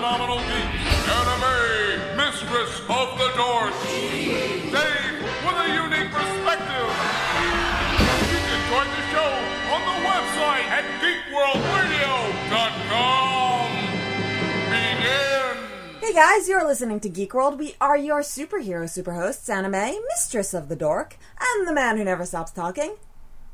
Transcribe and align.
phenomenal 0.00 0.40
anime 0.40 2.16
mistress 2.16 2.72
of 2.88 3.20
the 3.20 3.28
Dave 4.72 5.20
with 5.44 5.60
a 5.60 5.68
unique 5.76 6.08
perspective. 6.10 6.88
You 8.32 8.40
can 8.48 8.60
join 8.70 8.88
the 8.96 9.04
show 9.12 9.32
on 9.74 9.80
the 9.84 9.98
website 10.08 10.66
at 10.72 10.84
geekworldradio.com. 11.02 13.68
Begin. 14.70 15.56
Hey 16.00 16.14
guys, 16.14 16.48
you're 16.48 16.66
listening 16.66 17.00
to 17.00 17.10
Geek 17.10 17.34
World. 17.34 17.58
We 17.58 17.74
are 17.78 17.98
your 17.98 18.22
superhero 18.22 18.88
superhosts, 18.88 19.50
anime, 19.50 20.00
mistress 20.08 20.54
of 20.54 20.70
the 20.70 20.76
dork, 20.76 21.18
and 21.38 21.68
the 21.68 21.74
man 21.74 21.98
who 21.98 22.04
never 22.04 22.24
stops 22.24 22.52
talking, 22.52 22.96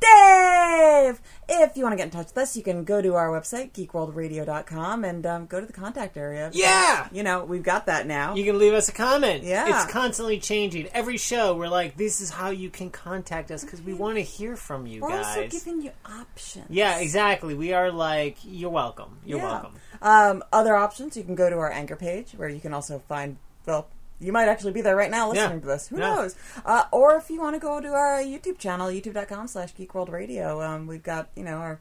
Dave! 0.01 1.21
If 1.49 1.77
you 1.77 1.85
want 1.85 1.93
to 1.93 1.97
get 1.97 2.05
in 2.05 2.11
touch 2.11 2.27
with 2.27 2.39
us, 2.39 2.57
you 2.57 2.63
can 2.63 2.85
go 2.85 3.01
to 3.01 3.15
our 3.15 3.29
website, 3.29 3.73
geekworldradio.com, 3.73 5.05
and 5.05 5.25
um, 5.27 5.47
go 5.47 5.61
to 5.61 5.67
the 5.67 5.73
contact 5.73 6.17
area. 6.17 6.51
Yeah! 6.53 7.09
You 7.13 7.23
know, 7.23 7.45
we've 7.45 7.63
got 7.63 7.87
that 7.87 8.07
now. 8.07 8.35
You 8.35 8.45
can 8.45 8.59
leave 8.59 8.73
us 8.73 8.89
a 8.89 8.93
comment. 8.93 9.45
Yeah. 9.45 9.67
It's 9.85 9.91
constantly 9.93 10.39
changing. 10.41 10.89
Every 10.93 11.17
show, 11.17 11.57
we're 11.57 11.69
like, 11.69 11.97
this 11.97 12.21
is 12.21 12.31
how 12.31 12.51
you 12.51 12.69
can 12.71 12.91
contact 12.91 13.51
us 13.51 13.63
because 13.65 13.81
we 13.81 13.95
want 13.95 14.17
to 14.17 14.23
hear 14.23 14.57
from 14.57 14.87
you 14.87 15.01
guys. 15.01 15.11
We're 15.11 15.17
guys. 15.23 15.37
also 15.37 15.49
giving 15.49 15.83
you 15.83 15.91
options. 16.05 16.67
yeah, 16.69 16.99
exactly. 16.99 17.55
We 17.55 17.73
are 17.73 17.91
like, 17.93 18.39
you're 18.45 18.71
welcome. 18.71 19.19
You're 19.25 19.39
Yeah. 19.39 19.45
welcome. 19.53 19.73
Um, 20.03 20.45
other 20.53 20.75
options, 20.77 21.17
you 21.17 21.23
can 21.25 21.35
go 21.37 21.49
to 21.49 21.57
our 21.57 21.71
Anchor 21.71 21.97
page, 21.97 22.33
where 22.37 22.49
you 22.49 22.61
can 22.61 22.75
also 22.75 22.99
find, 23.09 23.37
well, 23.65 23.89
you 24.21 24.33
might 24.33 24.49
actually 24.49 24.73
be 24.73 24.81
there 24.81 24.97
right 24.97 25.11
now 25.11 25.29
listening 25.31 25.51
Yeah. 25.57 25.61
to 25.61 25.67
this. 25.67 25.89
Who 25.89 25.99
Yeah. 25.99 26.15
knows? 26.15 26.35
Uh, 26.65 26.85
or 26.93 27.17
if 27.17 27.31
you 27.31 27.41
want 27.41 27.55
to 27.55 27.61
go 27.61 27.81
to 27.81 27.89
our 27.89 28.19
YouTube 28.21 28.59
channel, 28.59 28.89
youtube.com 28.89 29.47
slash 29.49 29.75
geekworldradio, 29.75 30.67
um, 30.67 30.87
we've 30.87 31.03
got, 31.03 31.29
you 31.37 31.45
know, 31.45 31.57
our 31.59 31.81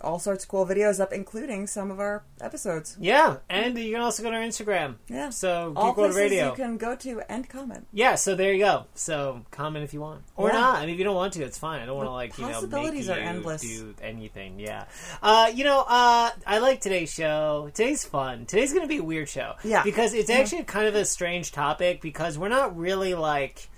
all 0.00 0.18
sorts 0.18 0.44
of 0.44 0.50
cool 0.50 0.66
videos 0.66 1.00
up, 1.00 1.12
including 1.12 1.66
some 1.66 1.90
of 1.90 1.98
our 2.00 2.24
episodes. 2.40 2.96
Yeah, 3.00 3.36
and 3.48 3.78
you 3.78 3.92
can 3.92 4.00
also 4.02 4.22
go 4.22 4.30
to 4.30 4.36
our 4.36 4.42
Instagram. 4.42 4.96
Yeah. 5.08 5.30
So, 5.30 5.72
All 5.76 5.94
World 5.94 6.14
Radio. 6.14 6.50
you 6.50 6.54
can 6.56 6.76
go 6.76 6.94
to 6.96 7.22
and 7.28 7.48
comment. 7.48 7.86
Yeah, 7.92 8.16
so 8.16 8.34
there 8.34 8.52
you 8.52 8.58
go. 8.58 8.84
So 8.94 9.42
comment 9.50 9.84
if 9.84 9.94
you 9.94 10.00
want, 10.00 10.22
or 10.36 10.48
Yeah. 10.48 10.54
not. 10.60 10.76
I 10.78 10.80
mean, 10.82 10.90
if 10.90 10.98
you 10.98 11.04
don't 11.04 11.14
want 11.14 11.32
to, 11.34 11.42
it's 11.44 11.58
fine. 11.58 11.80
I 11.80 11.86
don't 11.86 11.96
want 11.96 12.08
to 12.08 12.12
like 12.12 12.36
you 12.38 12.44
know 12.46 12.52
possibilities 12.52 13.08
are 13.08 13.18
endless. 13.18 13.62
do 13.62 13.94
anything. 14.02 14.58
Yeah, 14.58 14.84
uh, 15.22 15.50
you 15.54 15.64
know, 15.64 15.80
uh, 15.80 16.30
I 16.46 16.58
like 16.58 16.80
today's 16.80 17.12
show. 17.12 17.70
Today's 17.74 18.04
fun. 18.04 18.46
Today's 18.46 18.72
going 18.72 18.84
to 18.84 18.88
be 18.88 18.98
a 18.98 19.04
weird 19.04 19.28
show. 19.28 19.54
Yeah. 19.64 19.82
because 19.84 20.12
it's 20.14 20.30
actually 20.30 20.64
kind 20.64 20.86
of 20.88 20.94
a 20.94 21.04
strange 21.04 21.52
topic 21.52 22.00
because 22.02 22.36
we're 22.36 22.48
not 22.48 22.76
really 22.76 23.14
like, 23.14 23.68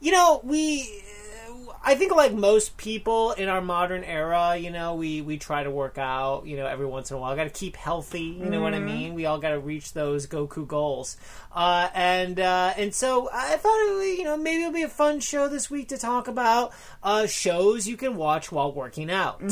you 0.00 0.12
know, 0.12 0.40
we. 0.44 1.02
I 1.84 1.94
think 1.94 2.14
like 2.14 2.32
most 2.32 2.76
people 2.76 3.32
in 3.32 3.48
our 3.48 3.60
modern 3.60 4.04
era, 4.04 4.56
you 4.56 4.70
know, 4.70 4.94
we 4.94 5.20
we 5.22 5.38
try 5.38 5.62
to 5.62 5.70
work 5.70 5.98
out, 5.98 6.46
you 6.46 6.56
know, 6.56 6.66
every 6.66 6.86
once 6.86 7.10
in 7.10 7.16
a 7.16 7.20
while. 7.20 7.34
Got 7.36 7.44
to 7.44 7.50
keep 7.50 7.76
healthy, 7.76 8.20
you 8.22 8.50
know 8.50 8.60
what 8.60 8.74
I 8.74 8.78
mean? 8.80 9.14
We 9.14 9.26
all 9.26 9.38
got 9.38 9.50
to 9.50 9.58
reach 9.60 9.92
those 9.92 10.26
Goku 10.26 10.66
goals. 10.66 11.16
Uh, 11.54 11.88
and 11.94 12.40
uh, 12.40 12.72
and 12.76 12.94
so 12.94 13.28
I 13.32 13.56
thought, 13.56 13.88
it 13.88 13.94
would, 13.96 14.18
you 14.18 14.24
know, 14.24 14.36
maybe 14.36 14.62
it'll 14.62 14.72
be 14.72 14.82
a 14.82 14.88
fun 14.88 15.20
show 15.20 15.48
this 15.48 15.70
week 15.70 15.88
to 15.88 15.98
talk 15.98 16.28
about 16.28 16.72
uh, 17.02 17.26
shows 17.26 17.86
you 17.86 17.96
can 17.96 18.16
watch 18.16 18.50
while 18.50 18.72
working 18.72 19.10
out. 19.10 19.42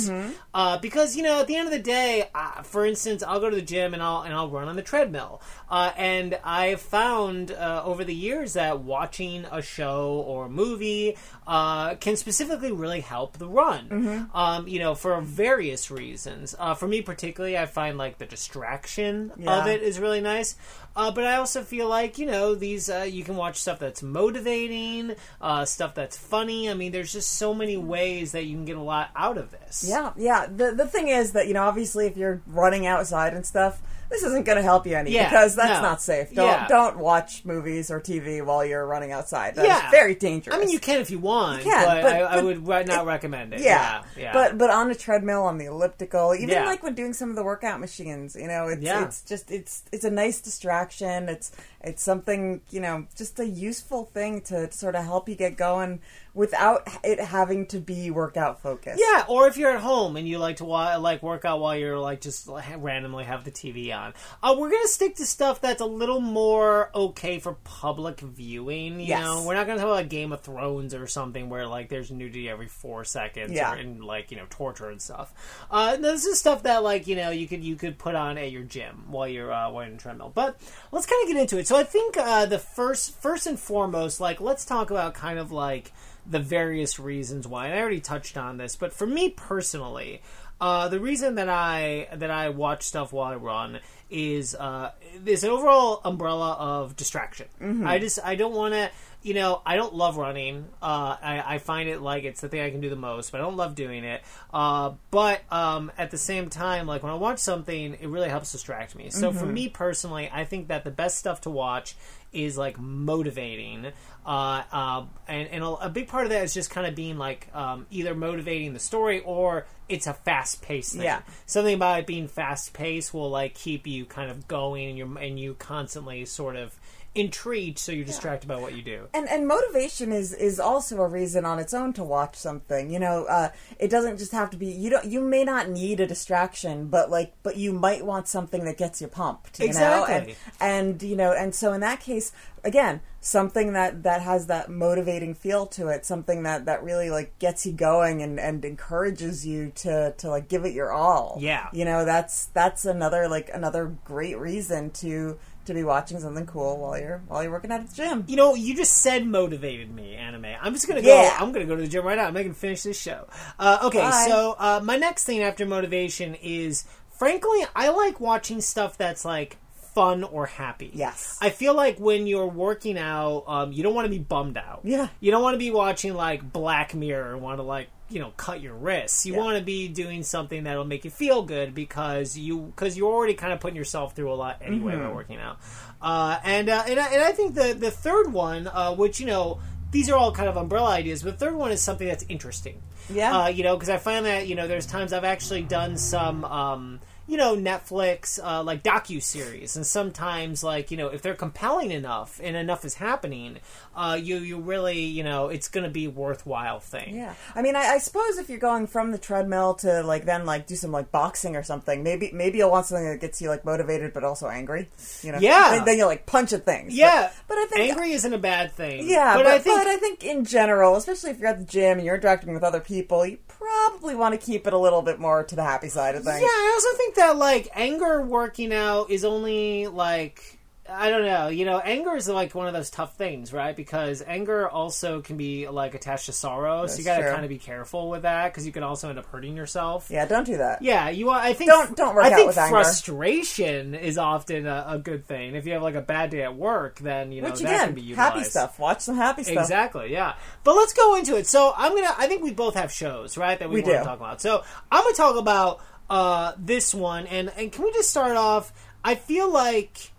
Uh, 0.55 0.79
because 0.79 1.17
you 1.17 1.23
know, 1.23 1.41
at 1.41 1.47
the 1.47 1.57
end 1.57 1.67
of 1.67 1.73
the 1.73 1.79
day, 1.79 2.29
uh, 2.35 2.63
for 2.63 2.87
instance, 2.87 3.23
I'll 3.23 3.41
go 3.41 3.51
to 3.51 3.57
the 3.57 3.63
gym 3.63 3.93
and 3.95 4.03
I'll 4.03 4.23
and 4.23 4.33
I'll 4.33 4.49
run 4.49 4.69
on 4.69 4.77
the 4.77 4.83
treadmill. 4.83 5.43
Uh, 5.69 5.93
and 5.97 6.39
I've 6.43 6.81
found 6.81 7.53
uh, 7.53 7.83
over 7.85 8.03
the 8.05 8.15
years 8.15 8.55
that 8.55 8.81
watching 8.81 9.45
a 9.53 9.63
show 9.63 10.25
or 10.27 10.47
a 10.47 10.49
movie 10.49 11.17
uh, 11.51 11.97
can 11.97 12.15
specifically 12.15 12.71
really 12.71 13.01
help 13.01 13.37
the 13.39 13.49
run. 13.49 14.29
Um, 14.33 14.69
you 14.69 14.79
know, 14.79 14.95
for 14.95 15.21
various 15.21 15.91
reasons. 15.91 16.55
Uh, 16.57 16.75
for 16.75 16.87
me, 16.87 17.03
particularly, 17.03 17.59
I 17.59 17.67
find 17.67 17.99
like 17.99 18.19
the 18.19 18.25
distraction 18.25 19.33
of 19.49 19.67
it 19.67 19.83
is 19.83 19.99
really 19.99 20.21
nice. 20.21 20.55
Uh, 20.95 21.11
but 21.11 21.25
I 21.25 21.37
also 21.37 21.63
feel 21.63 21.89
like 21.89 22.19
you 22.19 22.27
know 22.27 22.55
these 22.55 22.89
uh, 22.89 23.01
you 23.03 23.25
can 23.25 23.35
watch 23.35 23.57
stuff 23.57 23.81
that's 23.81 24.01
motivating, 24.01 25.17
uh, 25.41 25.65
stuff 25.65 25.97
that's 25.97 26.17
funny. 26.17 26.71
I 26.71 26.75
mean, 26.75 26.93
there's 26.93 27.13
just 27.13 27.33
so 27.33 27.53
many 27.53 27.77
ways 27.77 28.31
that 28.31 28.45
you 28.45 28.55
can 28.55 28.65
get 28.65 28.77
a 28.77 28.83
lot 28.83 29.11
out 29.17 29.37
of 29.37 29.51
this. 29.51 29.85
Yeah, 29.89 30.13
yeah. 30.17 30.47
The 30.47 30.71
the 30.71 30.87
thing 30.87 31.09
is 31.09 31.33
that 31.33 31.49
you 31.49 31.55
know, 31.55 31.65
obviously, 31.65 32.07
if 32.07 32.17
you're 32.17 32.43
running 32.47 32.87
outside 32.87 33.35
and 33.35 33.45
stuff, 33.45 33.83
this 34.11 34.23
isn't 34.25 34.45
going 34.45 34.57
to 34.57 34.63
help 34.63 34.87
you 34.87 34.97
any 34.97 35.13
Yeah, 35.13 35.29
because 35.31 35.55
that's 35.55 35.81
no. 35.81 35.89
not 35.89 36.03
safe. 36.03 36.35
Don't 36.35 36.47
Yeah. 36.47 36.67
don't 36.69 36.99
watch 36.99 37.45
movies 37.45 37.91
or 37.91 38.01
TV 38.01 38.43
while 38.45 38.65
you're 38.65 38.87
running 38.87 39.13
outside. 39.13 39.55
That's 39.55 39.69
Yeah. 39.69 39.91
very 39.91 40.15
dangerous. 40.15 40.57
I 40.57 40.59
mean, 40.61 40.69
you 40.71 40.81
can 40.81 41.01
if 41.01 41.11
you 41.11 41.19
want, 41.21 41.65
You 41.65 41.71
can, 41.71 41.87
but, 41.87 42.03
but- 42.03 42.13
I, 42.13 42.19
I 42.39 42.43
would 42.43 42.65
not 42.89 43.07
recommend 43.07 43.55
it. 43.55 43.61
yeah. 43.61 44.03
Yeah. 44.17 44.33
But 44.33 44.59
but 44.59 44.71
on 44.71 44.91
a 44.91 44.95
treadmill, 44.95 45.45
on 45.45 45.59
the 45.59 45.67
elliptical, 45.67 46.35
even 46.35 46.65
like 46.65 46.83
when 46.83 46.95
doing 46.95 47.13
some 47.13 47.31
of 47.31 47.37
the 47.37 47.45
workout 47.45 47.79
machines, 47.81 48.35
you 48.35 48.49
know, 48.49 48.67
it's 48.69 48.83
it's 48.85 49.23
just 49.23 49.51
it's 49.51 49.83
it's 49.93 50.05
a 50.05 50.11
nice 50.11 50.41
distraction. 50.41 51.29
It's 51.29 51.53
it's 51.83 52.03
something 52.03 52.61
you 52.71 52.81
know, 52.81 53.07
just 53.17 53.39
a 53.41 53.47
useful 53.47 54.05
thing 54.05 54.41
to 54.43 54.71
sort 54.73 54.95
of 54.95 55.05
help 55.05 55.29
you 55.29 55.35
get 55.35 55.57
going 55.57 56.01
without 56.33 56.87
it 57.03 57.19
having 57.19 57.67
to 57.67 57.79
be 57.81 58.09
workout 58.11 58.61
focused. 58.63 59.03
Yeah, 59.05 59.25
or 59.29 59.49
if 59.49 59.57
you're 59.57 59.73
at 59.73 59.81
home 59.81 60.17
and 60.17 60.29
you 60.29 60.39
like 60.39 60.57
to 60.57 60.65
wa- 60.65 60.97
like 60.97 61.23
work 61.25 61.45
out 61.45 61.59
while 61.61 61.75
you're 61.77 61.99
like 61.99 62.21
just 62.21 62.49
randomly 62.79 63.25
have 63.25 63.45
the 63.45 63.51
TV 63.51 63.93
on, 63.97 64.15
uh, 64.43 64.55
we're 64.57 64.71
gonna 64.71 64.87
stick 64.87 65.17
to 65.17 65.27
stuff 65.27 65.61
that's 65.61 65.81
a 65.81 65.87
little 65.87 66.21
more 66.21 66.91
okay 66.95 67.39
for 67.41 67.55
public 67.65 68.21
viewing. 68.21 69.01
You 69.01 69.07
Yes. 69.07 69.23
know, 69.23 69.43
we're 69.45 69.55
not 69.55 69.67
gonna 69.67 69.81
talk 69.81 69.89
about 69.89 70.09
Game 70.09 70.33
of 70.33 70.41
Thrones 70.43 70.95
or 70.95 71.07
something 71.07 71.49
where 71.49 71.67
like 71.67 71.89
there's 71.89 72.11
nudity 72.11 72.49
every 72.49 72.69
four 72.69 73.05
seconds, 73.05 73.53
Yeah. 73.53 73.73
or, 73.73 73.77
and 73.77 74.05
like 74.05 74.31
you 74.31 74.37
know 74.37 74.47
torture 74.51 74.89
and 74.91 75.03
stuff. 75.03 75.33
Uh, 75.71 75.97
this 75.97 76.25
is 76.27 76.39
stuff 76.39 76.63
that 76.63 76.83
like 76.85 77.07
you 77.09 77.17
know 77.17 77.31
you 77.31 77.49
could 77.49 77.65
you 77.65 77.75
could 77.77 77.99
put 77.99 78.15
on 78.15 78.39
at 78.39 78.53
your 78.53 78.63
gym 78.63 79.07
while 79.09 79.27
you're 79.27 79.53
uh, 79.53 79.69
while 79.71 79.83
you're 79.85 79.93
in 79.93 79.99
treadmill. 79.99 80.31
But 80.33 80.61
let's 80.93 81.07
kind 81.07 81.23
of 81.25 81.29
get 81.33 81.41
into 81.41 81.59
it. 81.59 81.67
So 81.71 81.77
I 81.77 81.85
think 81.85 82.17
uh, 82.17 82.47
the 82.47 82.59
first 82.59 83.15
first 83.23 83.47
and 83.47 83.57
foremost, 83.57 84.21
like 84.21 84.41
let's 84.41 84.65
talk 84.65 84.91
about 84.91 85.15
kind 85.15 85.39
of 85.39 85.53
like 85.53 85.93
the 86.27 86.41
various 86.41 86.99
reasons 86.99 87.47
why. 87.47 87.67
And 87.67 87.77
I 87.77 87.81
already 87.81 88.01
touched 88.01 88.37
on 88.37 88.57
this, 88.57 88.75
but 88.75 88.93
for 88.93 89.07
me 89.07 89.29
personally, 89.29 90.21
uh, 90.61 90.89
the 90.89 91.01
reason 91.01 91.37
that 91.37 91.49
I 91.49 92.09
that 92.15 92.31
I 92.31 92.51
watch 92.51 92.83
stuff 92.83 93.13
while 93.13 93.33
I 93.33 93.37
run 93.37 93.81
is 94.11 94.55
uh, 94.55 94.91
an 95.15 95.45
overall 95.49 96.01
umbrella 96.05 96.53
of 96.59 96.97
distraction. 96.97 97.47
I 97.87 97.99
just 97.99 98.19
I 98.23 98.35
don't 98.35 98.55
want 98.55 98.75
to. 98.75 98.91
You 99.23 99.35
know, 99.35 99.61
I 99.67 99.77
don't 99.77 99.95
love 99.95 100.17
running. 100.17 100.65
Uh, 100.81 101.15
I, 101.21 101.43
I 101.47 101.59
find 101.59 101.91
it 101.91 102.01
like 102.01 102.25
it's 102.25 102.41
the 102.41 102.49
thing 102.49 102.63
I 102.63 102.71
can 102.71 102.81
do 102.81 102.89
the 102.89 102.97
most, 102.97 103.31
but 103.31 103.43
I 103.43 103.45
don't 103.45 103.57
love 103.59 103.75
doing 103.75 104.03
it. 104.03 104.23
Uh, 104.51 104.95
but 105.11 105.43
um, 105.53 105.93
at 105.99 106.11
the 106.11 106.17
same 106.17 106.49
time, 106.49 106.87
like 106.87 107.03
when 107.03 107.13
I 107.13 107.17
watch 107.17 107.39
something, 107.39 107.99
it 108.01 108.09
really 108.09 108.31
helps 108.31 108.51
distract 108.51 108.97
me. 108.97 109.11
So 109.11 109.31
for 109.31 109.45
me 109.53 109.69
personally, 109.69 110.31
I 110.33 110.47
think 110.47 110.69
that 110.69 110.85
the 110.85 110.91
best 110.91 111.19
stuff 111.19 111.43
to 111.43 111.51
watch 111.51 111.97
is 112.33 112.57
like 112.57 112.79
motivating, 112.79 113.93
uh, 114.25 114.63
uh, 114.73 115.05
and 115.29 115.49
and 115.49 115.65
a, 115.65 115.69
a 115.69 115.89
big 115.91 116.09
part 116.09 116.25
of 116.25 116.31
that 116.31 116.43
is 116.45 116.55
just 116.55 116.71
kind 116.71 116.87
of 116.87 116.95
being 116.95 117.19
like 117.19 117.49
um, 117.55 117.87
either 117.91 118.15
motivating 118.15 118.73
the 118.73 118.79
story 118.79 119.21
or 119.21 119.67
it's 119.91 120.07
a 120.07 120.15
fast 120.15 120.63
paced 120.63 120.93
thing. 120.93 121.03
Yeah. 121.03 121.23
Something 121.47 121.75
about 121.75 122.01
it 122.01 122.07
being 122.07 122.29
fast 122.29 122.73
paced 122.73 123.13
will 123.13 123.31
like 123.31 123.55
keep 123.55 123.87
you 123.87 124.05
kind 124.05 124.31
of 124.31 124.47
going 124.49 124.89
and 124.89 124.99
you 124.99 125.19
and 125.19 125.39
you 125.39 125.55
constantly 125.55 126.25
sort 126.25 126.57
of 126.57 126.79
intrigued, 127.15 127.79
so 127.79 127.91
you're 127.93 128.05
distracted 128.05 128.47
by 128.47 128.57
what 128.57 128.75
you 128.75 128.83
do. 128.83 129.09
and 129.13 129.29
and 129.29 129.47
motivation 129.49 130.13
is 130.13 130.33
is 130.33 130.61
also 130.61 131.03
a 131.03 131.09
reason 131.09 131.45
on 131.45 131.59
its 131.59 131.75
own 131.75 131.93
to 131.93 132.05
watch 132.05 132.37
something 132.37 132.89
you 132.91 133.01
know 133.01 133.25
uh 133.25 133.49
it 133.81 133.89
doesn't 133.91 134.17
just 134.17 134.31
have 134.31 134.49
to 134.51 134.57
be 134.57 134.67
you 134.67 134.89
don't 134.91 135.05
you 135.05 135.21
may 135.21 135.43
not 135.43 135.69
need 135.69 135.99
a 135.99 136.07
distraction 136.07 136.87
but 136.87 137.11
like 137.11 137.33
but 137.43 137.57
you 137.57 137.73
might 137.73 138.07
want 138.07 138.29
something 138.29 138.65
that 138.65 138.77
gets 138.79 139.01
you 139.01 139.09
pumped 139.09 139.59
you 139.59 139.65
know 139.67 139.71
Exactly. 139.71 140.37
and, 140.61 140.93
and 140.93 141.03
you 141.03 141.17
know 141.17 141.33
and 141.33 141.53
so 141.53 141.73
in 141.73 141.81
that 141.81 141.99
case 142.01 142.31
again 142.63 143.01
something 143.21 143.73
that 143.73 144.03
that 144.05 144.23
has 144.23 144.47
that 144.47 144.71
motivating 144.71 145.35
feel 145.35 145.67
to 145.67 145.89
it 145.89 146.07
something 146.07 146.45
that 146.45 146.65
that 146.67 146.83
really 146.85 147.11
like 147.11 147.37
gets 147.41 147.67
you 147.67 147.73
going 147.73 148.23
and 148.23 148.39
and 148.39 148.65
encourages 148.65 149.45
you 149.45 149.71
to 149.75 150.15
to 150.17 150.31
like 150.31 150.49
give 150.49 150.65
it 150.65 150.73
your 150.75 150.93
all 150.93 151.37
Yeah. 151.41 151.69
you 151.73 151.85
know 151.85 152.05
that's 152.05 152.47
that's 152.47 152.85
another 152.85 153.29
like 153.29 153.51
another 153.53 153.97
great 154.05 154.39
reason 154.39 154.91
to 154.93 155.39
to 155.77 155.81
be 155.81 155.85
watching 155.85 156.21
something 156.21 156.47
cool 156.47 156.79
while 156.79 156.99
you're 156.99 157.23
while 157.29 157.43
you're 157.43 157.53
working 157.53 157.71
out 157.71 157.81
at 157.81 157.89
the 157.89 157.95
gym 157.95 158.25
You 158.27 158.37
know, 158.37 158.55
you 158.55 158.75
just 158.75 158.95
said 158.99 159.27
motivated 159.27 159.95
me, 159.95 160.15
anime. 160.15 160.47
I'm 160.61 160.73
just 160.75 160.89
gonna 160.89 161.03
go. 161.03 161.09
Yeah. 161.09 161.37
I'm 161.39 161.53
gonna 161.53 161.67
go 161.67 161.77
to 161.77 161.83
the 161.83 161.89
gym 161.89 162.05
right 162.05 162.17
now. 162.17 162.27
I'm 162.27 162.35
gonna 162.35 162.55
finish 162.55 162.83
this 162.83 163.01
show. 163.01 163.27
Uh, 163.59 163.79
okay, 163.85 163.99
Bye. 164.01 164.27
so 164.29 164.57
uh, 164.59 164.81
my 164.83 164.97
next 164.97 165.25
thing 165.25 165.43
after 165.43 165.67
motivation 165.67 166.35
is, 166.37 166.85
frankly, 167.11 167.61
I 167.75 167.91
like 167.91 168.21
watching 168.21 168.61
stuff 168.61 168.97
that's 168.99 169.25
like 169.25 169.57
fun 169.95 170.25
or 170.25 170.47
happy. 170.47 170.91
Yes. 170.95 171.39
I 171.41 171.51
feel 171.51 171.75
like 171.75 171.99
when 171.99 172.27
you're 172.27 172.47
working 172.47 172.97
out, 172.97 173.45
um, 173.47 173.73
you 173.73 173.83
don't 173.83 173.95
want 173.95 174.07
to 174.07 174.11
be 174.11 174.19
bummed 174.19 174.57
out. 174.57 174.81
Yeah. 174.85 175.09
You 175.21 175.31
don't 175.31 175.43
want 175.43 175.55
to 175.55 175.59
be 175.59 175.71
watching 175.71 176.15
like 176.15 176.53
Black 176.53 176.95
Mirror 176.95 177.33
and 177.35 177.43
want 177.43 177.59
to 177.59 177.63
like 177.63 177.89
you 178.11 178.21
know 178.21 178.33
cut 178.37 178.61
your 178.61 178.75
wrists. 178.75 179.25
You 179.27 179.35
Yeah. 179.35 179.39
want 179.41 179.59
to 179.59 179.65
be 179.65 179.89
doing 179.89 180.23
something 180.23 180.65
that'll 180.65 180.85
make 180.85 181.05
you 181.05 181.11
feel 181.11 181.43
good 181.43 181.75
because 181.75 182.37
you 182.37 182.73
because 182.75 182.97
you're 182.97 183.13
already 183.13 183.35
kind 183.35 183.53
of 183.53 183.61
putting 183.61 183.77
yourself 183.77 184.15
through 184.15 184.33
a 184.33 184.35
lot 184.35 184.61
anyway 184.63 184.95
Mm-hmm. 184.95 185.09
by 185.09 185.13
working 185.13 185.37
out. 185.39 185.59
Uh, 186.03 186.39
and 186.45 186.69
uh, 186.69 186.83
and 186.87 186.99
I, 186.99 187.07
and 187.15 187.23
I 187.23 187.33
think 187.33 187.55
the 187.55 187.75
the 187.75 187.91
third 187.91 188.33
one, 188.33 188.67
uh, 188.69 188.95
which 188.95 189.21
you 189.21 189.27
know. 189.27 189.61
These 189.93 190.09
are 190.09 190.15
all 190.17 190.31
kind 190.31 190.49
of 190.49 190.57
umbrella 190.57 190.91
ideas, 190.91 191.25
but 191.25 191.37
the 191.37 191.47
third 191.47 191.57
one 191.57 191.73
is 191.73 191.83
something 191.83 192.07
that's 192.07 192.25
interesting. 192.29 192.81
Yeah. 193.13 193.37
Uh, 193.37 193.49
you 193.49 193.65
know, 193.65 193.75
because 193.75 193.89
I 193.89 193.97
find 193.99 194.25
that 194.25 194.47
you 194.47 194.55
know 194.55 194.69
there's 194.69 194.87
times 194.87 195.13
I've 195.13 195.25
actually 195.25 195.63
done 195.63 195.97
some 195.97 196.45
um, 196.45 197.01
you 197.31 197.37
know 197.37 197.55
Netflix 197.55 198.41
uh, 198.43 198.61
like 198.65 198.83
docu 198.83 199.23
series, 199.23 199.77
and 199.77 199.87
sometimes 199.87 200.65
like 200.65 200.91
you 200.91 200.97
know 200.97 201.07
if 201.07 201.23
they're 201.23 201.37
compelling 201.37 201.93
enough 201.93 202.41
and 202.43 202.57
enough 202.57 202.85
is 202.85 202.95
happening, 202.95 203.59
uh, 203.95 204.19
you 204.21 204.39
you 204.39 204.59
really 204.59 204.99
you 204.99 205.23
know 205.23 205.47
it's 205.47 205.69
going 205.69 205.85
to 205.85 205.91
be 205.91 206.07
a 206.07 206.11
worthwhile 206.11 206.81
thing. 206.81 207.15
Yeah, 207.15 207.35
I 207.55 207.63
mean, 207.63 207.77
I, 207.77 207.95
I 207.95 207.99
suppose 207.99 208.39
if 208.39 208.51
you're 208.51 208.59
going 208.59 208.89
from 208.89 209.13
the 209.13 209.19
treadmill 209.19 209.75
to 209.77 210.03
like 210.03 210.25
then 210.25 210.45
like 210.45 210.67
do 210.67 210.75
some 210.75 210.91
like 210.91 211.13
boxing 211.13 211.55
or 211.55 211.63
something, 211.63 212.03
maybe 212.03 212.33
maybe 212.35 212.59
you'll 212.59 212.73
want 212.73 212.87
something 212.87 213.07
that 213.07 213.21
gets 213.21 213.41
you 213.41 213.49
like 213.49 213.65
motivated 213.65 214.13
but 214.13 214.25
also 214.25 214.49
angry. 214.49 214.89
You 215.23 215.31
know, 215.31 215.39
Yeah. 215.39 215.77
Then, 215.77 215.85
then 215.85 215.99
you'll 215.99 216.09
like 216.09 216.27
punch 216.27 216.53
at 216.53 216.65
things. 216.65 216.97
Yeah, 216.97 217.31
but, 217.47 217.55
but 217.55 217.59
I 217.59 217.67
think 217.67 217.91
angry 217.93 218.11
isn't 218.11 218.35
a 218.35 218.39
bad 218.39 218.73
thing. 218.73 219.09
Yeah, 219.09 219.37
but, 219.37 219.45
but, 219.45 219.53
I 219.53 219.59
think 219.61 219.79
but 219.79 219.87
I 219.87 219.97
think 219.99 220.25
in 220.25 220.45
general, 220.45 220.97
especially 220.97 221.31
if 221.31 221.39
you're 221.39 221.49
at 221.49 221.61
the 221.61 221.65
gym 221.65 221.99
and 221.99 222.05
you're 222.05 222.17
interacting 222.17 222.53
with 222.55 222.65
other 222.65 222.81
people, 222.81 223.25
you 223.25 223.39
probably 223.61 224.15
want 224.15 224.39
to 224.39 224.45
keep 224.45 224.67
it 224.67 224.73
a 224.73 224.79
little 224.79 225.03
bit 225.03 225.19
more 225.21 225.45
to 225.45 225.55
the 225.55 225.63
happy 225.63 225.89
side 225.89 226.15
of 226.15 226.25
things. 226.25 226.41
Yeah, 226.41 226.47
I 226.47 226.71
also 226.75 226.97
think 226.97 227.15
that 227.17 227.37
like 227.37 227.69
anger 227.75 228.23
working 228.23 228.73
out 228.73 229.11
is 229.11 229.25
only 229.25 229.87
like 229.87 230.59
I 230.93 231.11
don't 231.11 231.25
know, 231.25 231.49
you 231.49 231.65
know, 231.65 231.79
anger 231.79 232.17
is 232.17 232.29
like 232.29 232.55
one 232.55 232.67
of 232.67 232.73
those 232.73 232.91
tough 232.91 233.17
things, 233.17 233.53
right? 233.53 233.75
Because 233.77 234.23
anger 234.27 234.69
also 234.69 235.21
can 235.21 235.37
be 235.37 235.69
like 235.69 235.95
attached 235.95 236.27
to 236.27 236.33
sorrow, 236.33 236.87
so 236.87 236.99
you 236.99 237.05
got 237.05 237.19
to 237.19 237.31
kind 237.31 237.45
of 237.45 237.49
be 237.49 237.59
careful 237.59 238.11
with 238.11 238.23
that 238.23 238.53
because 238.53 238.67
you 238.67 238.73
can 238.73 238.83
also 238.83 239.09
end 239.09 239.19
up 239.19 239.27
hurting 239.27 239.57
yourself. 239.57 240.09
Yeah, 240.11 240.27
don't 240.27 240.45
do 240.45 240.57
that. 240.59 240.83
Yeah, 240.83 241.09
you. 241.11 241.27
want- 241.27 241.45
I 241.45 241.53
think 241.53 241.71
Don't- 241.71 241.97
don't 241.97 242.15
work 242.15 242.25
I 242.25 242.31
out 242.33 242.35
think 242.37 242.49
with 242.49 242.59
anger. 242.59 242.71
frustration 242.75 243.95
is 243.95 244.19
often 244.19 244.67
a, 244.67 244.85
a 244.89 244.99
good 244.99 245.27
thing. 245.27 245.55
If 245.55 245.67
you 245.67 245.73
have 245.75 245.83
like 245.83 245.95
a 245.95 246.01
bad 246.03 246.31
day 246.31 246.43
at 246.43 246.57
work, 246.57 246.99
then 246.99 247.33
you 247.33 247.43
know 247.43 247.51
Which 247.51 247.61
that 247.61 247.87
can 247.87 247.95
be 247.95 248.01
utilized. 248.03 248.33
happy 248.35 248.45
stuff. 248.45 248.79
Watch 248.79 249.01
some 249.01 249.17
happy 249.17 249.43
stuff. 249.45 249.57
Exactly, 249.59 250.13
yeah. 250.13 250.35
But 250.65 250.75
let's 250.77 250.93
go 250.93 251.15
into 251.17 251.37
it. 251.37 251.47
So 251.47 251.73
I'm 251.77 251.95
gonna. 251.95 252.15
I 252.19 252.27
think 252.27 252.43
we 252.43 252.53
both 252.53 252.75
have 252.75 252.91
shows, 252.93 253.37
right? 253.37 253.59
That 253.59 253.69
we, 253.69 253.77
We 253.77 253.83
want 253.83 253.99
to 253.99 254.05
talk 254.05 254.19
about. 254.19 254.41
So 254.41 254.63
I'm 254.91 255.03
gonna 255.05 255.15
talk 255.15 255.37
about 255.37 255.81
uh, 256.09 256.53
this 256.59 256.95
one, 256.95 257.27
and 257.27 257.51
and 257.57 257.71
can 257.71 257.85
we 257.85 257.93
just 257.93 258.11
start 258.11 258.37
off? 258.37 258.73
I 259.05 259.15
feel 259.15 259.51
like 259.51 260.11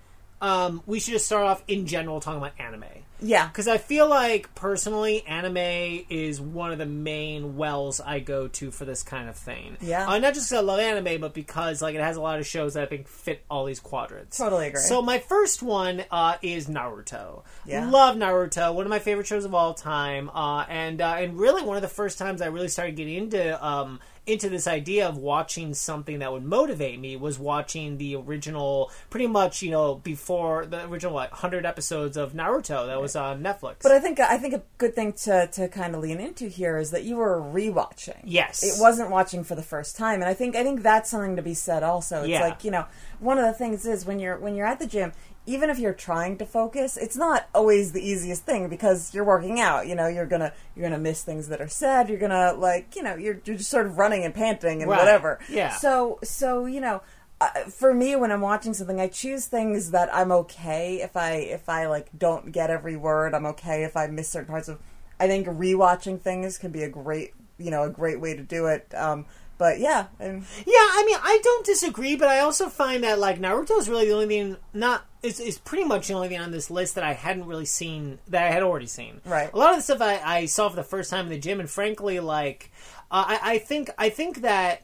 um, 0.41 0.81
we 0.85 0.99
should 0.99 1.13
just 1.13 1.25
start 1.27 1.45
off 1.45 1.63
in 1.67 1.85
general 1.87 2.19
talking 2.19 2.39
about 2.39 2.53
anime. 2.59 2.83
Yeah, 3.23 3.47
Because 3.47 3.67
I 3.67 3.77
feel 3.77 4.09
like 4.09 4.55
personally, 4.55 5.23
anime 5.27 6.05
is 6.09 6.41
one 6.41 6.71
of 6.71 6.79
the 6.79 6.87
main 6.87 7.55
wells 7.55 8.01
I 8.01 8.19
go 8.19 8.47
to 8.47 8.71
for 8.71 8.83
this 8.83 9.03
kind 9.03 9.29
of 9.29 9.35
thing. 9.35 9.77
Yeah. 9.79 10.07
uh, 10.09 10.17
not 10.17 10.33
just 10.33 10.49
'cause 10.49 10.57
I 10.57 10.61
love 10.61 10.79
anime, 10.79 11.21
but 11.21 11.35
because 11.35 11.83
like 11.83 11.93
it 11.93 12.01
has 12.01 12.17
a 12.17 12.21
lot 12.21 12.39
of 12.39 12.47
shows 12.47 12.73
that 12.73 12.81
I 12.81 12.85
think 12.87 13.07
fit 13.07 13.43
all 13.47 13.65
these 13.65 13.79
quadrants. 13.79 14.37
Totally 14.39 14.69
agree. 14.69 14.81
So 14.81 15.03
my 15.03 15.19
first 15.19 15.61
one 15.61 16.03
uh, 16.09 16.37
is 16.41 16.65
Naruto. 16.67 17.43
Yeah. 17.63 17.87
love 17.87 18.15
Naruto. 18.15 18.73
One 18.73 18.87
of 18.87 18.89
my 18.89 18.97
favorite 18.97 19.27
shows 19.27 19.45
of 19.45 19.53
all 19.53 19.75
time, 19.75 20.31
uh, 20.33 20.65
and 20.67 20.99
uh, 20.99 21.17
and 21.19 21.37
really 21.37 21.61
one 21.61 21.75
of 21.75 21.83
the 21.83 21.87
first 21.89 22.17
times 22.17 22.41
I 22.41 22.47
really 22.47 22.69
started 22.69 22.95
getting 22.95 23.17
into 23.17 23.63
um, 23.63 23.99
into 24.27 24.49
this 24.49 24.67
idea 24.67 25.07
of 25.07 25.17
watching 25.17 25.73
something 25.73 26.19
that 26.19 26.31
would 26.31 26.43
motivate 26.43 26.99
me 26.99 27.15
was 27.15 27.39
watching 27.39 27.97
the 27.97 28.15
original, 28.15 28.91
pretty 29.09 29.25
much 29.27 29.61
you 29.63 29.71
know 29.71 29.95
before 29.95 30.65
the 30.67 30.85
original 30.85 31.13
like 31.15 31.31
hundred 31.31 31.65
episodes 31.65 32.17
of 32.17 32.33
Naruto 32.33 32.85
that 32.85 33.01
was 33.01 33.15
on 33.15 33.41
Netflix. 33.41 33.77
But 33.81 33.91
I 33.91 33.99
think 33.99 34.19
I 34.19 34.37
think 34.37 34.53
a 34.53 34.61
good 34.77 34.93
thing 34.95 35.13
to, 35.23 35.47
to 35.53 35.67
kind 35.67 35.95
of 35.95 36.01
lean 36.01 36.19
into 36.19 36.47
here 36.47 36.77
is 36.77 36.91
that 36.91 37.03
you 37.03 37.15
were 37.17 37.41
rewatching. 37.41 38.19
Yes. 38.23 38.63
it 38.63 38.79
wasn't 38.81 39.09
watching 39.09 39.43
for 39.43 39.55
the 39.55 39.63
first 39.63 39.95
time, 39.95 40.21
and 40.21 40.29
I 40.29 40.33
think 40.33 40.55
I 40.55 40.63
think 40.63 40.83
that's 40.83 41.09
something 41.09 41.35
to 41.35 41.41
be 41.41 41.53
said. 41.55 41.81
Also, 41.83 42.19
it's 42.19 42.29
Yeah. 42.29 42.41
like 42.41 42.63
you 42.63 42.71
know 42.71 42.85
one 43.19 43.37
of 43.39 43.45
the 43.45 43.53
things 43.53 43.85
is 43.85 44.05
when 44.05 44.19
you're 44.19 44.37
when 44.37 44.55
you're 44.55 44.67
at 44.67 44.79
the 44.79 44.87
gym. 44.87 45.13
Even 45.47 45.69
if 45.71 45.79
you're 45.79 45.93
trying 45.93 46.37
to 46.37 46.45
focus, 46.45 46.97
it's 46.97 47.15
not 47.17 47.47
always 47.55 47.93
the 47.93 48.01
easiest 48.07 48.43
thing 48.43 48.69
because 48.69 49.13
you're 49.13 49.23
working 49.23 49.59
out. 49.59 49.87
You 49.87 49.95
know, 49.95 50.07
you're 50.07 50.27
gonna 50.27 50.53
you're 50.75 50.87
gonna 50.87 51.01
miss 51.01 51.23
things 51.23 51.47
that 51.47 51.59
are 51.59 51.67
said. 51.67 52.09
You're 52.09 52.19
gonna 52.19 52.53
like 52.53 52.95
you 52.95 53.01
know 53.03 53.15
you're, 53.15 53.41
you're 53.45 53.57
just 53.57 53.69
sort 53.71 53.87
of 53.87 53.97
running 53.97 54.23
and 54.23 54.33
panting 54.33 54.81
and 54.81 54.89
Right. 54.91 54.99
whatever. 54.99 55.39
Yeah. 55.49 55.75
So 55.77 56.19
so 56.23 56.65
you 56.65 56.79
know, 56.79 57.01
uh, 57.39 57.47
for 57.69 57.91
me 57.93 58.15
when 58.15 58.31
I'm 58.31 58.41
watching 58.41 58.75
something, 58.75 59.01
I 59.01 59.07
choose 59.07 59.47
things 59.47 59.89
that 59.91 60.13
I'm 60.13 60.31
okay 60.31 61.01
if 61.01 61.17
I 61.17 61.31
if 61.33 61.67
I 61.67 61.87
like 61.87 62.09
don't 62.15 62.51
get 62.51 62.69
every 62.69 62.95
word. 62.95 63.33
I'm 63.33 63.47
okay 63.47 63.83
if 63.83 63.97
I 63.97 64.07
miss 64.07 64.29
certain 64.29 64.47
parts 64.49 64.67
of. 64.67 64.79
I 65.19 65.27
think 65.27 65.47
rewatching 65.47 66.21
things 66.21 66.57
can 66.59 66.71
be 66.71 66.83
a 66.83 66.89
great 66.89 67.33
you 67.57 67.71
know 67.71 67.83
a 67.83 67.89
great 67.89 68.19
way 68.21 68.35
to 68.35 68.43
do 68.43 68.67
it. 68.67 68.93
Um, 68.95 69.25
but 69.61 69.79
yeah, 69.79 70.07
and 70.19 70.43
Yeah, 70.65 70.73
I 70.73 71.03
mean, 71.05 71.19
I 71.21 71.39
don't 71.43 71.63
disagree, 71.63 72.15
but 72.15 72.27
I 72.27 72.39
also 72.39 72.67
find 72.67 73.03
that 73.03 73.19
like 73.19 73.39
Naruto 73.39 73.77
is 73.77 73.87
really 73.87 74.07
the 74.07 74.13
only 74.13 74.25
thing 74.25 74.57
not 74.73 75.05
is 75.21 75.39
is 75.39 75.59
pretty 75.59 75.83
much 75.83 76.07
the 76.07 76.15
only 76.15 76.29
thing 76.29 76.39
on 76.39 76.49
this 76.49 76.71
list 76.71 76.95
that 76.95 77.03
I 77.03 77.13
hadn't 77.13 77.45
really 77.45 77.67
seen 77.67 78.17
that 78.29 78.47
I 78.47 78.49
had 78.49 78.63
already 78.63 78.87
seen. 78.87 79.21
Right. 79.23 79.53
A 79.53 79.55
lot 79.55 79.69
of 79.69 79.75
the 79.75 79.83
stuff 79.83 80.01
I, 80.01 80.17
I 80.17 80.45
saw 80.47 80.67
for 80.67 80.75
the 80.75 80.83
first 80.83 81.11
time 81.11 81.25
in 81.25 81.29
the 81.29 81.37
gym, 81.37 81.59
and 81.59 81.69
frankly, 81.69 82.19
like 82.19 82.71
uh, 83.11 83.23
I, 83.27 83.39
I 83.43 83.57
think 83.59 83.91
I 83.99 84.09
think 84.09 84.41
that 84.41 84.81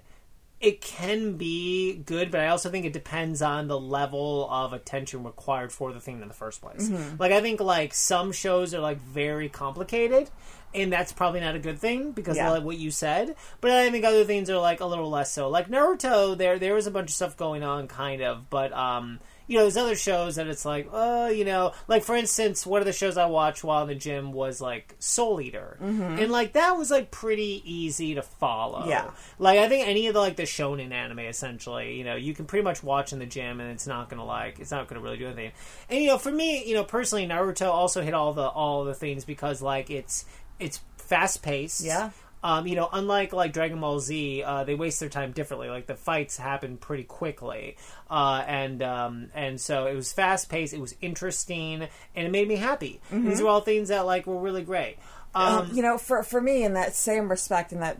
it 0.59 0.81
can 0.81 1.38
be 1.38 1.94
good, 2.06 2.31
but 2.31 2.39
I 2.42 2.48
also 2.48 2.69
think 2.69 2.86
it 2.86 2.94
depends 2.94 3.42
on 3.42 3.68
the 3.68 3.80
level 3.80 4.48
of 4.50 4.74
attention 4.74 5.24
required 5.24 5.71
for 5.71 5.94
the 5.94 6.00
thing 6.00 6.21
in 6.21 6.27
the 6.27 6.33
first 6.33 6.62
place. 6.62 6.89
Like 7.19 7.31
I 7.31 7.42
think 7.42 7.59
like 7.59 7.94
some 7.94 8.31
shows 8.31 8.74
are 8.74 8.80
like 8.80 9.00
very 9.01 9.50
complicated, 9.50 10.30
and 10.74 10.92
that's 10.92 11.12
probably 11.12 11.39
not 11.42 11.56
a 11.56 11.59
good 11.59 11.77
thing 11.80 12.12
because 12.12 12.38
Yeah. 12.38 12.48
of 12.48 12.54
like 12.56 12.63
what 12.63 12.77
you 12.77 12.89
said. 12.92 13.36
But 13.62 13.71
I 13.71 13.89
think 13.92 14.04
other 14.04 14.24
things 14.24 14.50
are 14.50 14.57
like 14.59 14.80
a 14.80 14.86
little 14.86 15.09
less 15.09 15.31
so. 15.31 15.48
Like 15.50 15.69
Naruto, 15.69 16.38
there 16.38 16.57
there 16.57 16.74
was 16.74 16.88
a 16.88 16.92
bunch 16.92 17.09
of 17.09 17.13
stuff 17.15 17.38
going 17.38 17.63
on, 17.63 17.88
kind 17.88 18.21
of, 18.21 18.50
but 18.50 18.74
um. 18.74 19.19
You 19.48 19.58
know, 19.58 19.64
there's 19.64 19.78
other 19.78 19.96
shows 19.96 20.36
that 20.36 20.48
it's 20.48 20.66
like, 20.66 20.90
oh, 20.92 21.28
you 21.28 21.46
know, 21.46 21.74
like 21.88 22.04
for 22.04 22.16
instance, 22.16 22.66
one 22.66 22.82
of 22.82 22.86
the 22.86 22.94
shows 22.94 23.18
I 23.18 23.26
watched 23.26 23.64
while 23.64 23.84
in 23.84 23.88
the 23.88 23.96
gym 23.96 24.32
was 24.32 24.62
like 24.62 24.96
Soul 25.00 25.42
Eater, 25.42 25.78
mm-hmm. 25.82 26.20
and 26.20 26.32
like 26.32 26.54
that 26.54 26.78
was 26.78 26.92
like 26.92 27.12
pretty 27.12 27.62
easy 27.66 28.16
to 28.16 28.22
follow. 28.22 28.88
Yeah. 28.88 29.12
Like 29.40 29.60
I 29.60 29.70
think 29.70 29.88
any 29.88 30.08
of 30.08 30.14
the 30.14 30.20
like 30.20 30.36
the 30.36 30.44
shonen 30.44 30.92
anime 30.92 31.20
essentially, 31.20 31.96
you 31.98 32.04
know, 32.04 32.16
you 32.16 32.34
can 32.34 32.46
pretty 32.46 32.64
much 32.64 32.84
watch 32.84 33.14
in 33.14 33.20
the 33.20 33.26
gym 33.26 33.60
and 33.60 33.72
it's 33.72 33.88
not 33.88 34.10
gonna 34.10 34.26
like 34.26 34.60
it's 34.60 34.72
not 34.72 34.88
gonna 34.88 35.02
really 35.02 35.18
do 35.18 35.28
anything. 35.28 35.52
And 35.90 36.02
you 36.02 36.08
know, 36.08 36.18
for 36.18 36.32
me, 36.32 36.66
you 36.66 36.76
know, 36.76 36.84
personally 36.84 37.26
Naruto 37.28 37.68
also 37.68 38.02
hit 38.02 38.14
all 38.14 38.34
the 38.34 38.48
all 38.48 38.84
the 38.84 38.94
things 38.94 39.26
because 39.26 39.62
like 39.62 39.90
it's 39.90 40.26
it's 40.60 40.82
fast 40.98 41.42
paced. 41.42 41.84
Yeah. 41.84 42.12
Um, 42.44 42.68
you 42.68 42.75
know, 42.75 42.88
unlike 42.92 43.34
like 43.34 43.51
Dragon 43.51 43.80
Ball 43.81 44.00
Z, 44.00 44.44
uh, 44.44 44.63
they 44.63 44.75
waste 44.75 45.00
their 45.00 45.10
time 45.10 45.31
differently. 45.31 45.69
Like 45.69 45.88
the 45.88 45.95
fights 45.95 46.38
happen 46.38 46.78
pretty 46.78 47.04
quickly, 47.04 47.78
uh, 48.10 48.44
and 48.48 48.84
um, 48.84 49.30
and 49.34 49.60
so 49.60 49.88
it 49.88 49.95
was 49.95 50.13
fast 50.13 50.48
paced. 50.50 50.74
It 50.74 50.80
was 50.80 50.95
interesting, 51.01 51.88
and 52.16 52.28
it 52.28 52.31
made 52.31 52.48
me 52.48 52.56
happy. 52.56 53.01
These 53.12 53.42
are 53.42 53.48
all 53.48 53.62
things 53.62 53.89
that 53.89 54.06
like 54.06 54.28
were 54.28 54.39
really 54.39 54.63
great. 54.63 54.98
Um, 55.34 55.57
um, 55.57 55.69
you 55.74 55.81
know, 55.81 55.98
for 55.98 56.24
for 56.24 56.42
me, 56.42 56.63
in 56.63 56.74
that 56.74 56.95
same 56.95 57.30
respect, 57.30 57.72
in 57.72 57.80
that 57.81 58.00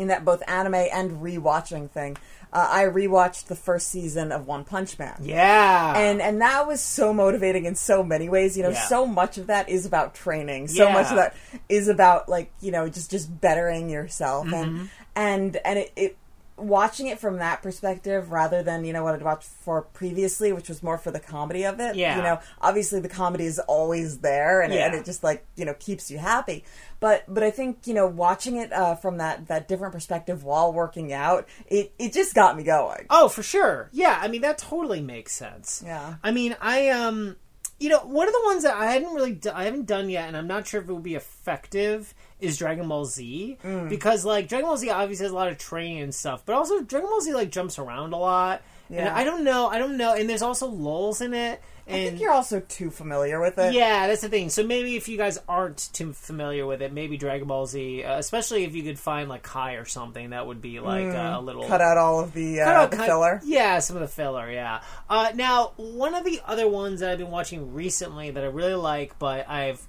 in 0.00 0.08
that 0.08 0.24
both 0.24 0.42
anime 0.48 0.74
and 0.74 1.22
rewatching 1.22 1.90
thing, 1.90 2.16
uh, 2.52 2.66
I 2.70 2.84
rewatched 2.84 3.46
the 3.46 3.54
first 3.54 3.88
season 3.88 4.32
of 4.32 4.46
One 4.46 4.64
Punch 4.64 4.98
Man. 4.98 5.16
yeah, 5.22 5.96
and 5.96 6.20
and 6.20 6.40
that 6.40 6.66
was 6.66 6.80
so 6.80 7.12
motivating 7.14 7.64
in 7.64 7.74
so 7.76 8.02
many 8.02 8.28
ways 8.28 8.56
you 8.56 8.62
know 8.64 8.70
Yeah. 8.70 8.86
so 8.88 9.06
much 9.06 9.38
of 9.38 9.46
that 9.46 9.68
is 9.68 9.86
about 9.86 10.14
training 10.14 10.66
so 10.68 10.84
Yeah. 10.88 10.92
much 10.94 11.10
of 11.10 11.16
that 11.16 11.34
is 11.68 11.86
about 11.88 12.28
like 12.28 12.50
you 12.60 12.72
know 12.72 12.88
just 12.88 13.10
just 13.10 13.40
bettering 13.40 13.88
yourself 13.90 14.46
Mm-hmm. 14.46 14.54
and 14.56 14.90
and 15.14 15.56
and 15.64 15.78
it, 15.78 15.92
it 15.96 16.16
watching 16.56 17.06
it 17.06 17.18
from 17.18 17.38
that 17.38 17.62
perspective 17.62 18.32
rather 18.32 18.62
than 18.62 18.84
you 18.84 18.92
know 18.92 19.02
what 19.02 19.14
I'd 19.14 19.22
watched 19.22 19.48
for 19.48 19.80
previously 19.82 20.52
which 20.52 20.68
was 20.68 20.82
more 20.82 20.98
for 20.98 21.10
the 21.10 21.18
comedy 21.20 21.64
of 21.64 21.80
it 21.80 21.96
Yeah. 21.96 22.16
you 22.16 22.22
know 22.22 22.38
obviously 22.60 23.00
the 23.00 23.08
comedy 23.08 23.46
is 23.46 23.58
always 23.60 24.18
there 24.18 24.60
and, 24.60 24.70
it, 24.72 24.80
and 24.80 24.94
it 24.94 25.04
just 25.06 25.24
like 25.24 25.46
you 25.56 25.64
know 25.64 25.74
keeps 25.78 26.10
you 26.10 26.18
happy 26.18 26.64
but 27.00 27.24
but 27.26 27.42
I 27.42 27.50
think 27.50 27.86
you 27.86 27.94
know 27.94 28.06
watching 28.06 28.56
it 28.56 28.72
uh, 28.72 28.94
from 28.94 29.16
that 29.18 29.48
that 29.48 29.66
different 29.68 29.92
perspective 29.92 30.44
while 30.44 30.72
working 30.72 31.12
out 31.12 31.48
it 31.66 31.92
it 31.98 32.12
just 32.12 32.34
got 32.34 32.56
me 32.56 32.62
going 32.62 33.06
Oh, 33.10 33.28
for 33.28 33.42
sure. 33.42 33.88
Yeah, 33.92 34.18
I 34.22 34.28
mean 34.28 34.42
that 34.42 34.58
totally 34.58 35.00
makes 35.00 35.32
sense. 35.32 35.82
Yeah. 35.84 36.14
I 36.22 36.30
mean, 36.30 36.56
I 36.60 36.88
um, 36.90 37.36
you 37.78 37.88
know, 37.88 38.00
one 38.00 38.28
of 38.28 38.34
the 38.34 38.42
ones 38.44 38.62
that 38.64 38.74
I 38.74 38.92
hadn't 38.92 39.14
really, 39.14 39.40
I 39.54 39.64
haven't 39.64 39.86
done 39.86 40.10
yet, 40.10 40.28
and 40.28 40.36
I'm 40.36 40.46
not 40.46 40.66
sure 40.66 40.82
if 40.82 40.88
it 40.88 40.92
will 40.92 40.98
be 41.00 41.14
effective. 41.14 42.14
Is 42.40 42.56
Dragon 42.56 42.88
Ball 42.88 43.04
Z 43.04 43.58
Mm. 43.62 43.88
because 43.90 44.24
like 44.24 44.48
Dragon 44.48 44.66
Ball 44.66 44.76
Z 44.78 44.88
obviously 44.88 45.24
has 45.24 45.32
a 45.32 45.34
lot 45.34 45.48
of 45.48 45.58
training 45.58 46.00
and 46.00 46.14
stuff, 46.14 46.42
but 46.46 46.54
also 46.54 46.80
Dragon 46.82 47.08
Ball 47.10 47.20
Z 47.20 47.34
like 47.34 47.50
jumps 47.50 47.78
around 47.78 48.14
a 48.14 48.16
lot, 48.16 48.62
and 48.90 49.08
I 49.08 49.24
don't 49.24 49.44
know, 49.44 49.68
I 49.68 49.78
don't 49.78 49.96
know, 49.98 50.14
and 50.14 50.28
there's 50.28 50.40
also 50.42 50.66
lulls 50.66 51.20
in 51.20 51.34
it, 51.34 51.60
and 51.90 52.00
I 52.02 52.08
think 52.08 52.20
you're 52.20 52.30
also 52.32 52.60
too 52.60 52.90
familiar 52.90 53.40
with 53.40 53.58
it 53.58 53.72
yeah, 53.74 54.06
that's 54.06 54.22
the 54.22 54.28
thing. 54.28 54.48
So 54.48 54.62
maybe 54.64 54.96
if 54.96 55.08
you 55.08 55.16
guys 55.16 55.38
aren't 55.48 55.90
too 55.92 56.12
familiar 56.12 56.66
with 56.66 56.82
it, 56.82 56.92
maybe 56.92 57.16
Dragon 57.16 57.46
Ball 57.48 57.66
Z, 57.66 58.04
uh, 58.04 58.18
especially 58.18 58.64
if 58.64 58.74
you 58.74 58.82
could 58.82 58.98
find 58.98 59.28
like 59.28 59.42
Kai 59.42 59.74
or 59.74 59.84
something, 59.84 60.30
that 60.30 60.46
would 60.46 60.60
be 60.62 60.80
like 60.80 61.06
uh, 61.06 61.36
a 61.38 61.40
little 61.40 61.64
Mm. 61.64 61.68
cut 61.68 61.80
out 61.80 61.98
all 61.98 62.20
of 62.20 62.32
the, 62.32 62.60
uh, 62.60 62.86
the 62.86 62.96
cut- 62.96 63.06
filler. 63.06 63.40
Yeah, 63.44 63.78
some 63.80 63.96
of 63.96 64.02
the 64.02 64.08
filler. 64.08 64.50
Yeah. 64.50 64.80
Uh, 65.08 65.32
now, 65.34 65.72
one 65.76 66.14
of 66.14 66.24
the 66.24 66.40
other 66.46 66.68
ones 66.68 67.00
that 67.00 67.10
I've 67.10 67.18
been 67.18 67.30
watching 67.30 67.74
recently 67.74 68.30
that 68.30 68.42
I 68.42 68.46
really 68.46 68.74
like, 68.74 69.18
but 69.18 69.48
I've 69.48 69.86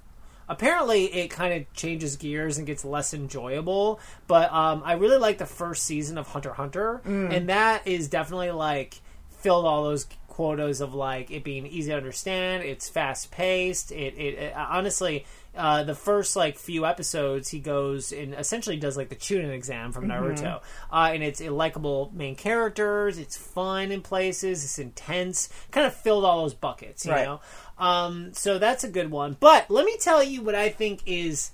apparently 0.48 1.04
it 1.06 1.28
kind 1.28 1.54
of 1.54 1.72
changes 1.72 2.16
gears 2.16 2.58
and 2.58 2.66
gets 2.66 2.84
less 2.84 3.14
enjoyable. 3.14 4.00
But 4.26 4.52
um, 4.52 4.82
I 4.84 4.94
really 4.94 5.18
like 5.18 5.38
the 5.38 5.46
first 5.46 5.84
season 5.84 6.18
of 6.18 6.26
Hunter 6.28 6.52
Hunter, 6.52 7.00
Mm. 7.06 7.32
and 7.34 7.48
that 7.48 7.86
is 7.86 8.08
definitely 8.08 8.50
like 8.50 9.00
filled 9.30 9.64
all 9.66 9.84
those 9.84 10.06
quotas 10.32 10.80
of 10.80 10.94
like 10.94 11.30
it 11.30 11.44
being 11.44 11.66
easy 11.66 11.90
to 11.90 11.96
understand. 11.96 12.62
It's 12.62 12.88
fast 12.88 13.30
paced. 13.30 13.92
It, 13.92 14.14
it, 14.16 14.34
it 14.38 14.56
honestly. 14.56 15.26
Uh, 15.54 15.82
the 15.84 15.94
first 15.94 16.34
like 16.34 16.56
few 16.56 16.86
episodes, 16.86 17.50
he 17.50 17.58
goes 17.60 18.10
and 18.10 18.32
essentially 18.32 18.78
does 18.78 18.96
like 18.96 19.10
the 19.10 19.14
Chunin 19.16 19.50
exam 19.52 19.92
from 19.92 20.08
Naruto, 20.08 20.62
uh, 20.90 21.10
and 21.12 21.22
it's 21.22 21.42
likable 21.42 22.10
main 22.14 22.36
characters. 22.36 23.18
It's 23.18 23.36
fun 23.36 23.92
in 23.92 24.00
places. 24.00 24.64
It's 24.64 24.78
intense. 24.78 25.50
Kind 25.70 25.86
of 25.86 25.92
filled 25.94 26.24
all 26.24 26.40
those 26.40 26.54
buckets, 26.54 27.04
you 27.04 27.12
Right. 27.12 27.26
know. 27.26 27.40
Um, 27.76 28.32
so 28.32 28.58
that's 28.58 28.82
a 28.82 28.88
good 28.88 29.10
one. 29.10 29.36
But 29.38 29.70
let 29.70 29.84
me 29.84 29.98
tell 29.98 30.22
you 30.24 30.40
what 30.40 30.54
I 30.54 30.70
think 30.70 31.02
is, 31.04 31.50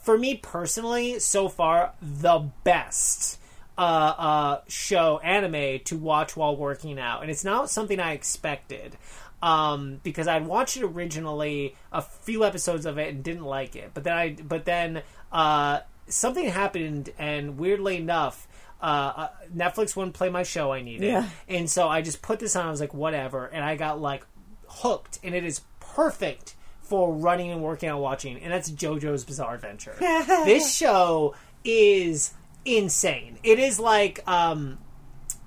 for 0.00 0.16
me 0.16 0.36
personally, 0.36 1.18
so 1.18 1.48
far 1.48 1.94
the 2.00 2.50
best 2.62 3.39
uh, 3.80 4.14
uh, 4.18 4.60
show 4.68 5.18
anime 5.20 5.80
to 5.86 5.96
watch 5.96 6.36
while 6.36 6.54
working 6.56 6.98
out, 6.98 7.22
and 7.22 7.30
it's 7.30 7.44
not 7.44 7.70
something 7.70 7.98
I 7.98 8.12
expected. 8.12 8.96
Um, 9.42 10.00
because 10.02 10.28
I'd 10.28 10.44
watched 10.46 10.76
it 10.76 10.82
originally, 10.84 11.74
a 11.90 12.02
few 12.02 12.44
episodes 12.44 12.84
of 12.84 12.98
it, 12.98 13.08
and 13.14 13.24
didn't 13.24 13.44
like 13.44 13.74
it. 13.74 13.92
But 13.94 14.04
then 14.04 14.12
I, 14.12 14.32
but 14.34 14.66
then 14.66 15.02
uh, 15.32 15.80
something 16.08 16.44
happened, 16.44 17.08
and 17.18 17.56
weirdly 17.58 17.96
enough, 17.96 18.46
uh, 18.82 18.84
uh, 19.16 19.28
Netflix 19.56 19.96
wouldn't 19.96 20.12
play 20.14 20.28
my 20.28 20.42
show 20.42 20.72
I 20.72 20.82
needed, 20.82 21.06
Yeah. 21.06 21.26
and 21.48 21.70
so 21.70 21.88
I 21.88 22.02
just 22.02 22.20
put 22.20 22.38
this 22.38 22.54
on. 22.54 22.66
I 22.66 22.70
was 22.70 22.80
like, 22.80 22.92
whatever, 22.92 23.46
and 23.46 23.64
I 23.64 23.76
got 23.76 23.98
like 23.98 24.26
hooked, 24.68 25.18
and 25.24 25.34
it 25.34 25.44
is 25.44 25.62
perfect 25.80 26.54
for 26.82 27.10
running 27.10 27.50
and 27.50 27.62
working 27.62 27.88
out, 27.88 28.00
watching, 28.00 28.36
and 28.42 28.52
that's 28.52 28.70
JoJo's 28.70 29.24
Bizarre 29.24 29.54
Adventure. 29.54 29.94
this 30.44 30.76
show 30.76 31.34
is 31.64 32.34
insane. 32.64 33.38
It 33.42 33.58
is 33.58 33.80
like 33.80 34.26
um, 34.28 34.78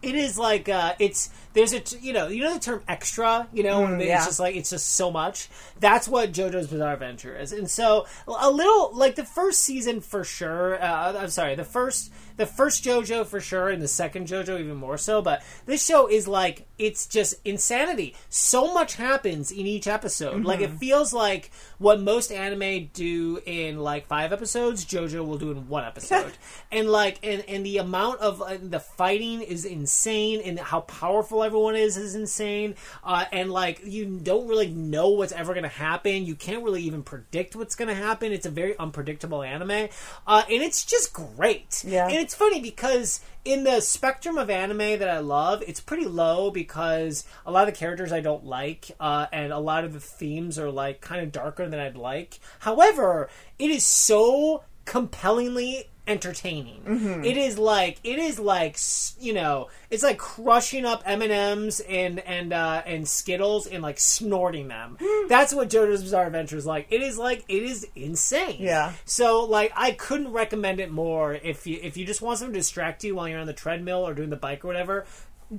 it 0.02 0.16
is 0.16 0.38
like 0.38 0.70
uh, 0.70 0.96
it's 1.00 1.30
there's 1.54 1.74
a 1.74 1.80
t- 1.80 2.00
you 2.02 2.14
know 2.14 2.28
you 2.28 2.44
know 2.44 2.54
the 2.54 2.60
term 2.60 2.84
extra 2.88 3.48
you 3.54 3.64
know 3.64 3.82
when 3.82 4.00
it's 4.02 4.08
yeah. 4.08 4.26
just 4.26 4.40
like 4.40 4.56
it's 4.56 4.70
just 4.70 4.96
so 4.96 5.12
much? 5.12 5.50
That's 5.80 6.08
what 6.08 6.32
JoJo's 6.32 6.68
Bizarre 6.68 6.94
Adventure 6.94 7.38
is. 7.38 7.52
And 7.52 7.70
so 7.70 8.06
a 8.28 8.50
little 8.50 8.96
like 8.96 9.16
the 9.16 9.26
first 9.26 9.62
season 9.62 10.02
for 10.02 10.24
sure 10.24 10.82
uh, 10.82 11.18
I'm 11.18 11.30
sorry 11.30 11.56
the 11.56 11.64
first 11.64 12.12
the 12.36 12.46
first 12.46 12.84
JoJo 12.84 13.26
for 13.28 13.40
sure 13.40 13.70
and 13.70 13.82
the 13.82 13.88
second 13.88 14.28
JoJo 14.28 14.60
even 14.60 14.76
more 14.76 14.98
so 14.98 15.22
but 15.22 15.44
this 15.66 15.86
show 15.86 16.08
is 16.08 16.28
like 16.28 16.68
it's 16.78 17.06
just 17.06 17.36
insanity. 17.46 18.16
So 18.30 18.74
much 18.74 18.96
happens 18.96 19.52
in 19.52 19.68
each 19.68 19.88
episode. 19.88 20.44
Like 20.44 20.60
it 20.60 20.72
feels 20.72 21.14
like 21.14 21.52
what 21.78 22.02
most 22.02 22.32
anime 22.32 22.90
do 22.94 23.40
in 23.46 23.80
like 23.80 24.08
five 24.08 24.34
episodes 24.34 24.86
JoJo 24.86 25.26
will 25.26 25.38
do 25.38 25.52
in 25.52 25.68
one 25.68 25.86
episode. 25.86 26.34
And 26.72 26.90
like 26.90 27.20
and 27.22 27.44
and 27.48 27.64
the 27.64 27.78
amount 27.78 28.20
of 28.22 28.42
uh, 28.42 28.58
the 28.60 28.80
fighting 28.80 29.42
is 29.42 29.64
insane 29.64 30.42
and 30.44 30.60
how 30.60 30.82
powerful 30.82 31.43
everyone 31.44 31.76
is 31.76 31.98
is 31.98 32.16
insane. 32.16 32.76
Uh, 33.04 33.26
and 33.32 33.52
like 33.52 33.82
you 33.86 34.06
don't 34.06 34.48
really 34.48 34.68
know 34.68 35.10
what's 35.10 35.34
ever 35.34 35.54
going 35.54 35.64
to 35.64 35.70
happen. 35.70 36.26
You 36.26 36.36
can't 36.36 36.64
really 36.64 36.84
even 36.84 37.04
predict 37.04 37.56
what's 37.56 37.76
going 37.76 37.90
to 37.90 37.96
happen. 37.96 38.32
It's 38.32 38.46
a 38.46 38.52
very 38.52 38.78
unpredictable 38.78 39.44
anime. 39.44 39.90
Uh, 40.28 40.44
and 40.50 40.62
it's 40.62 40.86
just 40.86 41.14
great. 41.14 41.84
Yeah. 41.86 42.08
and 42.08 42.16
it's 42.16 42.36
funny 42.36 42.62
because 42.62 43.22
in 43.46 43.64
the 43.66 43.82
spectrum 43.82 44.38
of 44.38 44.50
anime 44.50 45.00
that 45.00 45.10
I 45.10 45.20
love, 45.20 45.64
it's 45.68 45.80
pretty 45.80 46.06
low 46.06 46.50
because 46.50 47.26
a 47.46 47.52
lot 47.52 47.68
of 47.68 47.74
the 47.74 47.78
characters 47.78 48.14
I 48.14 48.22
don't 48.22 48.46
like, 48.46 48.92
uh, 49.00 49.28
and 49.34 49.52
a 49.52 49.60
lot 49.60 49.84
of 49.84 49.94
the 49.94 50.00
themes 50.00 50.58
are 50.58 50.72
like 50.72 51.02
kind 51.02 51.22
of 51.22 51.32
darker 51.32 51.68
than 51.68 51.80
I'd 51.80 51.98
like. 51.98 52.40
However, 52.60 53.30
it 53.60 53.70
is 53.70 53.86
so 53.86 54.64
compellingly 54.86 55.90
entertaining. 56.08 57.24
It 57.24 57.38
is 57.38 57.58
like 57.58 58.00
it 58.04 58.20
is 58.20 58.40
like 58.40 58.78
you 59.20 59.34
know 59.34 59.70
it's 59.90 60.04
like 60.04 60.18
crushing 60.18 60.86
up 60.86 61.02
M 61.06 61.22
and 61.22 61.32
M's 61.32 61.80
and 61.82 62.20
and 62.20 62.54
uh, 62.54 62.82
and 62.86 63.08
Skittles 63.08 63.68
and 63.68 63.82
like 63.82 64.00
snorting 64.00 64.68
them. 64.68 64.98
That's 65.30 65.54
what 65.54 65.70
JoJo's 65.70 66.04
Bizarre 66.04 66.28
Adventure 66.28 66.58
is 66.58 66.66
like. 66.66 66.88
It 66.90 67.02
is 67.02 67.18
like 67.18 67.46
it 67.48 67.64
is 67.64 67.88
insane. 67.96 68.58
Yeah. 68.60 68.94
So 69.06 69.44
like 69.46 69.72
I 69.76 69.92
couldn't 69.92 70.32
recommend 70.32 70.80
it 70.80 70.92
more 70.92 71.34
if 71.34 71.66
you 71.66 71.80
if 71.82 71.98
you 71.98 72.06
just 72.06 72.22
want 72.22 72.40
something 72.40 72.54
to 72.54 72.60
distract 72.60 73.04
you 73.04 73.16
while 73.16 73.28
you're 73.28 73.40
on 73.40 73.48
the 73.48 73.54
treadmill 73.54 74.08
or 74.08 74.14
doing 74.14 74.30
the 74.30 74.36
bike 74.36 74.64
or 74.66 74.68
whatever. 74.68 75.06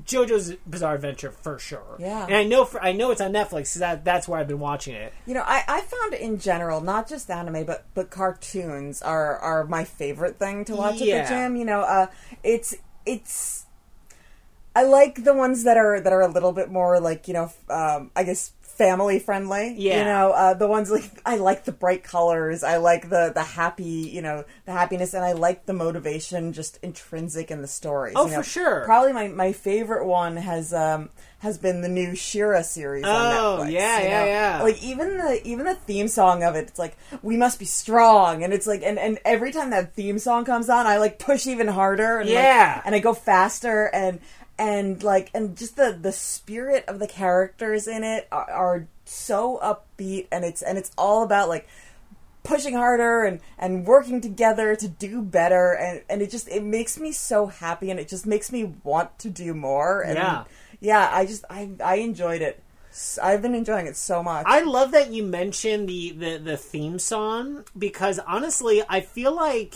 JoJo's 0.07 0.55
Bizarre 0.69 0.95
Adventure 0.97 1.31
for 1.31 1.59
sure. 1.59 1.97
Yeah. 1.99 2.25
and 2.27 2.35
I 2.35 2.45
know 2.45 2.65
for 2.65 2.83
I 2.83 2.93
know 2.93 3.11
it's 3.11 3.21
on 3.21 3.33
Netflix. 3.33 3.73
'cause 3.73 3.75
that 3.75 4.05
that's 4.05 4.27
where 4.27 4.41
I've 4.41 4.49
been 4.49 4.59
watching 4.61 4.95
it. 4.95 5.13
You 5.27 5.35
know, 5.35 5.43
I, 5.47 5.63
I 5.69 5.81
found 5.83 6.15
in 6.15 6.39
general, 6.39 6.81
not 6.81 7.09
just 7.09 7.31
anime, 7.31 7.65
but 7.65 7.85
but 7.95 8.11
cartoons 8.11 9.03
are 9.03 9.39
are 9.39 9.65
my 9.65 9.85
favorite 9.85 10.39
thing 10.39 10.65
to 10.67 10.75
watch 10.77 10.97
Yeah. 11.01 11.17
at 11.17 11.29
the 11.29 11.35
gym. 11.35 11.57
You 11.57 11.65
know, 11.65 11.81
uh, 11.81 12.07
it's 12.43 12.75
it's. 13.07 13.67
I 14.77 14.83
like 14.83 15.23
the 15.23 15.35
ones 15.35 15.63
that 15.65 15.77
are 15.77 16.01
that 16.01 16.13
are 16.13 16.23
a 16.23 16.29
little 16.29 16.53
bit 16.53 16.71
more 16.71 16.99
like 16.99 17.29
you 17.29 17.35
know, 17.35 17.53
um, 17.71 18.11
I 18.17 18.25
guess 18.25 18.51
family 18.77 19.19
friendly. 19.19 19.75
Yeah. 19.77 19.99
You 19.99 20.05
know, 20.05 20.31
uh, 20.33 20.55
the 20.55 20.67
ones 20.67 20.91
like 20.91 21.11
I 21.25 21.37
like 21.37 21.65
the 21.65 21.73
bright 21.73 22.03
colors. 22.05 22.63
I 22.63 22.77
like 22.79 23.09
the 23.09 23.33
the 23.35 23.43
happy, 23.43 23.85
you 23.85 24.23
know, 24.23 24.45
the 24.67 24.73
happiness, 24.73 25.15
and 25.15 25.25
I 25.25 25.33
like 25.33 25.67
the 25.67 25.73
motivation 25.73 26.53
just 26.53 26.79
intrinsic 26.83 27.51
in 27.51 27.63
the 27.63 27.69
stories. 27.69 28.15
Oh, 28.17 28.27
you 28.27 28.33
know. 28.33 28.39
for 28.39 28.43
sure. 28.43 28.85
Probably 28.85 29.13
my 29.13 29.29
my 29.29 29.53
favorite 29.53 30.05
one 30.07 30.37
has 30.37 30.73
um 30.75 31.11
has 31.39 31.59
been 31.59 31.83
the 31.83 31.89
new 31.91 32.15
She-Ra 32.15 32.63
series 32.63 33.05
on 33.05 33.11
Oh, 33.11 33.59
Netflix. 33.61 33.71
yeah, 33.73 33.99
you 34.01 34.09
yeah, 34.09 34.21
know? 34.21 34.25
yeah. 34.27 34.63
Like 34.63 34.83
even 34.83 35.19
the 35.19 35.41
even 35.47 35.67
the 35.67 35.75
theme 35.75 36.09
song 36.09 36.43
of 36.43 36.55
it, 36.57 36.69
it's 36.69 36.79
like 36.79 36.97
we 37.23 37.37
must 37.37 37.59
be 37.59 37.65
strong, 37.67 38.43
and 38.43 38.53
it's 38.53 38.67
like 38.67 38.83
and, 38.83 38.99
and 38.99 39.19
every 39.25 39.53
time 39.53 39.71
that 39.71 39.95
theme 39.95 40.19
song 40.19 40.45
comes 40.45 40.69
on, 40.69 40.87
I 40.87 40.97
like 40.99 41.19
push 41.19 41.47
even 41.47 41.69
harder, 41.69 42.19
and 42.19 42.29
like- 42.29 42.35
Yeah. 42.35 42.81
and 42.85 42.95
I 42.95 42.99
go 42.99 43.13
faster, 43.15 43.91
and 43.93 44.21
and 44.59 45.03
like 45.03 45.31
and 45.35 45.57
just 45.57 45.77
the 45.77 45.97
the 46.01 46.13
spirit 46.13 46.85
of 46.87 46.99
the 46.99 47.07
characters 47.09 47.87
in 47.87 48.05
it 48.05 48.29
are, 48.31 48.51
are 48.51 48.87
so 49.05 49.59
upbeat, 49.63 50.27
and 50.31 50.45
it's 50.45 50.63
and 50.63 50.79
it's 50.79 50.91
all 50.97 51.23
about 51.23 51.49
like 51.49 51.67
pushing 52.43 52.75
harder 52.75 53.25
and 53.25 53.41
and 53.59 53.87
working 53.87 54.21
together 54.21 54.77
to 54.77 54.87
do 54.87 55.23
better 55.23 55.73
and 55.73 56.03
and 56.11 56.21
it 56.23 56.31
just 56.31 56.47
it 56.49 56.63
makes 56.63 56.99
me 57.01 57.11
so 57.11 57.47
happy 57.47 57.91
and 57.91 57.99
it 57.99 58.07
just 58.07 58.27
makes 58.27 58.53
me 58.53 58.75
want 58.85 59.19
to 59.19 59.31
do 59.31 59.55
more 59.55 60.03
and 60.03 60.17
Yeah. 60.17 60.45
yeah 60.81 61.09
i 61.11 61.25
just 61.25 61.45
i 61.49 61.71
i 61.83 61.95
enjoyed 61.97 62.43
it 62.43 62.63
i've 63.23 63.43
been 63.43 63.55
enjoying 63.55 63.87
it 63.87 63.97
so 63.97 64.23
much 64.23 64.45
I 64.47 64.63
love 64.63 64.93
that 64.93 65.11
you 65.13 65.23
mentioned 65.25 65.89
the, 65.89 66.11
the, 66.13 66.39
the 66.39 66.57
theme 66.57 66.99
song 66.99 67.65
because 67.77 68.19
honestly, 68.21 68.83
I 68.89 69.01
feel 69.01 69.35
like, 69.35 69.75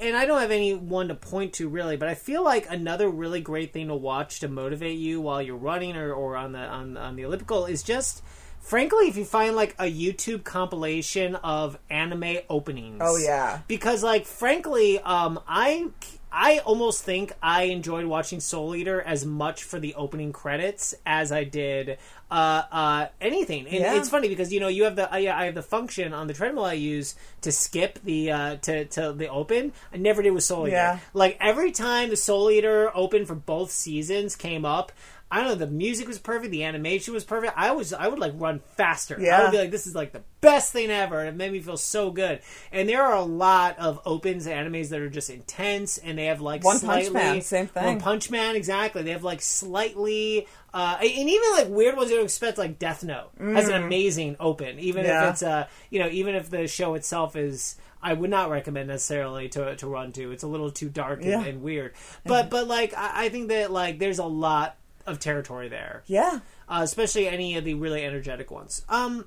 and 0.00 0.16
I 0.16 0.26
don't 0.26 0.40
have 0.40 0.50
anyone 0.50 1.08
to 1.08 1.14
point 1.14 1.54
to 1.54 1.68
really, 1.68 1.96
but 1.96 2.08
I 2.08 2.14
feel 2.14 2.42
like 2.44 2.70
another 2.70 3.08
really 3.08 3.40
great 3.40 3.72
thing 3.72 3.88
to 3.88 3.94
watch 3.96 4.40
to 4.40 4.48
motivate 4.48 4.98
you 4.98 5.20
while 5.20 5.42
you're 5.42 5.56
running 5.56 5.96
or, 5.96 6.12
or 6.12 6.36
on 6.36 6.52
the 6.52 6.60
on, 6.60 6.96
on 6.96 7.16
the 7.16 7.22
elliptical 7.22 7.66
is 7.66 7.82
just. 7.82 8.22
Frankly, 8.60 9.08
if 9.08 9.16
you 9.16 9.24
find 9.24 9.56
like 9.56 9.74
a 9.80 9.90
YouTube 9.92 10.44
compilation 10.44 11.34
of 11.34 11.76
anime 11.90 12.36
openings, 12.48 13.00
Oh, 13.00 13.16
yeah. 13.16 13.58
because 13.66 14.04
like 14.04 14.24
frankly, 14.24 15.00
um, 15.00 15.40
I 15.48 15.88
I 16.32 16.58
almost 16.60 17.02
think 17.04 17.32
I 17.42 17.64
enjoyed 17.64 18.06
watching 18.06 18.40
Soul 18.40 18.74
Eater 18.74 19.02
as 19.02 19.26
much 19.26 19.64
for 19.64 19.78
the 19.78 19.94
opening 19.94 20.32
credits 20.32 20.94
as 21.04 21.30
I 21.30 21.44
did 21.44 21.98
uh, 22.30 22.62
uh, 22.72 23.06
anything. 23.20 23.66
And 23.66 23.80
Yeah. 23.80 23.96
it's 23.98 24.08
funny 24.08 24.28
because 24.28 24.50
you 24.52 24.58
know 24.58 24.68
you 24.68 24.84
have 24.84 24.96
the 24.96 25.12
uh, 25.12 25.18
yeah, 25.18 25.36
I 25.38 25.44
have 25.44 25.54
the 25.54 25.62
function 25.62 26.14
on 26.14 26.28
the 26.28 26.34
treadmill 26.34 26.64
I 26.64 26.72
use 26.72 27.14
to 27.42 27.52
skip 27.52 27.98
the 28.02 28.30
uh, 28.32 28.56
to 28.62 28.86
to 28.86 29.12
the 29.12 29.28
open. 29.28 29.72
I 29.92 29.98
never 29.98 30.22
did 30.22 30.30
with 30.30 30.44
Soul 30.44 30.66
Eater. 30.68 30.76
Yeah. 30.76 30.98
Like 31.12 31.36
every 31.40 31.70
time 31.70 32.08
the 32.08 32.16
Soul 32.16 32.50
Eater 32.50 32.90
open 32.96 33.26
for 33.26 33.34
both 33.34 33.70
seasons 33.70 34.34
came 34.34 34.64
up. 34.64 34.90
I 35.32 35.38
don't 35.38 35.48
know. 35.48 35.54
The 35.54 35.66
music 35.66 36.06
was 36.06 36.18
perfect. 36.18 36.50
The 36.52 36.62
animation 36.64 37.14
was 37.14 37.24
perfect. 37.24 37.54
I 37.56 37.70
was, 37.70 37.92
I 37.94 38.06
would 38.06 38.18
like 38.18 38.34
run 38.36 38.60
faster. 38.76 39.16
Yeah. 39.18 39.38
I 39.38 39.42
would 39.44 39.50
be 39.52 39.56
like, 39.58 39.70
"This 39.70 39.86
is 39.86 39.94
like 39.94 40.12
the 40.12 40.22
best 40.42 40.72
thing 40.72 40.90
ever." 40.90 41.18
And 41.20 41.28
it 41.30 41.34
made 41.36 41.50
me 41.52 41.60
feel 41.60 41.78
so 41.78 42.10
good. 42.10 42.40
And 42.70 42.86
there 42.88 43.02
are 43.02 43.16
a 43.16 43.22
lot 43.24 43.78
of 43.78 43.98
opens 44.04 44.46
animes 44.46 44.90
that 44.90 45.00
are 45.00 45.08
just 45.08 45.30
intense, 45.30 45.96
and 45.96 46.18
they 46.18 46.26
have 46.26 46.42
like 46.42 46.62
One 46.62 46.78
Punch 46.78 47.10
Man, 47.10 47.40
same 47.40 47.66
thing. 47.66 47.84
One 47.84 48.00
Punch 48.00 48.30
Man, 48.30 48.56
exactly. 48.56 49.02
They 49.02 49.12
have 49.12 49.24
like 49.24 49.40
slightly, 49.40 50.46
uh, 50.74 50.98
and 51.00 51.28
even 51.28 51.50
like 51.52 51.68
weird 51.68 51.96
ones 51.96 52.10
you 52.10 52.16
don't 52.16 52.24
expect, 52.26 52.58
like 52.58 52.78
Death 52.78 53.02
Note 53.02 53.30
has 53.40 53.68
an 53.68 53.82
amazing 53.82 54.36
open. 54.38 54.78
Even 54.78 55.04
Mm. 55.04 55.08
Yeah. 55.08 55.24
if 55.24 55.30
it's 55.32 55.42
uh, 55.42 55.66
you 55.90 55.98
know, 55.98 56.08
even 56.10 56.34
if 56.34 56.50
the 56.50 56.66
show 56.68 56.94
itself 56.94 57.36
is. 57.36 57.76
I 58.04 58.14
would 58.14 58.30
not 58.30 58.50
recommend 58.50 58.88
necessarily 58.88 59.48
to 59.50 59.76
to 59.76 59.86
run 59.86 60.10
to. 60.14 60.32
It's 60.32 60.42
a 60.42 60.48
little 60.48 60.72
too 60.72 60.88
dark 60.88 61.20
and, 61.20 61.30
Yeah. 61.30 61.44
and 61.44 61.62
weird. 61.62 61.92
But 62.24 62.50
but 62.50 62.66
like 62.66 62.92
I, 62.96 63.26
I 63.26 63.28
think 63.28 63.46
that 63.50 63.70
like 63.70 64.00
there's 64.00 64.18
a 64.18 64.24
lot 64.24 64.76
of 65.06 65.18
territory 65.18 65.68
there 65.68 66.02
yeah 66.06 66.40
uh, 66.72 66.80
especially 66.82 67.28
any 67.28 67.56
of 67.58 67.64
the 67.64 67.74
really 67.74 68.02
energetic 68.02 68.50
ones. 68.50 68.82
Um, 68.88 69.26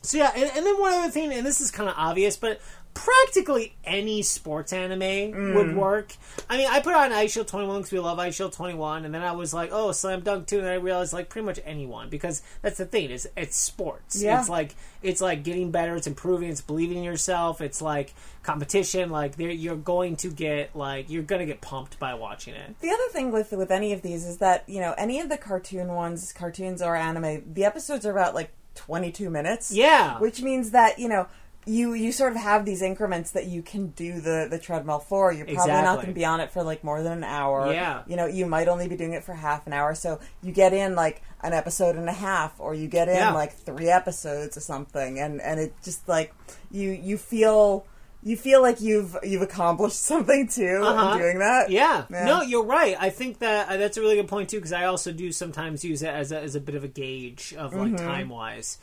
so 0.00 0.16
yeah, 0.16 0.32
and, 0.34 0.50
and 0.56 0.64
then 0.64 0.80
one 0.80 0.94
other 0.94 1.10
thing, 1.10 1.32
and 1.32 1.44
this 1.44 1.60
is 1.60 1.70
kind 1.70 1.88
of 1.88 1.94
obvious, 1.98 2.36
but 2.36 2.60
practically 2.98 3.74
any 3.84 4.22
sports 4.22 4.72
anime 4.72 4.98
Mm. 5.00 5.54
would 5.54 5.76
work. 5.76 6.14
I 6.50 6.56
mean, 6.56 6.66
I 6.68 6.80
put 6.80 6.94
on 6.94 7.10
Eyeshield 7.12 7.46
21 7.46 7.78
because 7.78 7.92
we 7.92 7.98
love 8.00 8.18
Eyeshield 8.18 8.52
21, 8.54 9.04
and 9.04 9.14
then 9.14 9.22
I 9.22 9.32
was 9.32 9.54
like, 9.54 9.70
oh, 9.72 9.92
Slam 9.92 10.20
Dunk 10.20 10.46
2, 10.48 10.58
and 10.58 10.66
then 10.66 10.72
I 10.72 10.76
realized, 10.76 11.12
like, 11.12 11.28
pretty 11.28 11.46
much 11.46 11.60
anyone, 11.64 12.08
because 12.08 12.42
that's 12.60 12.78
the 12.78 12.86
thing, 12.86 13.10
is 13.10 13.28
it's 13.36 13.56
sports. 13.56 14.20
Yeah. 14.20 14.40
It's 14.40 14.48
like, 14.48 14.74
it's 15.02 15.20
like 15.20 15.44
getting 15.44 15.70
better, 15.70 15.94
it's 15.94 16.06
improving, 16.08 16.50
it's 16.50 16.60
believing 16.60 16.98
in 16.98 17.04
yourself, 17.04 17.60
it's 17.60 17.80
like 17.80 18.14
competition, 18.42 19.10
like, 19.10 19.34
you're 19.38 19.76
going 19.76 20.16
to 20.16 20.28
get, 20.30 20.74
like, 20.74 21.08
you're 21.08 21.22
going 21.22 21.40
to 21.40 21.46
get 21.46 21.60
pumped 21.60 21.98
by 22.00 22.14
watching 22.14 22.54
it. 22.54 22.80
The 22.80 22.90
other 22.90 23.08
thing 23.12 23.30
with 23.30 23.52
with 23.52 23.70
any 23.70 23.92
of 23.92 24.02
these 24.02 24.26
is 24.26 24.38
that 24.38 24.64
you 24.66 24.80
know 24.80 24.94
any 24.98 25.20
of 25.20 25.28
the 25.28 25.36
cartoon 25.38 25.88
ones, 25.88 26.32
cartoons 26.32 26.82
or 26.82 26.96
anime, 26.96 27.52
the 27.54 27.64
episodes 27.64 28.04
are 28.06 28.10
about 28.10 28.34
like 28.34 28.50
twenty 28.74 29.12
two 29.12 29.30
minutes. 29.30 29.70
Yeah. 29.72 30.18
which 30.18 30.42
means 30.42 30.70
that 30.72 30.98
you 30.98 31.08
know 31.08 31.26
you 31.68 31.92
you 31.94 32.10
sort 32.12 32.32
of 32.32 32.38
have 32.38 32.64
these 32.64 32.82
increments 32.82 33.32
that 33.32 33.46
you 33.46 33.62
can 33.62 33.88
do 33.88 34.20
the 34.20 34.46
the 34.50 34.58
treadmill 34.58 34.98
for. 34.98 35.32
You're 35.32 35.46
probably 35.46 35.72
not 35.72 35.96
going 35.96 36.06
to 36.08 36.12
be 36.12 36.24
on 36.24 36.40
it 36.40 36.50
for 36.50 36.62
like 36.62 36.82
more 36.82 37.02
than 37.02 37.12
an 37.18 37.24
hour. 37.24 37.72
Yeah. 37.72 38.02
you 38.06 38.16
know 38.16 38.26
you 38.26 38.46
might 38.46 38.68
only 38.68 38.88
be 38.88 38.96
doing 38.96 39.12
it 39.12 39.22
for 39.24 39.34
half 39.34 39.66
an 39.66 39.72
hour. 39.72 39.94
So 39.94 40.18
you 40.42 40.52
get 40.52 40.72
in 40.72 40.94
like 40.94 41.22
an 41.42 41.52
episode 41.52 41.94
and 41.96 42.08
a 42.08 42.12
half, 42.12 42.58
or 42.58 42.74
you 42.74 42.88
get 42.88 43.08
in 43.08 43.14
Yeah. 43.16 43.32
like 43.32 43.52
three 43.52 43.88
episodes 43.88 44.56
or 44.56 44.60
something, 44.60 45.18
and 45.20 45.40
and 45.40 45.60
it 45.60 45.74
just 45.84 46.08
like 46.08 46.34
you 46.70 46.90
you 46.90 47.18
feel. 47.18 47.86
You 48.20 48.36
feel 48.36 48.60
like 48.62 48.80
you've 48.80 49.16
you've 49.22 49.42
accomplished 49.42 50.02
something 50.02 50.48
too 50.48 50.80
Uh-huh. 50.82 51.12
in 51.12 51.18
doing 51.18 51.38
that. 51.38 51.70
Yeah. 51.70 52.04
Yeah. 52.10 52.24
No, 52.24 52.42
you're 52.42 52.64
right. 52.64 52.96
I 52.98 53.10
think 53.10 53.38
that 53.38 53.68
uh, 53.68 53.76
that's 53.76 53.96
a 53.96 54.00
really 54.00 54.16
good 54.16 54.26
point 54.26 54.50
too 54.50 54.56
because 54.56 54.72
I 54.72 54.86
also 54.86 55.12
do 55.12 55.30
sometimes 55.30 55.84
use 55.84 56.02
it 56.02 56.08
as 56.08 56.32
a, 56.32 56.40
as 56.40 56.56
a 56.56 56.60
bit 56.60 56.74
of 56.74 56.82
a 56.82 56.88
gauge 56.88 57.54
of 57.56 57.72
like 57.74 57.92
Mm-hmm. 57.92 58.04
time 58.04 58.28
wise. 58.28 58.78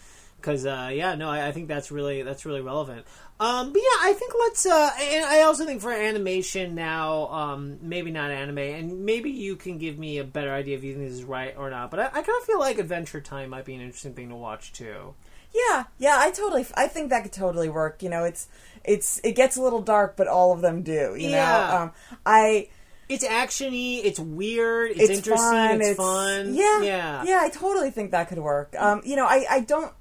Because 0.46 0.64
uh, 0.66 0.92
yeah, 0.94 1.16
no, 1.16 1.28
I, 1.28 1.48
I 1.48 1.52
think 1.52 1.68
that's 1.68 1.92
really 1.92 2.22
that's 2.22 2.46
really 2.46 2.62
relevant. 2.62 3.06
Um, 3.40 3.74
but 3.74 3.82
yeah, 3.82 3.98
I 4.10 4.14
think 4.14 4.34
let's. 4.40 4.66
Uh, 4.66 4.92
and 5.02 5.26
I 5.26 5.42
also 5.42 5.66
think 5.66 5.82
for 5.82 5.92
animation 5.92 6.76
now, 6.76 7.28
um, 7.30 7.80
maybe 7.82 8.12
not 8.12 8.30
anime, 8.30 8.60
and 8.60 9.06
maybe 9.06 9.32
you 9.32 9.56
can 9.56 9.80
give 9.80 9.98
me 9.98 10.20
a 10.20 10.24
better 10.24 10.52
idea 10.54 10.78
if 10.78 10.84
you 10.84 10.94
think 10.94 11.06
this 11.06 11.14
is 11.18 11.24
right 11.24 11.56
or 11.58 11.72
not. 11.72 11.90
But 11.90 12.00
I, 12.00 12.06
I 12.06 12.22
kind 12.22 12.38
of 12.40 12.44
feel 12.46 12.60
like 12.60 12.78
Adventure 12.78 13.22
Time 13.22 13.50
might 13.50 13.66
be 13.66 13.74
an 13.74 13.82
interesting 13.82 14.14
thing 14.14 14.30
to 14.30 14.36
watch 14.36 14.72
too. 14.72 15.16
Yeah, 15.54 15.86
yeah, 15.98 16.18
I 16.20 16.32
totally, 16.32 16.66
I 16.76 16.88
think 16.88 17.10
that 17.10 17.24
could 17.24 17.32
totally 17.34 17.70
work. 17.70 18.04
You 18.04 18.10
know, 18.10 18.24
it's, 18.26 18.48
it's, 18.84 19.20
it 19.24 19.34
gets 19.38 19.56
a 19.56 19.62
little 19.62 19.82
dark, 19.82 20.16
but 20.18 20.28
all 20.28 20.52
of 20.52 20.60
them 20.62 20.84
do. 20.84 21.16
You 21.18 21.30
Yeah. 21.30 21.38
know, 21.70 21.78
um, 21.78 21.92
I, 22.26 22.68
It's 23.08 23.26
actiony. 23.26 24.02
It's 24.04 24.20
weird. 24.20 24.92
It's, 24.92 25.00
it's 25.00 25.10
interesting. 25.12 25.48
fun. 25.50 25.82
It's, 25.82 25.96
fun. 25.98 26.54
Yeah, 26.56 26.82
Yeah. 26.82 27.24
yeah. 27.24 27.40
I 27.42 27.50
totally 27.50 27.90
think 27.90 28.12
that 28.12 28.28
could 28.28 28.40
work. 28.40 28.76
Um, 28.78 29.02
you 29.06 29.16
know, 29.16 29.26
I, 29.26 29.46
I 29.50 29.60
don't, 29.62 29.94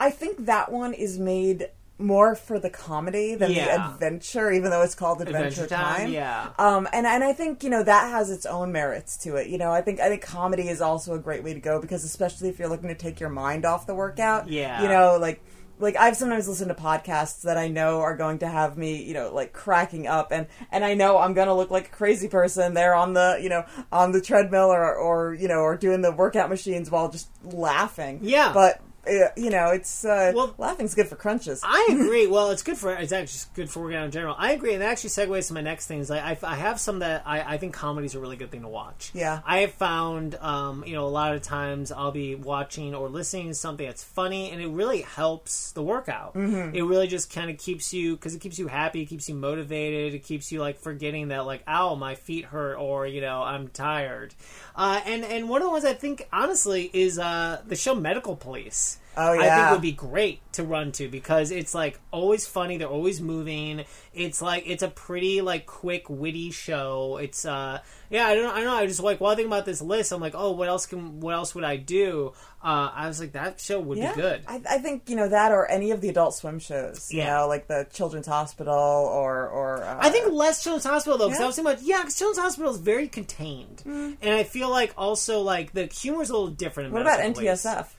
I 0.00 0.10
think 0.10 0.46
that 0.46 0.70
one 0.70 0.94
is 0.94 1.18
made 1.18 1.70
more 1.98 2.36
for 2.36 2.60
the 2.60 2.70
comedy 2.70 3.34
than 3.34 3.52
the 3.52 3.60
adventure, 3.60 4.52
even 4.52 4.70
though 4.70 4.82
it's 4.82 4.94
called 4.94 5.20
Adventure, 5.20 5.64
Adventure 5.64 5.66
Time, 5.66 6.12
yeah. 6.12 6.50
Um, 6.58 6.88
and 6.92 7.06
and 7.06 7.24
I 7.24 7.32
think 7.32 7.64
you 7.64 7.70
know 7.70 7.82
that 7.82 8.10
has 8.10 8.30
its 8.30 8.46
own 8.46 8.70
merits 8.72 9.16
to 9.18 9.36
it. 9.36 9.48
You 9.48 9.58
know, 9.58 9.72
I 9.72 9.82
think 9.82 10.00
I 10.00 10.08
think 10.08 10.22
comedy 10.22 10.68
is 10.68 10.80
also 10.80 11.14
a 11.14 11.18
great 11.18 11.42
way 11.42 11.54
to 11.54 11.60
go 11.60 11.80
because 11.80 12.04
especially 12.04 12.48
if 12.48 12.58
you're 12.58 12.68
looking 12.68 12.88
to 12.88 12.94
take 12.94 13.18
your 13.18 13.30
mind 13.30 13.64
off 13.64 13.86
the 13.86 13.94
workout. 13.94 14.48
Yeah. 14.48 14.82
You 14.82 14.88
know, 14.88 15.18
like 15.20 15.42
like 15.80 15.96
I've 15.96 16.16
sometimes 16.16 16.48
listened 16.48 16.68
to 16.68 16.74
podcasts 16.74 17.42
that 17.42 17.56
I 17.56 17.68
know 17.68 18.00
are 18.00 18.16
going 18.16 18.38
to 18.40 18.48
have 18.48 18.76
me, 18.76 19.02
you 19.02 19.14
know, 19.14 19.32
like 19.32 19.52
cracking 19.52 20.06
up, 20.06 20.32
and 20.32 20.46
and 20.70 20.84
I 20.84 20.94
know 20.94 21.18
I'm 21.18 21.34
going 21.34 21.48
to 21.48 21.54
look 21.54 21.70
like 21.70 21.88
a 21.88 21.90
crazy 21.90 22.28
person 22.28 22.74
there 22.74 22.94
on 22.94 23.12
the, 23.14 23.38
you 23.40 23.48
know, 23.48 23.64
on 23.90 24.12
the 24.12 24.20
treadmill 24.20 24.70
or 24.70 24.94
or 24.94 25.34
you 25.34 25.48
know, 25.48 25.60
or 25.60 25.76
doing 25.76 26.02
the 26.02 26.12
workout 26.12 26.48
machines 26.48 26.90
while 26.90 27.10
just 27.10 27.28
laughing. 27.44 28.20
Yeah. 28.22 28.52
But 28.52 28.80
uh, 29.08 29.28
you 29.36 29.50
know, 29.50 29.68
it's 29.70 30.04
uh, 30.04 30.32
Well- 30.34 30.54
laughing's 30.58 30.94
good 30.94 31.08
for 31.08 31.16
crunches. 31.16 31.60
I 31.64 31.88
agree. 31.92 32.26
Well, 32.26 32.50
it's 32.50 32.62
good 32.62 32.76
for 32.76 32.92
it's 32.94 33.12
actually 33.12 33.50
good 33.54 33.70
for 33.70 33.80
working 33.82 33.96
out 33.96 34.04
in 34.04 34.10
general. 34.10 34.34
I 34.38 34.52
agree, 34.52 34.72
and 34.74 34.82
that 34.82 34.90
actually 34.90 35.10
segues 35.10 35.48
to 35.48 35.54
my 35.54 35.60
next 35.60 35.86
things. 35.86 36.10
I, 36.10 36.18
I, 36.32 36.38
I 36.42 36.54
have 36.56 36.78
some 36.80 37.00
that 37.00 37.22
I, 37.26 37.54
I 37.54 37.58
think 37.58 37.74
comedy 37.74 38.06
is 38.06 38.14
a 38.14 38.20
really 38.20 38.36
good 38.36 38.50
thing 38.50 38.62
to 38.62 38.68
watch. 38.68 39.10
Yeah. 39.14 39.40
I 39.46 39.58
have 39.60 39.72
found, 39.72 40.34
um, 40.36 40.84
you 40.86 40.94
know, 40.94 41.06
a 41.06 41.08
lot 41.08 41.34
of 41.34 41.42
times 41.42 41.90
I'll 41.90 42.12
be 42.12 42.34
watching 42.34 42.94
or 42.94 43.08
listening 43.08 43.48
to 43.48 43.54
something 43.54 43.86
that's 43.86 44.04
funny, 44.04 44.50
and 44.50 44.60
it 44.60 44.68
really 44.68 45.02
helps 45.02 45.72
the 45.72 45.82
workout. 45.82 46.34
Mm-hmm. 46.34 46.74
It 46.76 46.82
really 46.82 47.06
just 47.06 47.32
kind 47.32 47.50
of 47.50 47.58
keeps 47.58 47.92
you 47.92 48.16
because 48.16 48.34
it 48.34 48.40
keeps 48.40 48.58
you 48.58 48.68
happy, 48.68 49.02
it 49.02 49.06
keeps 49.06 49.28
you 49.28 49.34
motivated, 49.34 50.14
it 50.14 50.24
keeps 50.24 50.52
you 50.52 50.60
like 50.60 50.78
forgetting 50.78 51.28
that 51.28 51.46
like, 51.46 51.62
ow, 51.66 51.94
my 51.94 52.14
feet 52.14 52.44
hurt, 52.46 52.76
or 52.76 53.06
you 53.06 53.20
know, 53.20 53.42
I'm 53.42 53.68
tired. 53.68 54.34
Uh, 54.76 55.00
and 55.06 55.24
and 55.24 55.48
one 55.48 55.60
of 55.62 55.66
the 55.66 55.70
ones 55.70 55.84
I 55.84 55.94
think 55.94 56.28
honestly 56.32 56.90
is 56.92 57.18
uh, 57.18 57.62
the 57.66 57.76
show 57.76 57.94
Medical 57.94 58.36
Police. 58.36 58.97
Oh, 59.20 59.32
I 59.32 59.38
think 59.38 59.44
yeah. 59.46 59.72
would 59.72 59.82
be 59.82 59.90
great 59.90 60.40
to 60.52 60.62
run 60.62 60.92
to 60.92 61.08
because 61.08 61.50
it's 61.50 61.74
like 61.74 61.98
always 62.12 62.46
funny. 62.46 62.76
They're 62.76 62.86
always 62.86 63.20
moving. 63.20 63.84
It's 64.14 64.40
like 64.40 64.62
it's 64.64 64.84
a 64.84 64.88
pretty 64.88 65.40
like 65.40 65.66
quick, 65.66 66.08
witty 66.08 66.52
show. 66.52 67.16
It's 67.20 67.44
uh 67.44 67.80
yeah. 68.10 68.28
I 68.28 68.34
don't 68.36 68.44
know. 68.44 68.52
I 68.52 68.56
don't 68.56 68.66
know. 68.66 68.76
I 68.76 68.86
just 68.86 69.02
like 69.02 69.20
while 69.20 69.32
I 69.32 69.34
think 69.34 69.48
about 69.48 69.64
this 69.66 69.82
list, 69.82 70.12
I'm 70.12 70.20
like, 70.20 70.34
oh, 70.36 70.52
what 70.52 70.68
else 70.68 70.86
can 70.86 71.18
what 71.18 71.34
else 71.34 71.52
would 71.56 71.64
I 71.64 71.76
do? 71.78 72.32
Uh, 72.62 72.90
I 72.94 73.08
was 73.08 73.18
like, 73.18 73.32
that 73.32 73.60
show 73.60 73.80
would 73.80 73.98
yeah, 73.98 74.14
be 74.14 74.20
good. 74.20 74.42
I, 74.46 74.60
I 74.70 74.78
think 74.78 75.10
you 75.10 75.16
know 75.16 75.28
that 75.28 75.50
or 75.50 75.66
any 75.66 75.90
of 75.90 76.00
the 76.00 76.10
Adult 76.10 76.34
Swim 76.36 76.60
shows. 76.60 77.10
You 77.10 77.18
Yeah. 77.18 77.38
know, 77.38 77.48
like 77.48 77.66
the 77.66 77.88
Children's 77.92 78.28
Hospital 78.28 78.72
or 78.72 79.48
or 79.48 79.82
uh, 79.82 79.98
I 80.00 80.10
think 80.10 80.32
less 80.32 80.62
Children's 80.62 80.84
Hospital 80.84 81.18
though, 81.18 81.26
because 81.26 81.40
Yeah. 81.40 81.44
I 81.44 81.46
was 81.48 81.56
thinking 81.56 81.72
about 81.72 81.82
yeah, 81.84 81.98
because 82.02 82.16
Children's 82.16 82.38
Hospital 82.38 82.70
is 82.72 82.78
very 82.78 83.08
contained, 83.08 83.82
and 83.84 84.16
I 84.22 84.44
feel 84.44 84.70
like 84.70 84.92
also 84.96 85.40
like 85.40 85.72
the 85.72 85.86
humor 85.86 86.22
is 86.22 86.30
a 86.30 86.34
little 86.34 86.48
different. 86.50 86.88
In 86.88 86.92
What 86.92 87.02
about 87.02 87.18
NTSF? 87.18 87.34
Police. 87.34 87.94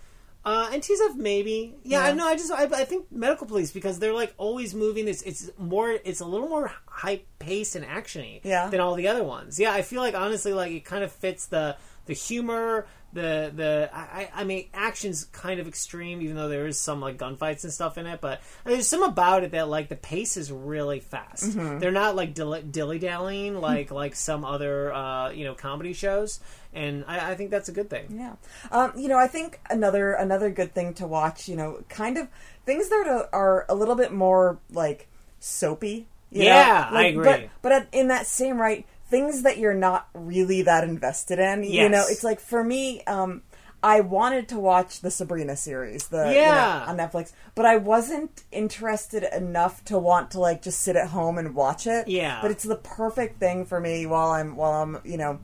Uh, 0.46 0.70
NTSF 0.72 1.16
maybe. 1.18 1.76
Yeah, 1.84 2.00
Yeah. 2.00 2.06
I 2.10 2.14
know. 2.14 2.26
I 2.26 2.36
just 2.36 2.52
I, 2.52 2.64
I 2.64 2.86
think 2.86 3.12
medical 3.12 3.46
police 3.46 3.72
because 3.72 4.00
they're 4.00 4.14
like 4.14 4.34
always 4.38 4.74
moving. 4.74 5.08
It's 5.08 5.22
it's 5.24 5.50
more. 5.58 5.92
It's 5.92 6.22
a 6.22 6.26
little 6.26 6.48
more 6.48 6.72
high 6.88 7.22
paced 7.40 7.76
and 7.76 7.86
actiony. 7.86 8.40
Yeah. 8.44 8.70
Than 8.70 8.80
all 8.80 8.96
the 8.96 9.08
other 9.10 9.24
ones. 9.24 9.60
Yeah, 9.60 9.74
I 9.74 9.82
feel 9.82 10.02
like 10.02 10.16
honestly, 10.16 10.54
like 10.54 10.72
it 10.72 10.86
kind 10.86 11.04
of 11.04 11.12
fits 11.12 11.48
the 11.48 11.76
the 12.06 12.14
humor. 12.14 12.88
The 13.12 13.52
the 13.56 13.90
I, 13.92 14.30
I 14.36 14.44
mean 14.44 14.70
action's 14.72 15.26
kind 15.26 15.60
of 15.60 15.68
extreme 15.68 16.22
even 16.22 16.36
though 16.36 16.48
there 16.48 16.68
is 16.68 16.80
some 16.80 17.02
like 17.02 17.18
gunfights 17.18 17.64
and 17.64 17.74
stuff 17.74 17.98
in 17.98 18.06
it 18.06 18.22
but 18.22 18.40
there's 18.66 18.88
some 18.88 19.02
about 19.02 19.44
it 19.44 19.50
that 19.54 19.68
like 19.68 19.90
the 19.90 19.96
pace 19.96 20.38
is 20.38 20.52
really 20.52 21.00
fast 21.00 21.58
Mm-hmm. 21.58 21.80
they're 21.80 21.90
not 21.90 22.16
like 22.16 22.36
dilly 22.36 23.00
dallying 23.00 23.60
like 23.60 23.90
like 23.90 24.14
some 24.16 24.46
other 24.46 24.94
uh 24.94 25.32
you 25.32 25.44
know 25.44 25.56
comedy 25.56 25.94
shows 25.94 26.40
and 26.74 27.04
I, 27.08 27.32
I 27.32 27.36
think 27.36 27.50
that's 27.52 27.70
a 27.70 27.72
good 27.72 27.90
thing 27.90 28.06
Yeah, 28.10 28.34
um, 28.72 28.94
you 28.96 29.08
know, 29.08 29.18
I 29.18 29.28
think 29.28 29.60
another 29.70 30.14
another 30.14 30.50
good 30.50 30.74
thing 30.74 30.94
to 30.96 31.08
watch, 31.08 31.48
you 31.50 31.56
know, 31.56 31.84
kind 31.90 32.18
of 32.18 32.28
things 32.66 32.90
that 32.90 33.06
are, 33.08 33.30
are 33.34 33.66
a 33.70 33.76
little 33.76 33.96
bit 33.96 34.12
more 34.14 34.60
like 34.72 35.08
soapy. 35.40 36.08
you 36.32 36.40
know? 36.44 36.46
Yeah, 36.50 36.88
I 36.90 36.94
Like, 36.94 37.14
agree. 37.14 37.24
But 37.26 37.50
but 37.62 37.72
at, 37.72 37.88
in 37.92 38.08
that 38.10 38.28
same 38.28 38.60
right, 38.62 38.86
things 39.10 39.42
that 39.44 39.58
you're 39.58 39.74
not 39.74 40.08
really 40.14 40.62
that 40.64 40.84
invested 40.84 41.40
in. 41.40 41.64
You 41.64 41.90
know, 41.90 42.06
it's 42.08 42.24
like 42.24 42.40
for 42.40 42.64
me, 42.64 43.02
um, 43.06 43.42
I 43.82 44.02
wanted 44.02 44.48
to 44.50 44.60
watch 44.60 45.00
the 45.00 45.10
Sabrina 45.10 45.56
series, 45.56 46.10
the 46.10 46.18
you 46.18 46.24
know, 46.24 46.32
Yeah. 46.36 46.86
on 46.86 46.98
Netflix, 46.98 47.32
but 47.56 47.66
I 47.66 47.78
wasn't 47.78 48.44
interested 48.52 49.24
enough 49.36 49.84
to 49.86 49.98
want 49.98 50.32
to 50.32 50.40
like 50.40 50.62
just 50.62 50.82
sit 50.82 50.96
at 50.98 51.08
home 51.08 51.38
and 51.40 51.56
watch 51.56 51.88
it. 51.88 52.08
Yeah. 52.08 52.40
but 52.42 52.52
it's 52.52 52.64
the 52.66 52.76
perfect 52.76 53.40
thing 53.40 53.66
for 53.66 53.80
me 53.80 54.06
while 54.06 54.32
I'm 54.32 54.56
while 54.56 54.74
I'm 54.84 55.00
you 55.06 55.18
know 55.18 55.40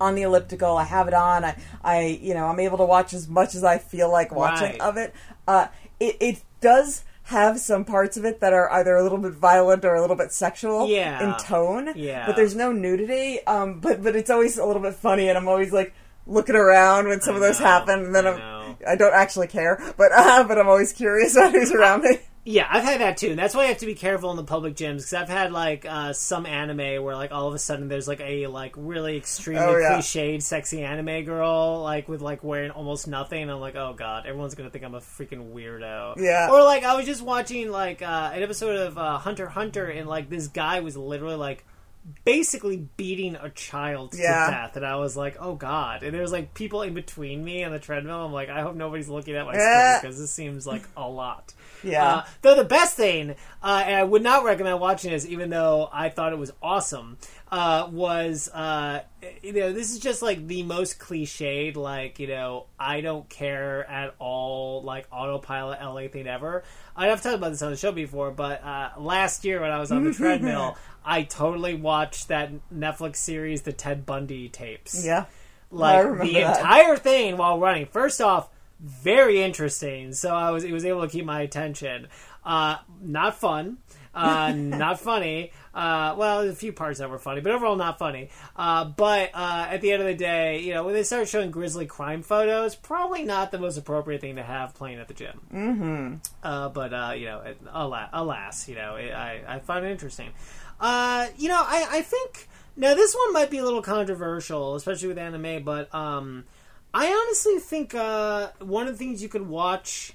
on 0.00 0.14
the 0.14 0.22
elliptical. 0.22 0.76
I 0.76 0.84
have 0.84 1.08
it 1.08 1.14
on. 1.14 1.44
I, 1.44 1.56
I, 1.82 2.18
you 2.20 2.34
know, 2.34 2.46
I'm 2.46 2.60
able 2.60 2.78
to 2.78 2.84
watch 2.84 3.12
as 3.14 3.28
much 3.28 3.54
as 3.54 3.62
I 3.64 3.78
feel 3.78 4.10
like 4.10 4.32
watching 4.34 4.70
Right. 4.72 4.80
of 4.80 4.96
it. 4.96 5.14
Uh, 5.46 5.68
it, 6.00 6.16
it 6.20 6.42
does 6.60 7.04
have 7.28 7.58
some 7.58 7.84
parts 7.84 8.16
of 8.16 8.24
it 8.24 8.40
that 8.40 8.52
are 8.52 8.70
either 8.72 8.96
a 8.96 9.02
little 9.02 9.16
bit 9.18 9.32
violent 9.32 9.84
or 9.84 9.94
a 9.94 10.00
little 10.00 10.16
bit 10.16 10.30
sexual 10.32 10.88
Yeah. 10.88 11.22
in 11.24 11.38
tone. 11.38 11.92
Yeah. 11.96 12.26
But 12.26 12.36
there's 12.36 12.54
no 12.54 12.70
nudity. 12.72 13.44
Um, 13.46 13.80
but 13.80 14.02
but 14.02 14.14
it's 14.16 14.30
always 14.30 14.58
a 14.58 14.64
little 14.66 14.82
bit 14.82 14.94
funny, 14.94 15.28
and 15.28 15.38
I'm 15.38 15.48
always 15.48 15.72
like 15.72 15.94
looking 16.26 16.56
around 16.56 17.08
when 17.08 17.20
some 17.20 17.34
I 17.34 17.36
of 17.36 17.42
those 17.42 17.60
know. 17.60 17.66
happen, 17.66 18.04
and 18.06 18.14
then 18.14 18.26
I 18.26 18.30
I'm. 18.32 18.76
I 18.88 18.96
don't 18.96 19.14
actually 19.14 19.46
care, 19.46 19.80
but 19.96 20.10
uh, 20.12 20.44
but 20.48 20.58
I'm 20.58 20.68
always 20.68 20.92
curious 20.92 21.36
about 21.36 21.52
who's 21.52 21.72
around 21.78 22.02
me. 22.02 22.18
Yeah, 22.46 22.66
I've 22.70 22.84
had 22.84 23.00
that 23.00 23.16
too. 23.16 23.30
And 23.30 23.38
that's 23.38 23.54
why 23.54 23.62
you 23.62 23.68
have 23.68 23.78
to 23.78 23.86
be 23.86 23.94
careful 23.94 24.30
in 24.30 24.36
the 24.36 24.44
public 24.44 24.74
gyms 24.74 24.96
because 24.96 25.14
I've 25.14 25.28
had 25.30 25.50
like 25.50 25.86
uh, 25.88 26.12
some 26.12 26.44
anime 26.44 27.02
where 27.02 27.16
like 27.16 27.32
all 27.32 27.48
of 27.48 27.54
a 27.54 27.58
sudden 27.58 27.88
there's 27.88 28.06
like 28.06 28.20
a 28.20 28.48
like 28.48 28.74
really 28.76 29.16
extremely 29.16 29.64
Oh, 29.64 29.76
yeah. 29.78 29.96
cliched 29.96 30.42
sexy 30.42 30.82
anime 30.82 31.24
girl 31.24 31.80
like 31.82 32.06
with 32.06 32.20
like 32.20 32.44
wearing 32.44 32.70
almost 32.70 33.08
nothing. 33.08 33.40
And 33.42 33.50
I'm 33.50 33.60
like, 33.60 33.76
oh 33.76 33.94
god, 33.96 34.26
everyone's 34.26 34.54
gonna 34.54 34.68
think 34.68 34.84
I'm 34.84 34.94
a 34.94 35.00
freaking 35.00 35.54
weirdo. 35.54 36.18
Yeah. 36.18 36.50
Or 36.50 36.62
like 36.62 36.84
I 36.84 36.94
was 36.96 37.06
just 37.06 37.22
watching 37.22 37.70
like 37.70 38.02
uh, 38.02 38.32
an 38.34 38.42
episode 38.42 38.76
of 38.78 38.98
uh, 38.98 39.16
Hunter 39.16 39.48
Hunter 39.48 39.86
and 39.86 40.06
like 40.06 40.28
this 40.28 40.48
guy 40.48 40.80
was 40.80 40.98
literally 40.98 41.36
like 41.36 41.64
basically 42.24 42.86
beating 42.96 43.34
a 43.36 43.48
child 43.50 44.14
Yeah. 44.14 44.46
to 44.46 44.50
death 44.52 44.76
and 44.76 44.84
I 44.84 44.96
was 44.96 45.16
like 45.16 45.36
oh 45.40 45.54
god 45.54 46.02
and 46.02 46.12
there's 46.14 46.32
like 46.32 46.52
people 46.52 46.82
in 46.82 46.92
between 46.92 47.42
me 47.42 47.64
on 47.64 47.72
the 47.72 47.78
treadmill 47.78 48.26
I'm 48.26 48.32
like 48.32 48.50
I 48.50 48.60
hope 48.60 48.74
nobody's 48.76 49.08
looking 49.08 49.34
at 49.36 49.46
my 49.46 49.54
Yeah. 49.54 49.96
screen 49.98 50.10
because 50.10 50.20
this 50.20 50.30
seems 50.30 50.66
like 50.66 50.82
a 50.98 51.08
lot 51.08 51.54
Yeah. 51.82 52.06
uh, 52.16 52.24
though 52.42 52.56
the 52.56 52.64
best 52.64 52.94
thing, 52.96 53.34
uh, 53.62 53.82
and 53.86 53.96
I 53.96 54.02
would 54.04 54.22
not 54.22 54.44
recommend 54.44 54.80
watching 54.80 55.10
this, 55.12 55.26
even 55.26 55.48
though 55.50 55.88
I 55.92 56.08
thought 56.10 56.32
it 56.32 56.38
was 56.38 56.52
awesome, 56.62 57.18
uh, 57.54 57.88
was 57.88 58.48
uh, 58.52 59.00
you 59.40 59.52
know, 59.52 59.72
this 59.72 59.92
is 59.92 60.00
just 60.00 60.22
like 60.22 60.44
the 60.48 60.64
most 60.64 60.98
cliched, 60.98 61.76
like, 61.76 62.18
you 62.18 62.26
know, 62.26 62.66
I 62.80 63.00
don't 63.00 63.28
care 63.28 63.88
at 63.88 64.16
all, 64.18 64.82
like, 64.82 65.06
autopilot 65.12 65.80
LA 65.80 66.08
thing 66.08 66.26
ever. 66.26 66.64
I've 66.96 67.22
talked 67.22 67.36
about 67.36 67.50
this 67.50 67.62
on 67.62 67.70
the 67.70 67.76
show 67.76 67.92
before, 67.92 68.32
but 68.32 68.64
uh, 68.64 68.90
last 68.98 69.44
year 69.44 69.60
when 69.60 69.70
I 69.70 69.78
was 69.78 69.92
on 69.92 70.02
the 70.02 70.12
treadmill, 70.12 70.76
I 71.04 71.22
totally 71.22 71.74
watched 71.74 72.26
that 72.26 72.50
Netflix 72.74 73.16
series, 73.16 73.62
The 73.62 73.72
Ted 73.72 74.04
Bundy 74.04 74.48
tapes. 74.48 75.06
Yeah. 75.06 75.26
Like, 75.70 76.22
the 76.22 76.32
that. 76.32 76.58
entire 76.58 76.96
thing 76.96 77.36
while 77.36 77.60
running. 77.60 77.86
First 77.86 78.20
off, 78.20 78.48
very 78.80 79.40
interesting. 79.40 80.12
So 80.12 80.34
I 80.34 80.50
was, 80.50 80.64
it 80.64 80.72
was 80.72 80.84
able 80.84 81.02
to 81.02 81.08
keep 81.08 81.24
my 81.24 81.42
attention. 81.42 82.08
Uh, 82.44 82.78
not 83.00 83.36
fun. 83.38 83.78
Uh, 84.12 84.52
not 84.56 84.98
funny. 84.98 85.52
Uh, 85.74 86.14
well, 86.16 86.48
a 86.48 86.52
few 86.52 86.72
parts 86.72 87.00
that 87.00 87.10
were 87.10 87.18
funny, 87.18 87.40
but 87.40 87.50
overall 87.52 87.74
not 87.74 87.98
funny. 87.98 88.30
Uh, 88.54 88.84
but 88.84 89.30
uh, 89.34 89.66
at 89.68 89.80
the 89.80 89.90
end 89.90 90.00
of 90.00 90.06
the 90.06 90.14
day, 90.14 90.60
you 90.60 90.72
know, 90.72 90.84
when 90.84 90.94
they 90.94 91.02
start 91.02 91.28
showing 91.28 91.50
grisly 91.50 91.84
crime 91.84 92.22
photos, 92.22 92.76
probably 92.76 93.24
not 93.24 93.50
the 93.50 93.58
most 93.58 93.76
appropriate 93.76 94.20
thing 94.20 94.36
to 94.36 94.42
have 94.42 94.72
playing 94.74 94.98
at 94.98 95.08
the 95.08 95.14
gym. 95.14 95.40
Mm-hmm. 95.52 96.14
Uh, 96.42 96.68
but 96.68 96.94
uh, 96.94 97.12
you 97.16 97.26
know, 97.26 97.40
it, 97.40 97.58
alas, 97.72 98.08
alas, 98.12 98.68
you 98.68 98.76
know, 98.76 98.94
it, 98.94 99.12
I 99.12 99.42
I 99.48 99.58
find 99.58 99.84
it 99.84 99.90
interesting. 99.90 100.30
Uh, 100.80 101.26
you 101.36 101.48
know, 101.48 101.60
I 101.60 101.86
I 101.90 102.02
think 102.02 102.48
now 102.76 102.94
this 102.94 103.14
one 103.14 103.32
might 103.32 103.50
be 103.50 103.58
a 103.58 103.64
little 103.64 103.82
controversial, 103.82 104.76
especially 104.76 105.08
with 105.08 105.18
anime, 105.18 105.64
but 105.64 105.92
um, 105.92 106.44
I 106.92 107.08
honestly 107.08 107.58
think 107.58 107.94
uh, 107.94 108.50
one 108.60 108.86
of 108.86 108.92
the 108.92 108.98
things 108.98 109.22
you 109.22 109.28
could 109.28 109.48
watch 109.48 110.12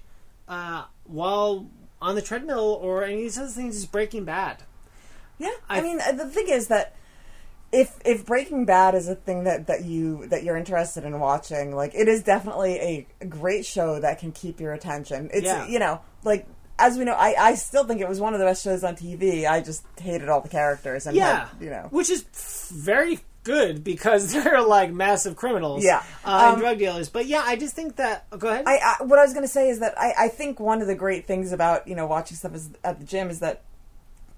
uh, 0.47 0.85
while 1.03 1.69
on 2.01 2.15
the 2.15 2.21
treadmill 2.21 2.79
or 2.81 3.03
any 3.03 3.15
of 3.15 3.19
these 3.19 3.37
other 3.37 3.49
things 3.49 3.75
is 3.75 3.85
Breaking 3.85 4.23
Bad. 4.23 4.63
Yeah, 5.39 5.49
I, 5.67 5.79
I- 5.79 5.81
mean, 5.81 5.99
uh, 6.01 6.11
the 6.11 6.27
thing 6.27 6.47
is 6.49 6.67
that 6.67 6.95
if 7.71 7.97
if 8.03 8.25
Breaking 8.25 8.65
Bad 8.65 8.95
is 8.95 9.07
a 9.07 9.15
thing 9.15 9.43
that 9.45 9.67
that 9.67 9.85
you 9.85 10.27
that 10.27 10.43
you're 10.43 10.57
interested 10.57 11.03
in 11.03 11.19
watching, 11.19 11.75
like 11.75 11.93
it 11.95 12.07
is 12.07 12.23
definitely 12.23 13.07
a 13.21 13.25
great 13.25 13.65
show 13.65 13.99
that 13.99 14.19
can 14.19 14.31
keep 14.31 14.59
your 14.59 14.73
attention. 14.73 15.29
It's 15.33 15.45
Yeah. 15.45 15.67
you 15.67 15.79
know 15.79 16.01
like. 16.23 16.45
As 16.81 16.97
we 16.97 17.03
know, 17.03 17.11
I, 17.11 17.35
I 17.37 17.55
still 17.55 17.83
think 17.83 17.99
it 17.99 18.07
was 18.07 18.21
one 18.21 18.33
of 18.33 18.39
the 18.39 18.45
best 18.45 18.63
shows 18.63 18.85
on 18.85 18.95
TV. 18.95 19.45
I 19.45 19.59
just 19.59 19.83
hated 19.99 20.29
all 20.29 20.39
the 20.39 20.47
characters 20.47 21.05
and 21.07 21.13
Yeah, 21.13 21.47
had, 21.49 21.61
you 21.61 21.69
know 21.69 21.87
which 21.91 22.09
is 22.09 22.21
very 22.73 23.19
good 23.43 23.83
because 23.83 24.31
they're 24.33 24.61
like 24.61 24.89
massive 24.89 25.35
criminals, 25.35 25.83
Yeah. 25.83 26.01
uh, 26.23 26.45
and 26.45 26.53
Um, 26.53 26.59
drug 26.61 26.77
dealers. 26.77 27.09
But 27.09 27.25
yeah, 27.25 27.41
I 27.45 27.57
just 27.57 27.75
think 27.75 27.97
that. 27.97 28.27
oh, 28.31 28.37
go 28.37 28.47
ahead. 28.47 28.63
I, 28.65 28.77
I 28.77 29.03
what 29.03 29.19
I 29.19 29.23
was 29.23 29.33
going 29.33 29.43
to 29.43 29.51
say 29.51 29.67
is 29.69 29.79
that 29.81 29.99
I, 29.99 30.13
I 30.17 30.27
think 30.29 30.61
one 30.61 30.79
of 30.81 30.87
the 30.87 30.95
great 30.95 31.27
things 31.27 31.51
about 31.51 31.85
you 31.85 31.95
know 31.95 32.07
watching 32.07 32.37
stuff 32.37 32.55
is, 32.55 32.69
at 32.81 32.97
the 32.97 33.05
gym 33.05 33.29
is 33.29 33.41
that 33.41 33.61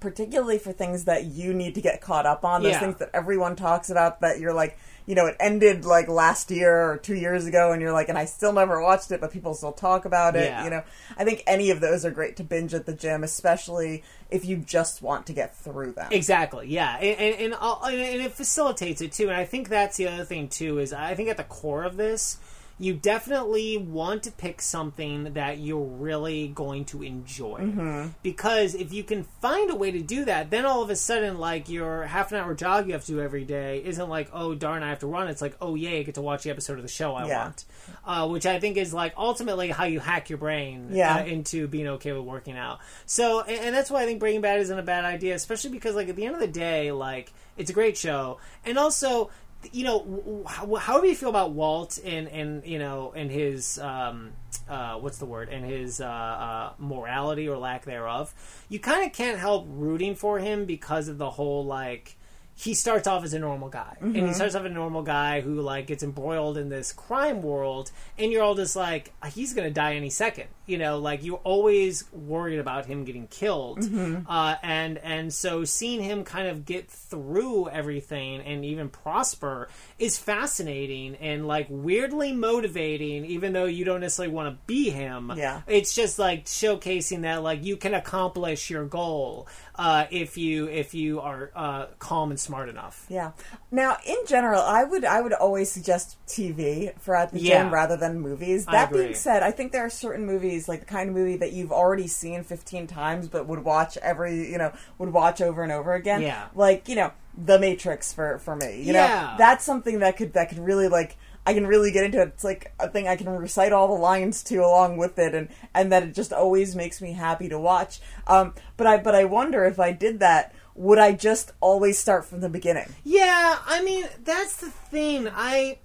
particularly 0.02 0.58
for 0.58 0.74
things 0.74 1.06
that 1.06 1.26
you 1.26 1.54
need 1.54 1.76
to 1.76 1.82
get 1.82 2.02
caught 2.02 2.26
up 2.26 2.44
on, 2.44 2.64
those 2.64 2.74
Yeah. 2.74 2.80
things 2.82 2.98
that 2.98 3.12
everyone 3.14 3.56
talks 3.56 3.90
about 3.90 4.20
that 4.20 4.40
you're 4.40 4.52
like, 4.54 4.78
you 5.06 5.16
know, 5.16 5.26
it 5.28 5.36
ended 5.40 5.86
like 5.86 6.08
last 6.08 6.52
year 6.52 6.92
or 6.92 6.98
two 6.98 7.16
years 7.16 7.46
ago, 7.46 7.72
and 7.72 7.82
you're 7.82 7.92
like, 7.94 8.10
and 8.10 8.18
I 8.18 8.26
still 8.26 8.52
never 8.52 8.82
watched 8.82 9.12
it, 9.12 9.22
but 9.22 9.32
people 9.32 9.54
still 9.54 9.72
talk 9.72 10.06
about 10.06 10.36
it. 10.36 10.46
Yeah. 10.46 10.64
You 10.64 10.70
know, 10.72 10.84
I 11.18 11.24
think 11.24 11.44
any 11.48 11.70
of 11.70 11.80
those 11.80 12.04
are 12.06 12.12
great 12.12 12.36
to 12.38 12.44
binge 12.44 12.74
at 12.74 12.86
the 12.86 12.94
gym, 12.94 13.24
especially 13.24 14.04
if 14.30 14.44
you 14.46 14.58
just 14.58 15.02
want 15.02 15.26
to 15.28 15.34
get 15.34 15.56
through 15.56 15.94
them. 15.94 16.10
Exactly. 16.12 16.68
Yeah, 16.68 16.98
and 16.98 17.20
and 17.20 17.36
and, 17.36 17.54
and 17.54 18.02
and 18.02 18.22
it 18.22 18.34
facilitates 18.34 19.02
it 19.02 19.12
too. 19.12 19.30
And 19.30 19.38
I 19.38 19.46
think 19.46 19.70
that's 19.70 19.98
the 19.98 20.08
other 20.08 20.26
thing 20.26 20.50
too 20.50 20.80
is 20.80 20.94
I 20.94 21.16
think 21.16 21.30
at 21.30 21.38
the 21.38 21.44
core 21.46 21.84
of 21.84 21.98
this, 21.98 22.38
you 22.82 22.94
definitely 22.96 23.78
want 23.78 24.24
to 24.24 24.32
pick 24.32 24.60
something 24.60 25.34
that 25.34 25.60
you're 25.60 25.80
really 25.86 26.48
going 26.48 26.84
to 26.86 27.04
enjoy. 27.04 27.60
Mm-hmm. 27.60 28.08
Because 28.24 28.74
if 28.74 28.92
you 28.92 29.04
can 29.04 29.24
find 29.40 29.70
a 29.70 29.76
way 29.76 29.92
to 29.92 30.02
do 30.02 30.26
that, 30.26 30.50
then 30.50 30.66
all 30.66 30.82
of 30.82 30.90
a 30.90 30.96
sudden, 30.96 31.38
like 31.38 31.70
your 31.70 32.06
half 32.06 32.32
an 32.32 32.40
hour 32.40 32.56
jog 32.56 32.88
you 32.88 32.94
have 32.94 33.06
to 33.06 33.12
do 33.12 33.22
every 33.22 33.46
day 33.46 33.84
isn't 33.86 34.10
like, 34.10 34.30
oh 34.34 34.56
darn, 34.56 34.82
I 34.82 34.90
have 34.90 35.00
to 35.00 35.08
run. 35.08 35.28
It's 35.28 35.44
like, 35.44 35.56
oh 35.62 35.76
yay, 35.76 36.00
I 36.00 36.04
get 36.04 36.16
to 36.16 36.22
watch 36.24 36.42
the 36.42 36.50
episode 36.50 36.78
of 36.78 36.82
the 36.82 36.88
show 36.90 37.14
I 37.14 37.28
Yeah. 37.28 37.44
want. 37.44 37.66
Uh, 38.04 38.28
which 38.30 38.48
I 38.48 38.60
think 38.60 38.78
is 38.78 38.94
like 38.96 39.14
ultimately 39.16 39.70
how 39.70 39.84
you 39.86 40.00
hack 40.00 40.30
your 40.32 40.40
brain 40.40 40.88
Yeah. 40.92 41.18
uh, 41.18 41.26
into 41.26 41.68
being 41.68 41.88
okay 41.88 42.14
with 42.14 42.24
working 42.24 42.58
out. 42.58 42.80
So, 43.06 43.42
and, 43.42 43.60
and 43.60 43.76
that's 43.76 43.92
why 43.92 44.02
I 44.02 44.06
think 44.08 44.20
Breaking 44.20 44.42
Bad 44.42 44.60
isn't 44.60 44.80
a 44.80 44.82
bad 44.84 45.06
idea, 45.06 45.36
especially 45.36 45.70
because 45.70 45.94
like 45.96 46.10
at 46.10 46.16
the 46.16 46.26
end 46.26 46.34
of 46.34 46.42
the 46.42 46.48
day, 46.48 46.92
like 46.92 47.32
it's 47.58 47.70
a 47.70 47.74
great 47.74 47.96
show, 47.96 48.40
and 48.66 48.80
also. 48.80 49.30
You 49.72 49.84
know, 49.84 50.44
however 50.48 51.06
you 51.06 51.16
feel 51.16 51.30
about 51.30 51.52
Walt 51.52 52.00
and 52.04 52.28
and 52.28 52.66
you 52.66 52.80
know 52.80 53.14
and 53.16 53.30
his 53.30 53.78
um, 53.80 54.32
uh, 54.70 54.96
what's 54.96 55.18
the 55.18 55.26
word? 55.26 55.50
And 55.50 55.66
his 55.66 56.02
uh, 56.02 56.06
uh, 56.06 56.74
morality 56.78 57.48
or 57.48 57.58
lack 57.58 57.86
thereof, 57.86 58.34
you 58.70 58.80
kind 58.80 59.06
of 59.06 59.14
can't 59.14 59.38
help 59.38 59.68
rooting 59.70 60.16
for 60.16 60.40
him 60.40 60.66
because 60.66 61.08
of 61.08 61.18
the 61.18 61.32
whole 61.32 61.66
like 61.66 62.18
he 62.56 62.74
starts 62.76 63.08
off 63.08 63.24
as 63.24 63.34
a 63.34 63.40
normal 63.40 63.70
guy. 63.70 63.98
And 64.02 64.16
he 64.16 64.34
starts 64.34 64.54
off 64.54 64.66
as 64.66 64.72
a 64.72 64.74
normal 64.74 65.02
guy 65.02 65.42
who 65.42 65.62
like 65.62 65.88
gets 65.88 66.04
embroiled 66.04 66.58
in 66.58 66.70
this 66.70 66.94
crime 66.94 67.42
world 67.42 67.92
and 68.20 68.32
you're 68.32 68.44
all 68.44 68.54
just 68.56 68.76
like 68.76 69.12
he's 69.34 69.54
gonna 69.54 69.72
die 69.72 69.96
any 69.96 70.12
second. 70.12 70.48
You 70.68 70.78
know 70.78 71.00
like 71.00 71.24
you're 71.24 71.42
always 71.44 72.06
worried 72.14 72.60
about 72.60 72.86
him 72.86 73.04
getting 73.04 73.28
killed. 73.28 73.80
Uh, 74.28 74.56
and 74.62 75.00
and 75.00 75.34
so 75.34 75.64
seeing 75.64 76.02
him 76.04 76.24
kind 76.24 76.48
of 76.50 76.66
get 76.66 76.90
through 76.90 77.68
everything 77.70 78.42
and 78.42 78.64
even 78.64 78.90
prosper 78.90 79.68
is 79.98 80.18
fascinating 80.20 81.16
and 81.16 81.48
like 81.48 81.66
weirdly 81.70 82.32
motivating 82.32 83.26
even 83.26 83.54
though 83.54 83.66
you 83.66 83.86
don't 83.86 84.02
necessarily 84.02 84.34
want 84.34 84.54
to 84.54 84.58
be 84.68 84.90
him. 84.92 85.32
Yeah. 85.36 85.62
it's 85.68 85.96
just 85.96 86.20
like 86.20 86.46
showcasing 86.46 87.22
that 87.24 87.42
like 87.42 87.64
you 87.64 87.76
can 87.76 87.94
accomplish 87.96 88.70
your 88.70 88.86
goal 88.86 89.48
uh, 89.76 90.06
if 90.12 90.38
you 90.38 90.68
if 90.68 90.94
you 90.94 91.22
are 91.22 91.50
uh, 91.56 91.86
calm 91.98 92.30
and 92.30 92.40
smart 92.40 92.51
enough. 92.70 93.06
Yeah. 93.10 93.32
Now, 93.72 93.98
in 94.06 94.18
general, 94.28 94.62
I 94.62 94.84
would 94.84 95.06
I 95.06 95.22
would 95.22 95.34
always 95.34 95.72
suggest 95.72 96.18
TV 96.28 96.92
for 97.00 97.16
at 97.16 97.32
the 97.32 97.40
Yeah. 97.40 97.64
gym 97.64 97.74
rather 97.74 97.98
than 97.98 98.20
movies. 98.20 98.66
That 98.66 98.92
being 98.92 99.14
said, 99.14 99.44
I 99.44 99.52
think 99.52 99.72
there 99.72 99.86
are 99.86 99.90
certain 99.90 100.26
movies, 100.26 100.68
like 100.70 100.82
the 100.82 100.86
kind 100.86 101.10
of 101.10 101.16
movie 101.16 101.38
that 101.38 101.54
you've 101.54 101.72
already 101.72 102.08
seen 102.08 102.44
fifteen 102.44 102.88
times, 102.88 103.28
but 103.28 103.48
would 103.48 103.64
watch 103.64 103.98
every 103.98 104.52
you 104.52 104.58
know 104.58 104.72
would 104.98 105.14
watch 105.14 105.42
over 105.42 105.64
and 105.64 105.72
over 105.72 105.94
again. 105.94 106.22
Yeah. 106.22 106.48
Like 106.56 106.88
you 106.90 106.96
know, 106.96 107.12
The 107.38 107.58
Matrix 107.60 108.12
for 108.14 108.40
for 108.40 108.56
me. 108.56 108.82
You 108.82 108.94
Yeah. 108.94 109.08
know, 109.08 109.36
that's 109.38 109.64
something 109.64 110.00
that 110.00 110.18
could 110.18 110.34
that 110.34 110.50
could 110.50 110.60
really 110.60 110.88
like. 110.88 111.18
I 111.44 111.56
can 111.56 111.66
really 111.66 111.90
get 111.92 112.04
into 112.04 112.22
it. 112.22 112.28
It's 112.36 112.44
like 112.44 112.72
a 112.80 112.88
thing 112.88 113.08
I 113.08 113.16
can 113.16 113.28
recite 113.28 113.72
all 113.74 113.88
the 113.88 114.00
lines 114.00 114.44
to 114.44 114.58
along 114.58 114.98
with 114.98 115.18
it, 115.18 115.34
and 115.34 115.50
and 115.74 115.92
that 115.92 116.04
it 116.04 116.14
just 116.14 116.32
always 116.32 116.76
makes 116.76 117.02
me 117.02 117.14
happy 117.14 117.50
to 117.50 117.58
watch. 117.58 118.00
Um, 118.28 118.54
but 118.78 118.86
I 118.86 118.98
but 118.98 119.16
I 119.16 119.24
wonder 119.26 119.66
if 119.66 119.80
I 119.80 119.92
did 119.92 120.20
that, 120.20 120.54
would 120.82 120.98
I 120.98 121.12
just 121.12 121.52
always 121.62 122.00
start 122.00 122.26
from 122.26 122.42
the 122.42 122.50
beginning? 122.50 122.88
Yeah, 123.04 123.60
I 123.66 123.84
mean 123.84 124.06
that's 124.24 124.58
the 124.58 124.70
thing. 124.70 125.30
I 125.32 125.78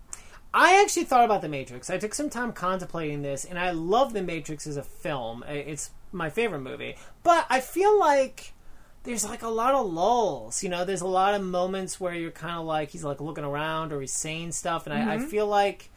I 0.55 0.81
actually 0.81 1.05
thought 1.05 1.25
about 1.25 1.43
the 1.43 1.51
Matrix. 1.51 1.91
I 1.91 1.99
took 1.99 2.15
some 2.15 2.31
time 2.31 2.53
contemplating 2.53 3.21
this, 3.21 3.45
and 3.45 3.59
I 3.59 3.73
love 3.73 4.15
the 4.15 4.23
Matrix 4.23 4.67
as 4.67 4.79
a 4.79 4.83
film. 4.83 5.45
It's 5.47 5.91
my 6.13 6.31
favorite 6.31 6.61
movie, 6.61 6.97
but 7.23 7.47
I 7.51 7.61
feel 7.61 7.99
like 7.99 8.55
there's 9.03 9.25
like 9.25 9.43
a 9.43 9.49
lot 9.49 9.75
of 9.75 9.87
lulls. 9.87 10.63
You 10.63 10.71
know, 10.71 10.87
there's 10.87 11.03
a 11.03 11.07
lot 11.07 11.35
of 11.35 11.43
moments 11.43 12.01
where 12.01 12.15
you're 12.15 12.31
kind 12.31 12.59
of 12.59 12.65
like 12.65 12.89
he's 12.89 13.05
like 13.05 13.21
looking 13.21 13.45
around 13.45 13.93
or 13.93 14.01
he's 14.01 14.15
saying 14.15 14.53
stuff, 14.53 14.87
and 14.87 14.95
I, 14.95 15.15
I 15.15 15.17
mm-hmm. 15.19 15.27
feel 15.27 15.47
like. 15.47 15.91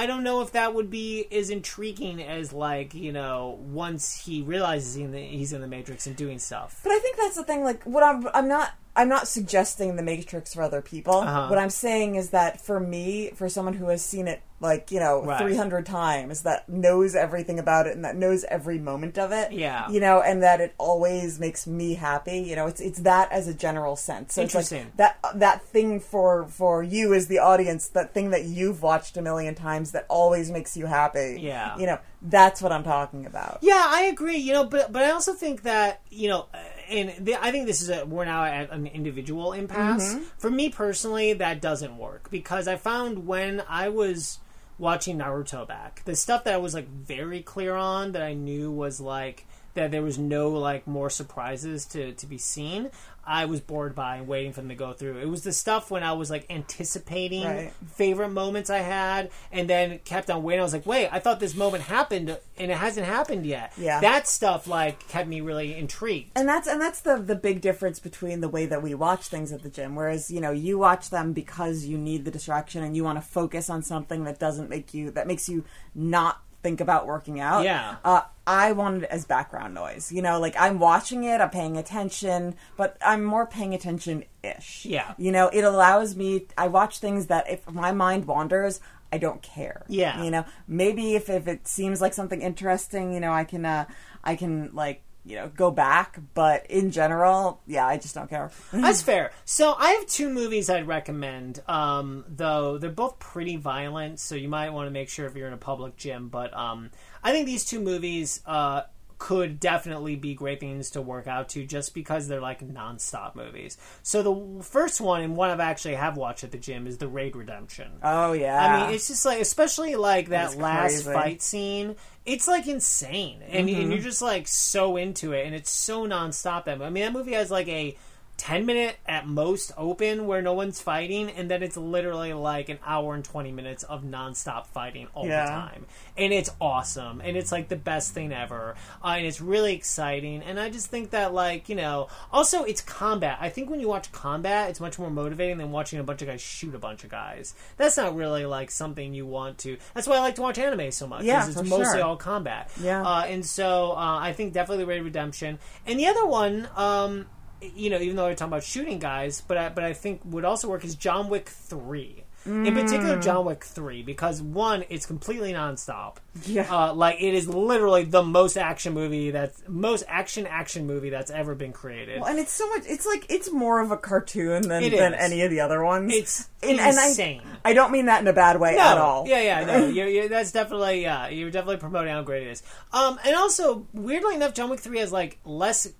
I 0.00 0.06
don't 0.06 0.24
know 0.24 0.40
if 0.40 0.52
that 0.52 0.74
would 0.74 0.88
be 0.88 1.26
as 1.30 1.50
intriguing 1.50 2.22
as 2.22 2.54
like 2.54 2.94
you 2.94 3.12
know 3.12 3.58
once 3.60 4.16
he 4.16 4.40
realizes 4.40 4.94
he 4.94 5.02
in 5.02 5.12
the, 5.12 5.20
he's 5.20 5.52
in 5.52 5.60
the 5.60 5.66
Matrix 5.66 6.06
and 6.06 6.16
doing 6.16 6.38
stuff. 6.38 6.80
But 6.82 6.92
I 6.92 6.98
think 7.00 7.18
that's 7.18 7.36
the 7.36 7.44
thing. 7.44 7.64
Like, 7.64 7.84
what 7.84 8.02
I'm, 8.02 8.26
I'm 8.32 8.48
not, 8.48 8.72
I'm 8.96 9.08
not 9.08 9.28
suggesting 9.28 9.96
the 9.96 10.02
Matrix 10.02 10.54
for 10.54 10.62
other 10.62 10.82
people. 10.82 11.14
Uh-huh. 11.14 11.46
What 11.48 11.58
I'm 11.58 11.70
saying 11.70 12.16
is 12.16 12.30
that 12.30 12.60
for 12.60 12.80
me, 12.80 13.30
for 13.34 13.48
someone 13.48 13.74
who 13.74 13.88
has 13.88 14.04
seen 14.04 14.26
it, 14.28 14.42
like 14.62 14.90
you 14.90 15.00
know, 15.00 15.24
Right. 15.24 15.40
300 15.40 15.86
times, 15.86 16.42
that 16.42 16.68
knows 16.68 17.14
everything 17.14 17.58
about 17.58 17.86
it 17.86 17.94
and 17.96 18.04
that 18.04 18.14
knows 18.16 18.44
every 18.44 18.78
moment 18.78 19.18
of 19.18 19.32
it. 19.32 19.52
Yeah. 19.52 19.88
You 19.88 20.00
know, 20.00 20.20
and 20.20 20.42
that 20.42 20.60
it 20.60 20.74
always 20.76 21.40
makes 21.40 21.66
me 21.66 21.94
happy. 21.94 22.38
You 22.40 22.56
know, 22.56 22.66
it's 22.66 22.80
it's 22.80 23.00
that 23.00 23.32
as 23.32 23.48
a 23.48 23.54
general 23.54 23.96
sense. 23.96 24.34
So 24.34 24.42
it's 24.42 24.54
like 24.54 24.64
Interesting. 24.64 24.92
that 24.96 25.18
that 25.34 25.62
thing 25.64 25.98
for 26.00 26.46
for 26.48 26.82
you 26.82 27.14
as 27.14 27.28
the 27.28 27.38
audience, 27.38 27.88
that 27.88 28.12
thing 28.12 28.30
that 28.30 28.44
you've 28.44 28.82
watched 28.82 29.16
a 29.16 29.22
million 29.22 29.54
times 29.54 29.92
that 29.92 30.04
always 30.08 30.50
makes 30.50 30.76
you 30.76 30.86
happy. 30.86 31.38
Yeah. 31.40 31.78
You 31.78 31.86
know, 31.86 31.98
that's 32.20 32.60
what 32.60 32.70
I'm 32.70 32.84
talking 32.84 33.24
about. 33.24 33.58
Yeah, 33.62 33.82
I 33.86 34.02
agree. 34.02 34.36
You 34.36 34.52
know, 34.52 34.64
but 34.64 34.92
but 34.92 35.02
I 35.02 35.10
also 35.12 35.32
think 35.32 35.62
that 35.62 36.02
you 36.10 36.28
know, 36.28 36.48
uh, 36.52 36.58
and 36.90 37.26
the, 37.26 37.36
I 37.42 37.50
think 37.50 37.66
this 37.66 37.82
is 37.82 37.90
a 37.90 38.04
we're 38.04 38.24
now 38.24 38.44
at 38.44 38.70
an 38.70 38.86
individual 38.86 39.52
impasse. 39.52 40.14
Mm-hmm. 40.14 40.24
For 40.38 40.50
me 40.50 40.68
personally, 40.68 41.32
that 41.34 41.60
doesn't 41.60 41.96
work 41.96 42.30
because 42.30 42.68
I 42.68 42.76
found 42.76 43.26
when 43.26 43.62
I 43.68 43.88
was 43.88 44.38
watching 44.78 45.18
Naruto 45.18 45.68
back, 45.68 46.02
the 46.04 46.16
stuff 46.16 46.44
that 46.44 46.54
I 46.54 46.56
was 46.56 46.74
like 46.74 46.88
very 46.88 47.42
clear 47.42 47.74
on 47.74 48.12
that 48.12 48.22
I 48.22 48.34
knew 48.34 48.70
was 48.72 49.00
like 49.00 49.46
that 49.74 49.90
there 49.90 50.02
was 50.02 50.18
no 50.18 50.50
like 50.50 50.86
more 50.86 51.10
surprises 51.10 51.84
to 51.86 52.12
to 52.12 52.26
be 52.26 52.38
seen. 52.38 52.90
I 53.22 53.44
was 53.44 53.60
bored 53.60 53.94
by 53.94 54.16
and 54.16 54.26
waiting 54.26 54.52
for 54.52 54.60
them 54.60 54.70
to 54.70 54.74
go 54.74 54.92
through. 54.92 55.18
It 55.18 55.28
was 55.28 55.42
the 55.44 55.52
stuff 55.52 55.90
when 55.90 56.02
I 56.02 56.14
was 56.14 56.30
like 56.30 56.46
anticipating 56.50 57.44
Right. 57.44 57.72
favorite 57.94 58.30
moments 58.30 58.70
I 58.70 58.78
had, 58.78 59.30
and 59.52 59.68
then 59.68 59.98
kept 60.00 60.30
on 60.30 60.42
waiting. 60.42 60.60
I 60.60 60.64
was 60.64 60.72
like, 60.72 60.86
wait, 60.86 61.08
I 61.12 61.18
thought 61.20 61.38
this 61.38 61.54
moment 61.54 61.84
happened, 61.84 62.36
and 62.56 62.70
it 62.70 62.76
hasn't 62.76 63.06
happened 63.06 63.46
yet. 63.46 63.72
Yeah. 63.76 64.00
that 64.00 64.26
stuff 64.26 64.66
like 64.66 65.06
kept 65.08 65.28
me 65.28 65.40
really 65.42 65.74
intrigued. 65.76 66.32
and 66.34 66.48
that's 66.48 66.66
and 66.66 66.80
that's 66.80 67.00
the 67.02 67.18
the 67.18 67.36
big 67.36 67.60
difference 67.60 68.00
between 68.00 68.40
the 68.40 68.48
way 68.48 68.66
that 68.66 68.82
we 68.82 68.94
watch 68.94 69.28
things 69.28 69.52
at 69.52 69.62
the 69.62 69.68
gym 69.70 69.94
whereas 69.94 70.30
you 70.30 70.40
know 70.40 70.50
you 70.50 70.78
watch 70.78 71.10
them 71.10 71.32
because 71.32 71.84
you 71.84 71.96
need 71.98 72.24
the 72.24 72.30
distraction 72.30 72.82
and 72.82 72.96
you 72.96 73.04
want 73.04 73.16
to 73.18 73.22
focus 73.22 73.68
on 73.70 73.82
something 73.82 74.24
that 74.24 74.38
doesn't 74.38 74.68
make 74.68 74.92
you 74.94 75.10
that 75.10 75.26
makes 75.26 75.48
you 75.48 75.64
not 75.94 76.40
think 76.62 76.80
about 76.80 77.06
working 77.06 77.40
out 77.40 77.64
Yeah. 77.64 77.96
uh, 78.04 78.22
i 78.46 78.72
want 78.72 79.04
it 79.04 79.10
as 79.10 79.24
background 79.24 79.74
noise 79.74 80.12
you 80.12 80.22
know 80.22 80.38
like 80.40 80.54
i'm 80.58 80.78
watching 80.78 81.24
it 81.24 81.40
i'm 81.40 81.50
paying 81.50 81.76
attention 81.76 82.54
but 82.76 82.96
i'm 83.04 83.24
more 83.24 83.46
paying 83.46 83.74
attention 83.74 84.24
ish 84.42 84.84
Yeah. 84.86 85.14
you 85.18 85.32
know 85.32 85.48
it 85.48 85.62
allows 85.64 86.16
me 86.16 86.46
i 86.58 86.66
watch 86.68 86.98
things 86.98 87.26
that 87.26 87.48
if 87.50 87.68
my 87.70 87.92
mind 87.92 88.26
wanders 88.26 88.80
I 89.12 89.18
don't 89.18 89.42
care. 89.42 89.82
Yeah. 89.88 90.22
You 90.22 90.30
know, 90.30 90.44
maybe 90.68 91.16
if, 91.16 91.28
if 91.28 91.48
it 91.48 91.66
seems 91.66 92.00
like 92.00 92.14
something 92.14 92.40
interesting, 92.42 93.12
you 93.12 93.18
know, 93.18 93.32
I 93.32 93.42
can, 93.42 93.66
uh, 93.66 93.86
I 94.22 94.36
can 94.36 94.70
like, 94.72 95.02
you 95.30 95.36
know, 95.36 95.48
go 95.48 95.70
back. 95.70 96.18
But 96.34 96.66
in 96.68 96.90
general, 96.90 97.60
yeah, 97.66 97.86
I 97.86 97.96
just 97.96 98.14
don't 98.14 98.28
care. 98.28 98.50
That's 98.72 99.00
fair. 99.00 99.30
So 99.44 99.74
I 99.78 99.92
have 99.92 100.06
two 100.06 100.28
movies 100.28 100.68
I'd 100.68 100.88
recommend. 100.88 101.62
Um, 101.68 102.24
though 102.28 102.78
they're 102.78 102.90
both 102.90 103.18
pretty 103.20 103.56
violent, 103.56 104.18
so 104.18 104.34
you 104.34 104.48
might 104.48 104.70
want 104.70 104.88
to 104.88 104.90
make 104.90 105.08
sure 105.08 105.26
if 105.26 105.36
you're 105.36 105.46
in 105.46 105.52
a 105.52 105.58
public 105.58 105.96
gym. 105.96 106.28
But 106.28 106.52
um, 106.54 106.90
I 107.22 107.30
think 107.30 107.46
these 107.46 107.64
two 107.64 107.80
movies 107.80 108.40
uh, 108.44 108.82
could 109.20 109.60
definitely 109.60 110.16
be 110.16 110.34
great 110.34 110.58
things 110.58 110.90
to 110.90 111.02
work 111.02 111.28
out 111.28 111.50
to, 111.50 111.64
just 111.64 111.94
because 111.94 112.26
they're 112.26 112.40
like 112.40 112.66
nonstop 112.66 113.36
movies. 113.36 113.76
So 114.02 114.22
the 114.22 114.64
first 114.64 115.00
one, 115.00 115.20
and 115.20 115.36
one 115.36 115.50
I've 115.50 115.60
actually 115.60 115.94
have 115.94 116.16
watched 116.16 116.42
at 116.42 116.50
the 116.50 116.58
gym, 116.58 116.86
is 116.86 116.96
The 116.98 117.06
Raid 117.06 117.36
Redemption. 117.36 117.92
Oh 118.02 118.32
yeah. 118.32 118.58
I 118.58 118.80
mean, 118.86 118.94
it's 118.94 119.08
just 119.08 119.24
like, 119.26 119.38
especially 119.40 119.94
like 119.94 120.30
that 120.30 120.56
last 120.56 121.04
fight 121.04 121.42
scene. 121.42 121.96
It's 122.26 122.48
like 122.48 122.66
insane, 122.66 123.42
and, 123.48 123.68
Mm-hmm. 123.68 123.80
and 123.82 123.92
you're 123.92 124.02
just 124.02 124.22
like 124.22 124.48
so 124.48 124.96
into 124.96 125.32
it, 125.32 125.46
and 125.46 125.54
it's 125.54 125.70
so 125.70 126.06
nonstop. 126.06 126.64
That 126.64 126.80
I 126.82 126.88
mean, 126.90 127.04
that 127.04 127.12
movie 127.12 127.34
has 127.34 127.50
like 127.50 127.68
a 127.68 127.96
ten 128.40 128.64
minute 128.64 128.96
at 129.06 129.26
most 129.26 129.70
open 129.76 130.26
where 130.26 130.40
no 130.40 130.54
one's 130.54 130.80
fighting, 130.80 131.28
and 131.30 131.50
then 131.50 131.62
it's 131.62 131.76
literally 131.76 132.32
like 132.32 132.70
an 132.70 132.78
hour 132.86 133.14
and 133.14 133.22
twenty 133.22 133.52
minutes 133.52 133.82
of 133.82 134.02
nonstop 134.02 134.66
fighting 134.66 135.08
all 135.14 135.26
Yeah. 135.26 135.44
the 135.44 135.50
time, 135.50 135.86
and 136.16 136.32
it's 136.32 136.48
awesome, 136.60 137.20
and 137.20 137.36
it's 137.36 137.52
like 137.52 137.68
the 137.68 137.76
best 137.76 138.14
thing 138.14 138.32
ever, 138.32 138.76
uh, 139.04 139.08
and 139.18 139.26
it's 139.26 139.42
really 139.42 139.74
exciting, 139.74 140.42
and 140.42 140.58
I 140.58 140.70
just 140.70 140.86
think 140.86 141.10
that 141.10 141.34
like 141.34 141.68
you 141.68 141.74
know, 141.74 142.08
also 142.32 142.64
it's 142.64 142.80
combat. 142.80 143.36
I 143.42 143.50
think 143.50 143.68
when 143.68 143.78
you 143.80 143.88
watch 143.88 144.10
combat, 144.12 144.70
it's 144.70 144.80
much 144.80 144.98
more 144.98 145.10
motivating 145.10 145.58
than 145.58 145.70
watching 145.70 145.98
a 145.98 146.02
bunch 146.02 146.22
of 146.22 146.28
guys 146.28 146.40
shoot 146.40 146.74
a 146.74 146.78
bunch 146.78 147.04
of 147.04 147.10
guys. 147.10 147.54
That's 147.76 147.96
not 147.98 148.16
really 148.16 148.46
like 148.46 148.70
something 148.70 149.12
you 149.12 149.26
want 149.26 149.58
to. 149.58 149.76
That's 149.94 150.06
why 150.08 150.16
I 150.16 150.20
like 150.20 150.36
to 150.36 150.42
watch 150.42 150.58
anime 150.58 150.90
so 150.92 151.06
much. 151.06 151.24
Yeah, 151.24 151.46
it's 151.46 151.56
mostly 151.56 151.98
sure. 151.98 152.02
all 152.04 152.16
combat. 152.16 152.70
Yeah. 152.80 153.02
uh, 153.02 153.24
and 153.24 153.44
so 153.44 153.92
uh, 153.92 154.18
I 154.20 154.32
think 154.32 154.54
definitely 154.54 154.84
Raid 154.86 155.02
Redemption, 155.02 155.58
and 155.86 155.98
the 155.98 156.06
other 156.06 156.24
one. 156.24 156.68
Um, 156.74 157.26
you 157.62 157.90
know, 157.90 157.98
even 157.98 158.16
though 158.16 158.24
we're 158.24 158.34
talking 158.34 158.52
about 158.52 158.64
shooting 158.64 158.98
guys, 158.98 159.40
but 159.46 159.56
I, 159.56 159.68
but 159.68 159.84
I 159.84 159.92
think 159.92 160.20
would 160.24 160.44
also 160.44 160.68
work 160.68 160.84
is 160.84 160.94
John 160.94 161.28
Wick 161.28 161.48
three. 161.48 162.24
In 162.46 162.64
particular, 162.74 163.18
Mm. 163.18 163.22
John 163.22 163.44
Wick 163.44 163.62
three, 163.64 164.02
because 164.02 164.40
one, 164.40 164.84
it's 164.88 165.04
completely 165.04 165.52
nonstop. 165.52 166.16
Yeah. 166.46 166.62
uh, 166.74 166.94
like 166.94 167.20
it 167.20 167.34
is 167.34 167.46
literally 167.46 168.04
the 168.04 168.22
most 168.22 168.56
action 168.56 168.94
movie 168.94 169.30
that's 169.30 169.62
most 169.68 170.04
action 170.08 170.46
action 170.46 170.86
movie 170.86 171.10
that's 171.10 171.30
ever 171.30 171.54
been 171.54 171.72
created. 171.74 172.18
Well, 172.22 172.30
and 172.30 172.38
it's 172.38 172.50
so 172.52 172.66
much. 172.70 172.84
It's 172.86 173.04
like 173.04 173.26
it's 173.28 173.52
more 173.52 173.80
of 173.82 173.90
a 173.90 173.98
cartoon 173.98 174.62
than 174.62 174.82
than 174.90 175.12
any 175.12 175.42
of 175.42 175.50
the 175.50 175.60
other 175.60 175.84
ones. 175.84 176.14
It's 176.14 176.48
And- 176.62 176.80
and 176.80 176.98
I- 176.98 177.08
insane. 177.08 177.42
I, 177.62 177.74
don't 177.74 177.92
mean 177.92 178.06
that 178.06 178.22
in 178.22 178.26
a 178.26 178.32
bad 178.32 178.58
way 178.58 178.74
no, 178.74 178.80
at 178.88 178.96
all. 178.96 179.28
Yeah, 179.28 179.42
yeah, 179.42 179.64
no. 179.66 179.86
You're, 179.88 180.08
you're, 180.08 180.28
that's 180.30 180.50
definitely 180.50 181.02
yeah. 181.02 181.28
You're 181.28 181.50
definitely 181.50 181.76
promoting 181.76 182.14
how 182.14 182.22
great 182.22 182.44
it 182.46 182.52
is. 182.52 182.62
Um, 182.94 183.20
and 183.22 183.36
also 183.36 183.86
weirdly 183.92 184.34
enough, 184.34 184.54
John 184.54 184.70
Wick 184.70 184.80
three 184.80 185.00
has 185.00 185.12
like 185.12 185.36
less 185.44 185.92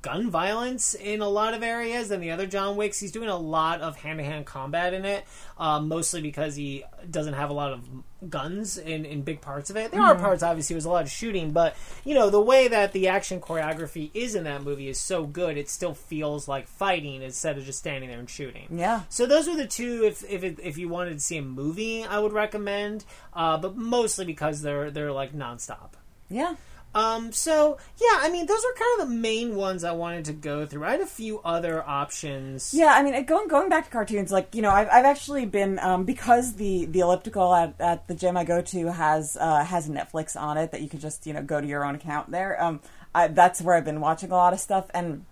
gun 0.00 0.30
violence 0.30 0.94
in 0.94 1.20
a 1.20 1.28
lot 1.28 1.54
of 1.54 1.62
areas 1.62 2.08
than 2.08 2.20
the 2.20 2.30
other 2.30 2.46
John 2.46 2.76
Wicks. 2.76 3.00
He's 3.00 3.12
doing 3.12 3.28
a 3.28 3.36
lot 3.36 3.80
of 3.80 3.96
hand 3.96 4.18
to 4.18 4.24
hand 4.24 4.46
combat 4.46 4.94
in 4.94 5.04
it, 5.04 5.24
um, 5.58 5.88
mostly 5.88 6.20
because 6.20 6.54
he 6.54 6.84
doesn't 7.10 7.34
have 7.34 7.50
a 7.50 7.52
lot 7.52 7.72
of 7.72 7.84
guns 8.30 8.78
in, 8.78 9.04
in 9.04 9.22
big 9.22 9.40
parts 9.40 9.70
of 9.70 9.76
it. 9.76 9.90
There 9.90 10.00
are 10.00 10.14
parts, 10.14 10.42
obviously, 10.42 10.76
with 10.76 10.84
a 10.84 10.88
lot 10.88 11.02
of 11.02 11.10
shooting, 11.10 11.50
but 11.50 11.76
you 12.04 12.14
know 12.14 12.30
the 12.30 12.40
way 12.40 12.68
that 12.68 12.92
the 12.92 13.08
action 13.08 13.40
choreography 13.40 14.10
is 14.14 14.34
in 14.34 14.44
that 14.44 14.62
movie 14.62 14.88
is 14.88 15.00
so 15.00 15.24
good. 15.24 15.56
It 15.56 15.68
still 15.68 15.94
feels 15.94 16.46
like 16.46 16.68
fighting 16.68 17.22
instead 17.22 17.58
of 17.58 17.64
just 17.64 17.78
standing 17.78 18.08
there 18.08 18.20
and 18.20 18.30
shooting. 18.30 18.68
Yeah. 18.70 19.02
So 19.08 19.26
those 19.26 19.48
are 19.48 19.56
the 19.56 19.66
two. 19.66 20.04
If 20.04 20.22
if 20.30 20.44
it, 20.44 20.60
if 20.62 20.78
you 20.78 20.88
wanted 20.88 21.14
to 21.14 21.20
see 21.20 21.38
a 21.38 21.42
movie, 21.42 22.04
I 22.04 22.20
would 22.20 22.32
recommend. 22.32 23.04
Uh, 23.32 23.58
but 23.58 23.76
mostly 23.76 24.24
because 24.24 24.62
they're 24.62 24.90
they're 24.90 25.12
like 25.12 25.34
nonstop. 25.34 25.94
Yeah. 26.28 26.54
Um, 26.94 27.32
so 27.32 27.78
yeah, 28.00 28.18
I 28.20 28.30
mean, 28.30 28.46
those 28.46 28.58
are 28.64 28.74
kind 28.74 29.00
of 29.00 29.08
the 29.08 29.14
main 29.14 29.56
ones 29.56 29.82
I 29.84 29.92
wanted 29.92 30.26
to 30.26 30.32
go 30.32 30.66
through. 30.66 30.84
I 30.84 30.92
had 30.92 31.00
a 31.00 31.06
few 31.06 31.40
other 31.40 31.82
options. 31.86 32.74
Yeah, 32.74 32.92
I 32.94 33.02
mean, 33.02 33.24
going 33.24 33.48
going 33.48 33.68
back 33.68 33.86
to 33.86 33.90
cartoons, 33.90 34.30
like 34.30 34.54
you 34.54 34.62
know, 34.62 34.70
I've, 34.70 34.88
I've 34.88 35.04
actually 35.04 35.46
been 35.46 35.78
um, 35.78 36.04
because 36.04 36.54
the 36.54 36.86
the 36.86 37.00
elliptical 37.00 37.54
at, 37.54 37.74
at 37.80 38.08
the 38.08 38.14
gym 38.14 38.36
I 38.36 38.44
go 38.44 38.60
to 38.60 38.92
has 38.92 39.36
uh, 39.40 39.64
has 39.64 39.88
Netflix 39.88 40.38
on 40.38 40.58
it 40.58 40.72
that 40.72 40.82
you 40.82 40.88
can 40.88 41.00
just 41.00 41.26
you 41.26 41.32
know 41.32 41.42
go 41.42 41.60
to 41.60 41.66
your 41.66 41.84
own 41.84 41.94
account 41.94 42.30
there. 42.30 42.62
Um, 42.62 42.80
I, 43.14 43.28
that's 43.28 43.60
where 43.62 43.76
I've 43.76 43.84
been 43.84 44.00
watching 44.00 44.30
a 44.30 44.34
lot 44.34 44.52
of 44.52 44.60
stuff, 44.60 44.86
and 44.92 45.24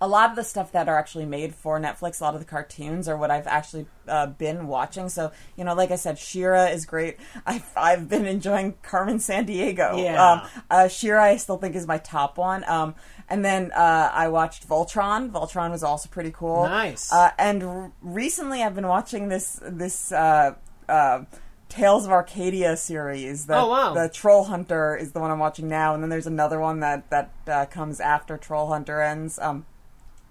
a 0.00 0.06
lot 0.06 0.30
of 0.30 0.36
the 0.36 0.44
stuff 0.44 0.70
that 0.72 0.88
are 0.88 0.96
actually 0.96 1.26
made 1.26 1.54
for 1.54 1.80
Netflix, 1.80 2.20
a 2.20 2.24
lot 2.24 2.34
of 2.34 2.40
the 2.40 2.46
cartoons 2.46 3.08
are 3.08 3.16
what 3.16 3.30
I've 3.32 3.46
actually 3.48 3.86
uh, 4.06 4.26
been 4.26 4.66
watching. 4.68 5.08
So 5.08 5.32
you 5.56 5.64
know, 5.64 5.74
like 5.74 5.90
I 5.90 5.96
said, 5.96 6.18
She-Ra 6.18 6.66
is 6.66 6.86
great. 6.86 7.16
I've 7.46 7.64
I've 7.76 8.08
been 8.08 8.24
enjoying 8.26 8.74
Carmen 8.82 9.18
Sandiego. 9.18 10.02
Yeah. 10.02 10.22
Um, 10.32 10.48
uh, 10.70 10.88
She-Ra, 10.88 11.22
I 11.24 11.36
still 11.36 11.56
think 11.58 11.74
is 11.74 11.86
my 11.86 11.98
top 11.98 12.38
one. 12.38 12.62
Um, 12.68 12.94
and 13.28 13.44
then 13.44 13.72
uh, 13.72 14.10
I 14.14 14.28
watched 14.28 14.68
Voltron. 14.68 15.30
Voltron 15.32 15.70
was 15.70 15.82
also 15.82 16.08
pretty 16.08 16.30
cool. 16.30 16.64
Nice. 16.64 17.12
Uh, 17.12 17.30
and 17.38 17.62
r- 17.62 17.92
recently, 18.00 18.62
I've 18.62 18.74
been 18.74 18.86
watching 18.88 19.28
this 19.28 19.58
this 19.62 20.12
uh, 20.12 20.54
uh, 20.88 21.24
Tales 21.68 22.06
of 22.06 22.12
Arcadia 22.12 22.76
series. 22.76 23.46
The, 23.46 23.56
Oh, 23.58 23.68
wow. 23.68 23.94
The 23.94 24.08
Troll 24.08 24.44
Hunter 24.44 24.96
is 24.96 25.12
the 25.12 25.20
one 25.20 25.30
I'm 25.30 25.38
watching 25.40 25.68
now, 25.68 25.92
and 25.92 26.02
then 26.02 26.08
there's 26.08 26.26
another 26.28 26.58
one 26.60 26.80
that 26.80 27.10
that 27.10 27.30
uh, 27.48 27.66
comes 27.66 28.00
after 28.00 28.38
Troll 28.38 28.68
Hunter 28.68 29.02
ends. 29.02 29.38
Um, 29.40 29.66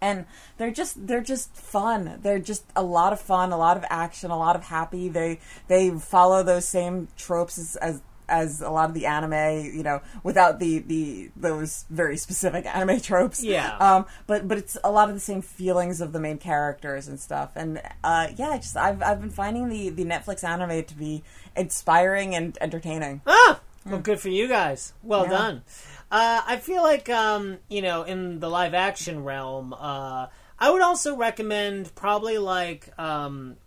and 0.01 0.25
they're 0.57 0.71
just 0.71 1.07
they're 1.07 1.21
just 1.21 1.55
fun. 1.55 2.19
They're 2.21 2.39
just 2.39 2.65
a 2.75 2.83
lot 2.83 3.13
of 3.13 3.19
fun, 3.19 3.51
a 3.51 3.57
lot 3.57 3.77
of 3.77 3.85
action, 3.89 4.31
a 4.31 4.37
lot 4.37 4.55
of 4.55 4.63
happy. 4.63 5.09
They 5.09 5.39
they 5.67 5.89
follow 5.91 6.43
those 6.43 6.67
same 6.67 7.07
tropes 7.17 7.57
as. 7.57 7.75
as 7.77 8.01
as 8.29 8.59
a 8.59 8.69
lot 8.69 8.89
of 8.89 8.93
the 8.93 9.05
anime, 9.05 9.73
you 9.73 9.83
know, 9.83 10.01
without 10.21 10.59
the, 10.59 10.79
the 10.79 11.31
those 11.37 11.85
very 11.89 12.17
specific 12.17 12.65
anime 12.75 12.99
tropes. 12.99 13.41
Yeah. 13.41 13.77
Um, 13.77 14.05
but 14.25 14.49
but 14.49 14.57
it's 14.57 14.75
a 14.83 14.91
lot 14.91 15.07
of 15.07 15.15
the 15.15 15.21
same 15.21 15.41
feelings 15.41 16.01
of 16.01 16.11
the 16.11 16.19
main 16.19 16.37
characters 16.37 17.07
and 17.07 17.21
stuff. 17.21 17.51
And 17.55 17.81
uh, 18.03 18.27
yeah, 18.35 18.57
just 18.57 18.75
I've 18.75 19.01
I've 19.01 19.21
been 19.21 19.29
finding 19.29 19.69
the 19.69 19.91
the 19.91 20.03
Netflix 20.03 20.43
anime 20.43 20.83
to 20.83 20.93
be 20.93 21.23
inspiring 21.55 22.35
and 22.35 22.57
entertaining. 22.59 23.21
Ah, 23.25 23.61
well, 23.85 23.99
good 23.99 24.19
for 24.19 24.27
you 24.27 24.49
guys. 24.49 24.91
Well 25.03 25.23
Yeah. 25.23 25.29
done. 25.29 25.61
Uh, 26.09 26.41
I 26.45 26.57
feel 26.57 26.83
like 26.83 27.09
um, 27.09 27.57
you 27.69 27.81
know, 27.81 28.03
in 28.03 28.39
the 28.39 28.49
live 28.49 28.73
action 28.73 29.23
realm, 29.23 29.73
uh, 29.73 30.27
I 30.59 30.71
would 30.71 30.81
also 30.81 31.15
recommend 31.15 31.93
probably 31.95 32.37
like 32.37 32.97
um, 32.97 33.57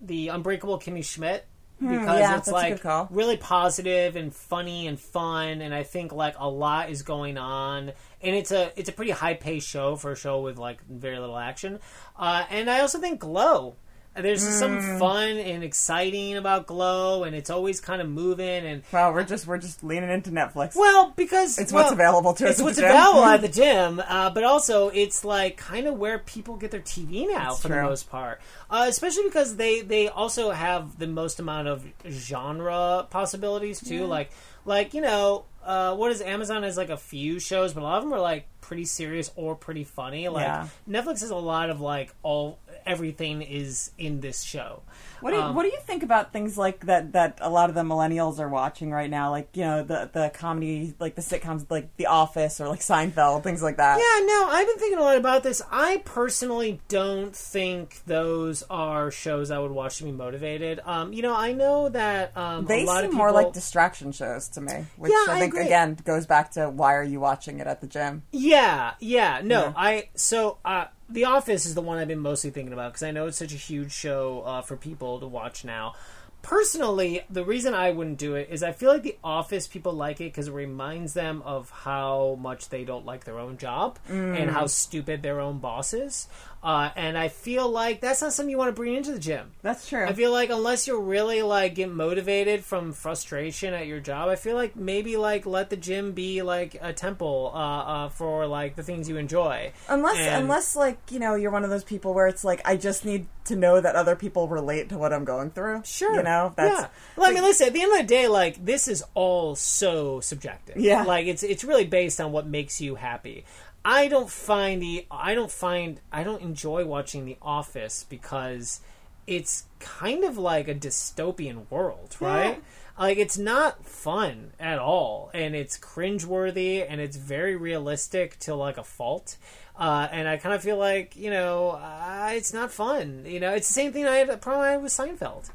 the 0.00 0.28
Unbreakable 0.28 0.78
Kimmy 0.78 1.04
Schmidt 1.04 1.46
because 1.78 2.02
Hmm, 2.02 2.18
yeah, 2.20 2.36
it's 2.38 2.48
like 2.48 2.82
really 3.10 3.36
positive 3.36 4.16
and 4.16 4.34
funny 4.34 4.86
and 4.86 4.98
fun, 5.00 5.60
and 5.60 5.74
I 5.74 5.82
think 5.82 6.12
like 6.12 6.34
a 6.38 6.48
lot 6.48 6.90
is 6.90 7.02
going 7.02 7.38
on, 7.38 7.92
and 8.20 8.36
it's 8.36 8.50
a 8.50 8.72
it's 8.76 8.88
a 8.88 8.92
pretty 8.92 9.12
high 9.12 9.34
paced 9.34 9.68
show 9.68 9.96
for 9.96 10.12
a 10.12 10.16
show 10.16 10.40
with 10.40 10.58
like 10.58 10.82
very 10.86 11.18
little 11.18 11.38
action, 11.38 11.80
uh, 12.18 12.44
and 12.50 12.70
I 12.70 12.80
also 12.80 12.98
think 12.98 13.20
Glow. 13.20 13.76
There's 14.16 14.44
Hmm. 14.44 14.52
some 14.52 14.98
fun 14.98 15.36
and 15.38 15.62
exciting 15.62 16.36
about 16.36 16.66
Glow, 16.66 17.22
and 17.22 17.34
it's 17.36 17.48
always 17.48 17.80
kind 17.80 18.02
of 18.02 18.08
moving 18.08 18.66
and 18.66 18.82
Wow, 18.92 19.12
we're 19.12 19.22
just 19.22 19.46
we're 19.46 19.58
just 19.58 19.84
leaning 19.84 20.10
into 20.10 20.30
Netflix. 20.30 20.74
well, 20.74 21.12
because 21.16 21.58
It's 21.58 21.72
well, 21.72 21.84
what's 21.84 21.92
available 21.92 22.34
to 22.34 22.44
us 22.46 22.50
It's 22.50 22.60
at 22.60 22.64
what's 22.64 22.76
the 22.76 22.82
gym. 22.82 22.90
available 22.90 23.24
at 23.24 23.40
the 23.42 23.48
gym, 23.48 24.02
uh, 24.06 24.30
but 24.30 24.42
also 24.42 24.88
it's 24.88 25.24
like 25.24 25.56
kind 25.56 25.86
of 25.86 25.94
where 25.96 26.18
people 26.18 26.56
get 26.56 26.72
their 26.72 26.80
TV 26.80 27.28
now 27.32 27.50
That's 27.50 27.62
for 27.62 27.68
the 27.68 27.82
most 27.82 28.10
part. 28.10 28.40
Uh, 28.68 28.86
especially 28.88 29.24
because 29.24 29.56
they 29.56 29.80
they 29.82 30.08
also 30.08 30.50
have 30.50 30.98
the 30.98 31.06
most 31.06 31.38
amount 31.38 31.68
of 31.68 31.84
genre 32.08 33.06
possibilities 33.10 33.80
too. 33.80 34.06
Like 34.06 34.30
like 34.64 34.92
you 34.92 35.00
know. 35.02 35.44
Uh, 35.64 35.94
what 35.94 36.10
is 36.10 36.20
Amazon 36.22 36.62
has 36.62 36.76
like 36.76 36.90
a 36.90 36.96
few 36.96 37.38
shows, 37.38 37.72
but 37.74 37.82
a 37.82 37.84
lot 37.84 37.98
of 37.98 38.04
them 38.04 38.12
are 38.14 38.20
like 38.20 38.46
pretty 38.60 38.84
serious 38.84 39.30
or 39.36 39.54
pretty 39.54 39.84
funny. 39.84 40.28
Like 40.28 40.44
Yeah. 40.44 40.68
Netflix 40.88 41.20
has 41.20 41.30
a 41.30 41.36
lot 41.36 41.70
of 41.70 41.80
like 41.80 42.14
all 42.22 42.58
everything 42.86 43.42
is 43.42 43.90
in 43.98 44.20
this 44.20 44.42
show. 44.42 44.82
What 45.20 45.32
do 45.32 45.36
you, 45.36 45.42
Um, 45.42 45.54
what 45.54 45.64
do 45.64 45.68
you 45.68 45.78
think 45.82 46.02
about 46.02 46.32
things 46.32 46.56
like 46.56 46.86
that 46.86 47.12
that 47.12 47.38
a 47.42 47.50
lot 47.50 47.68
of 47.68 47.74
the 47.74 47.82
millennials 47.82 48.38
are 48.38 48.48
watching 48.48 48.90
right 48.90 49.10
now? 49.10 49.30
Like 49.30 49.48
you 49.54 49.64
know 49.64 49.82
the 49.82 50.08
the 50.10 50.30
comedy, 50.32 50.94
like 50.98 51.14
the 51.14 51.20
sitcoms, 51.22 51.66
like 51.70 51.94
The 51.98 52.06
Office 52.06 52.58
or 52.60 52.68
like 52.68 52.80
Seinfeld, 52.80 53.42
things 53.42 53.62
like 53.62 53.76
that. 53.76 53.98
Yeah, 53.98 54.24
no, 54.26 54.48
I've 54.50 54.66
been 54.66 54.78
thinking 54.78 54.98
a 54.98 55.02
lot 55.02 55.18
about 55.18 55.42
this. 55.42 55.60
I 55.70 56.02
personally 56.06 56.80
don't 56.88 57.36
think 57.36 58.00
those 58.06 58.62
are 58.70 59.10
shows 59.10 59.50
I 59.50 59.58
would 59.58 59.72
watch 59.72 59.98
to 59.98 60.04
be 60.04 60.12
motivated. 60.12 60.80
Um, 60.86 61.12
you 61.12 61.20
know, 61.22 61.34
I 61.36 61.52
know 61.52 61.90
that 61.90 62.34
um, 62.36 62.64
They 62.66 62.84
a 62.84 62.86
lot 62.86 62.96
seem 62.96 63.04
of 63.06 63.10
people, 63.10 63.18
more 63.18 63.32
like 63.32 63.52
distraction 63.52 64.12
shows 64.12 64.48
to 64.50 64.60
me, 64.62 64.86
which 64.96 65.12
Yeah, 65.12 65.32
I 65.34 65.36
I 65.36 65.48
think 65.50 65.54
agree. 65.54 65.66
again 65.66 65.98
goes 66.04 66.26
back 66.26 66.52
to 66.52 66.70
why 66.70 66.94
are 66.94 67.02
you 67.04 67.20
watching 67.20 67.58
it 67.60 67.66
at 67.66 67.80
the 67.80 67.86
gym? 67.86 68.22
Yeah, 68.32 68.92
yeah, 69.00 69.40
no, 69.44 69.64
Yeah. 69.64 69.72
I 69.76 70.08
so 70.14 70.58
uh, 70.64 70.86
The 71.08 71.24
Office 71.24 71.66
is 71.66 71.74
the 71.74 71.82
one 71.82 71.98
I've 71.98 72.08
been 72.08 72.18
mostly 72.20 72.50
thinking 72.50 72.72
about 72.72 72.92
because 72.92 73.02
I 73.02 73.10
know 73.10 73.26
it's 73.26 73.38
such 73.38 73.52
a 73.52 73.56
huge 73.56 73.92
show 73.92 74.42
uh, 74.42 74.62
for 74.62 74.76
people 74.76 75.20
to 75.20 75.26
watch 75.26 75.64
now. 75.64 75.94
Personally, 76.42 77.22
the 77.30 77.44
reason 77.44 77.74
I 77.74 77.90
wouldn't 77.90 78.18
do 78.18 78.34
it 78.34 78.48
is 78.50 78.62
I 78.62 78.72
feel 78.72 78.90
like 78.92 79.02
The 79.02 79.16
Office 79.22 79.66
people 79.68 79.92
like 79.92 80.20
it 80.20 80.24
because 80.32 80.48
it 80.48 80.52
reminds 80.52 81.12
them 81.14 81.42
of 81.44 81.70
how 81.70 82.36
much 82.40 82.68
they 82.70 82.84
don't 82.84 83.04
like 83.06 83.24
their 83.24 83.38
own 83.38 83.56
job 83.58 83.98
and 84.08 84.50
how 84.50 84.66
stupid 84.66 85.22
their 85.22 85.40
own 85.40 85.58
boss 85.58 85.92
is. 85.94 86.28
Uh, 86.62 86.90
and 86.94 87.16
I 87.16 87.28
feel 87.28 87.70
like 87.70 88.02
that's 88.02 88.20
not 88.20 88.34
something 88.34 88.50
you 88.50 88.58
want 88.58 88.68
to 88.68 88.78
bring 88.78 88.94
into 88.94 89.12
the 89.12 89.18
gym. 89.18 89.52
That's 89.62 89.88
true. 89.88 90.04
I 90.04 90.12
feel 90.12 90.30
like 90.30 90.50
unless 90.50 90.86
you're 90.86 91.00
really 91.00 91.40
like 91.40 91.74
get 91.76 91.90
motivated 91.90 92.62
from 92.64 92.92
frustration 92.92 93.72
at 93.72 93.86
your 93.86 93.98
job, 94.00 94.28
I 94.28 94.36
feel 94.36 94.56
like 94.56 94.76
maybe 94.76 95.16
like 95.16 95.46
let 95.46 95.70
the 95.70 95.78
gym 95.78 96.12
be 96.12 96.42
like 96.42 96.76
a 96.82 96.92
temple 96.92 97.50
uh, 97.54 97.58
uh, 97.58 98.08
for 98.10 98.46
like 98.46 98.76
the 98.76 98.82
things 98.82 99.08
you 99.08 99.16
enjoy. 99.16 99.72
Unless, 99.88 100.18
And- 100.18 100.42
unless, 100.42 100.76
like 100.76 100.98
you 101.10 101.18
know, 101.18 101.34
you're 101.34 101.50
one 101.50 101.64
of 101.64 101.70
those 101.70 101.84
people 101.84 102.12
where 102.12 102.26
it's 102.26 102.44
like, 102.44 102.60
I 102.66 102.76
just 102.76 103.06
need 103.06 103.26
to 103.46 103.56
know 103.56 103.80
that 103.80 103.96
other 103.96 104.14
people 104.14 104.46
relate 104.46 104.90
to 104.90 104.98
what 104.98 105.14
I'm 105.14 105.24
going 105.24 105.50
through. 105.50 105.82
Sure, 105.86 106.14
you 106.14 106.22
know, 106.22 106.29
that's 106.56 106.82
yeah. 106.82 106.88
Well, 107.16 107.30
I 107.30 107.34
mean, 107.34 107.42
listen. 107.42 107.68
At 107.68 107.72
the 107.72 107.82
end 107.82 107.92
of 107.92 107.98
the 107.98 108.04
day, 108.04 108.28
like 108.28 108.64
this 108.64 108.88
is 108.88 109.04
all 109.14 109.54
so 109.54 110.20
subjective. 110.20 110.76
Yeah. 110.76 111.02
like 111.02 111.26
it's 111.26 111.42
it's 111.42 111.64
really 111.64 111.86
based 111.86 112.20
on 112.20 112.32
what 112.32 112.46
makes 112.46 112.80
you 112.80 112.94
happy. 112.96 113.44
I 113.84 114.08
don't 114.08 114.30
find 114.30 114.82
the 114.82 115.06
I 115.10 115.34
don't 115.34 115.50
find 115.50 116.00
I 116.12 116.22
don't 116.22 116.42
enjoy 116.42 116.84
watching 116.84 117.24
The 117.24 117.36
Office 117.40 118.04
because 118.08 118.80
it's 119.26 119.64
kind 119.78 120.24
of 120.24 120.36
like 120.36 120.68
a 120.68 120.74
dystopian 120.74 121.70
world, 121.70 122.16
right? 122.20 122.62
Like 122.98 123.16
it's 123.16 123.38
not 123.38 123.86
fun 123.86 124.52
at 124.60 124.78
all, 124.78 125.30
and 125.32 125.54
it's 125.54 125.78
cringeworthy, 125.78 126.84
and 126.86 127.00
it's 127.00 127.16
very 127.16 127.56
realistic 127.56 128.38
to 128.40 128.54
like 128.54 128.76
a 128.76 128.84
fault. 128.84 129.38
Uh, 129.78 130.06
and 130.12 130.28
I 130.28 130.36
kind 130.36 130.54
of 130.54 130.62
feel 130.62 130.76
like 130.76 131.16
you 131.16 131.30
know 131.30 131.70
uh, 131.70 132.32
it's 132.34 132.52
not 132.52 132.70
fun. 132.70 133.24
You 133.26 133.40
know, 133.40 133.54
it's 133.54 133.68
the 133.68 133.72
same 133.72 133.92
thing 133.92 134.06
I 134.06 134.16
had 134.16 134.28
a 134.28 134.36
problem 134.36 134.66
I 134.66 134.72
had 134.72 134.82
with 134.82 134.92
Seinfeld. 134.92 135.50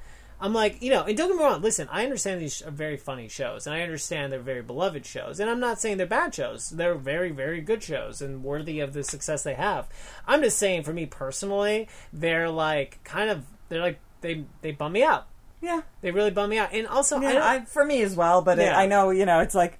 I'm 0.45 0.53
like, 0.53 0.81
you 0.81 0.91
know, 0.91 1.03
and 1.03 1.17
don't 1.17 1.29
get 1.29 1.37
me 1.37 1.43
wrong. 1.43 1.61
Listen, 1.61 1.87
I 1.91 2.03
understand 2.03 2.39
these 2.41 2.61
are 2.61 2.71
very 2.71 2.97
funny 2.97 3.27
shows, 3.27 3.65
and 3.65 3.75
I 3.75 3.81
understand 3.81 4.31
they're 4.31 4.39
very 4.39 4.61
beloved 4.61 5.05
shows, 5.05 5.39
and 5.39 5.49
I'm 5.49 5.59
not 5.59 5.81
saying 5.81 5.97
they're 5.97 6.05
bad 6.07 6.35
shows. 6.35 6.69
They're 6.69 6.95
very, 6.95 7.31
very 7.31 7.61
good 7.61 7.81
shows 7.83 8.21
and 8.21 8.43
worthy 8.43 8.79
of 8.79 8.93
the 8.93 9.03
success 9.03 9.43
they 9.43 9.55
have. 9.55 9.87
I'm 10.27 10.41
just 10.43 10.57
saying, 10.57 10.83
for 10.83 10.93
me 10.93 11.05
personally, 11.05 11.89
they're 12.13 12.49
like 12.49 13.03
kind 13.03 13.29
of 13.29 13.43
they're 13.69 13.81
like 13.81 13.99
they 14.21 14.45
they 14.61 14.71
bum 14.71 14.93
me 14.93 15.03
out. 15.03 15.27
yeah. 15.61 15.81
They 16.01 16.11
really 16.11 16.31
bum 16.31 16.49
me 16.51 16.57
out, 16.59 16.69
and 16.73 16.85
also 16.87 17.17
I 17.17 17.21
Yeah, 17.23 17.33
don't, 17.33 17.41
I, 17.41 17.65
for 17.65 17.83
me 17.83 18.03
as 18.03 18.15
well, 18.15 18.41
but 18.41 18.59
it, 18.59 18.71
I 18.71 18.85
know 18.85 19.09
you 19.09 19.25
know 19.25 19.39
it's 19.39 19.55
like 19.55 19.79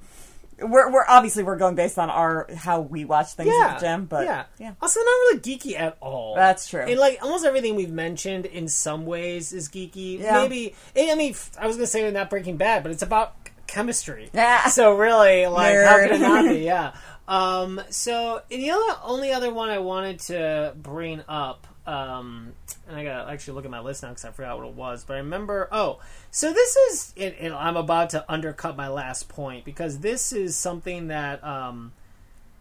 we're 0.59 0.91
we're 0.91 1.05
obviously 1.07 1.43
we're 1.43 1.57
going 1.57 1.75
based 1.75 1.97
on 1.99 2.09
our 2.09 2.47
how 2.55 2.81
we 2.81 3.05
watch 3.05 3.33
things 3.33 3.51
yeah, 3.53 3.67
at 3.67 3.79
the 3.79 3.85
gym, 3.85 4.05
but 4.05 4.25
yeah, 4.25 4.45
yeah. 4.57 4.73
Also, 4.81 4.99
not 4.99 5.05
really 5.05 5.39
geeky 5.39 5.77
at 5.77 5.97
all. 6.01 6.35
That's 6.35 6.69
true. 6.69 6.81
And 6.81 6.99
like 6.99 7.19
almost 7.21 7.45
everything 7.45 7.75
we've 7.75 7.91
mentioned 7.91 8.45
in 8.45 8.67
some 8.67 9.05
ways 9.05 9.51
is 9.53 9.69
geeky. 9.69 10.19
Yeah. 10.19 10.41
Maybe 10.41 10.75
I 10.95 11.15
mean 11.15 11.35
I 11.59 11.67
was 11.67 11.75
gonna 11.75 11.87
say 11.87 12.09
not 12.11 12.29
Breaking 12.29 12.57
Bad, 12.57 12.83
but 12.83 12.91
it's 12.91 13.03
about 13.03 13.35
chemistry. 13.67 14.29
Yeah. 14.33 14.67
So 14.67 14.95
really, 14.95 15.47
like, 15.47 15.75
how 15.75 15.99
could 15.99 16.11
it 16.11 16.21
not 16.21 16.45
be? 16.45 16.55
Yeah. 16.65 16.93
Um. 17.27 17.81
So 17.89 18.41
and 18.51 18.61
the 18.61 18.71
other 18.71 18.99
only 19.03 19.31
other 19.31 19.53
one 19.53 19.69
I 19.69 19.79
wanted 19.79 20.19
to 20.21 20.73
bring 20.75 21.21
up. 21.27 21.67
Um, 21.87 22.53
and 22.87 22.97
I 22.97 23.03
gotta 23.03 23.31
actually 23.31 23.55
look 23.55 23.65
at 23.65 23.71
my 23.71 23.79
list 23.79 24.01
now 24.01 24.09
because 24.09 24.25
I 24.25 24.31
forgot 24.31 24.57
what 24.57 24.67
it 24.67 24.73
was. 24.73 25.03
But 25.03 25.15
I 25.15 25.17
remember. 25.17 25.67
Oh, 25.71 25.99
so 26.31 26.51
this 26.51 26.75
is. 26.75 27.13
And, 27.17 27.35
and 27.35 27.53
I'm 27.53 27.77
about 27.77 28.11
to 28.11 28.25
undercut 28.31 28.75
my 28.75 28.87
last 28.87 29.29
point 29.29 29.65
because 29.65 29.99
this 29.99 30.33
is 30.33 30.55
something 30.55 31.07
that 31.07 31.43
um, 31.43 31.93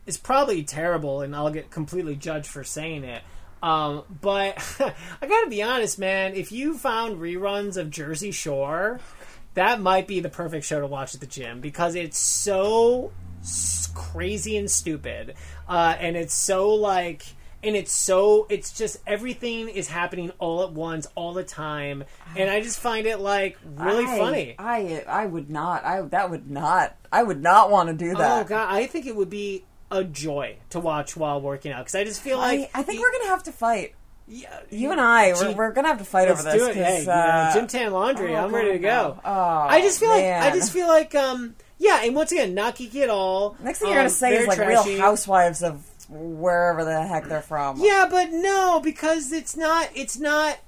is 0.07 0.17
probably 0.17 0.63
terrible, 0.63 1.23
and 1.23 1.35
I'll 1.35 1.51
get 1.51 1.71
completely 1.71 2.17
judged 2.17 2.47
for 2.47 2.65
saying 2.65 3.05
it. 3.05 3.23
Um, 3.63 4.03
but 4.21 4.59
I 5.23 5.27
gotta 5.27 5.49
be 5.49 5.63
honest, 5.63 5.99
man. 5.99 6.35
If 6.35 6.53
you 6.53 6.77
found 6.77 7.17
reruns 7.17 7.79
of 7.79 7.91
Jersey 7.91 8.31
Shore, 8.31 9.01
that 9.55 9.81
might 9.81 10.07
be 10.07 10.21
the 10.21 10.29
perfect 10.29 10.67
show 10.67 10.81
to 10.81 10.87
watch 10.87 11.15
at 11.15 11.21
the 11.21 11.27
gym 11.27 11.61
because 11.61 11.95
it's 11.95 12.19
so 12.19 13.13
crazy 13.95 14.57
and 14.59 14.71
stupid, 14.71 15.35
uh, 15.67 15.97
and 15.99 16.15
it's 16.15 16.35
so 16.35 16.75
like, 16.75 17.25
and 17.65 17.75
it's 17.77 17.93
so 17.93 18.47
it's 18.51 18.73
just 18.73 18.99
everything 19.07 19.69
is 19.69 19.89
happening 19.89 20.31
all 20.39 20.63
at 20.63 20.73
once, 20.73 21.07
all 21.15 21.33
the 21.33 21.45
time, 21.45 22.05
and 22.37 22.49
I 22.51 22.61
just 22.61 22.79
find 22.81 23.07
it 23.07 23.19
like 23.21 23.59
really 23.77 24.05
I- 24.05 24.19
funny. 24.19 24.55
I 24.59 25.05
I 25.09 25.27
would 25.27 25.51
not. 25.51 25.85
I 25.85 26.03
that 26.03 26.31
would 26.31 26.51
not. 26.51 26.97
I 27.13 27.23
would 27.23 27.43
not 27.43 27.71
want 27.71 27.89
to 27.89 27.95
do 27.95 28.15
that. 28.15 28.41
Oh 28.43 28.49
god, 28.49 28.69
I 28.75 28.87
think 28.87 29.07
it 29.07 29.17
would 29.17 29.31
be 29.31 29.65
a 29.91 30.03
joy 30.05 30.57
to 30.71 30.81
watch 30.81 31.17
while 31.17 31.41
working 31.41 31.71
out 31.73 31.81
because 31.85 31.95
I 31.95 32.05
just 32.05 32.21
feel 32.21 32.39
like 32.39 32.71
I, 32.75 32.81
I 32.81 32.83
think 32.83 33.01
we're 33.01 33.13
gonna 33.13 33.29
have 33.31 33.45
to 33.45 33.53
fight. 33.53 33.95
yeah, 34.27 34.61
You 34.71 34.91
and 34.91 35.01
I, 35.01 35.33
we're, 35.35 35.53
we're 35.55 35.73
gonna 35.73 35.89
have 35.89 35.99
to 35.99 36.05
fight 36.05 36.29
over 36.29 36.43
this. 36.43 36.55
do 36.55 36.67
it. 36.69 36.75
Hey, 36.75 37.01
you 37.01 37.07
know, 37.07 37.13
uh, 37.13 37.53
Gym 37.55 37.67
Tan 37.67 37.93
Laundry. 37.93 38.35
oh, 38.35 38.45
I'm 38.45 38.55
ready 38.55 38.73
to 38.73 38.79
go. 38.79 39.21
Oh, 39.25 39.31
I 39.31 39.81
just 39.83 40.01
feel 40.01 40.09
like 40.09 40.25
I 40.25 40.51
just 40.51 40.73
feel 40.73 40.89
like 40.89 41.15
um 41.15 41.55
yeah, 41.79 42.01
and 42.05 42.15
once 42.15 42.33
again, 42.33 42.55
not 42.55 42.77
geeky 42.77 43.03
at 43.03 43.11
all. 43.11 43.57
Next 43.63 43.81
thing 43.81 43.89
you're 43.91 43.99
Um, 43.99 44.05
gonna 44.05 44.11
say 44.11 44.37
is 44.37 44.47
like 44.47 44.57
trashy. 44.57 44.91
Real 44.95 45.01
Housewives 45.01 45.63
of 45.63 45.85
wherever 46.09 46.85
the 46.85 47.03
heck 47.07 47.29
they're 47.29 47.43
from. 47.43 47.81
Yeah, 47.81 48.07
but 48.11 48.31
no, 48.31 48.81
because 48.81 49.33
it's 49.33 49.57
not. 49.57 49.91
It's 49.95 50.19
not. 50.19 50.59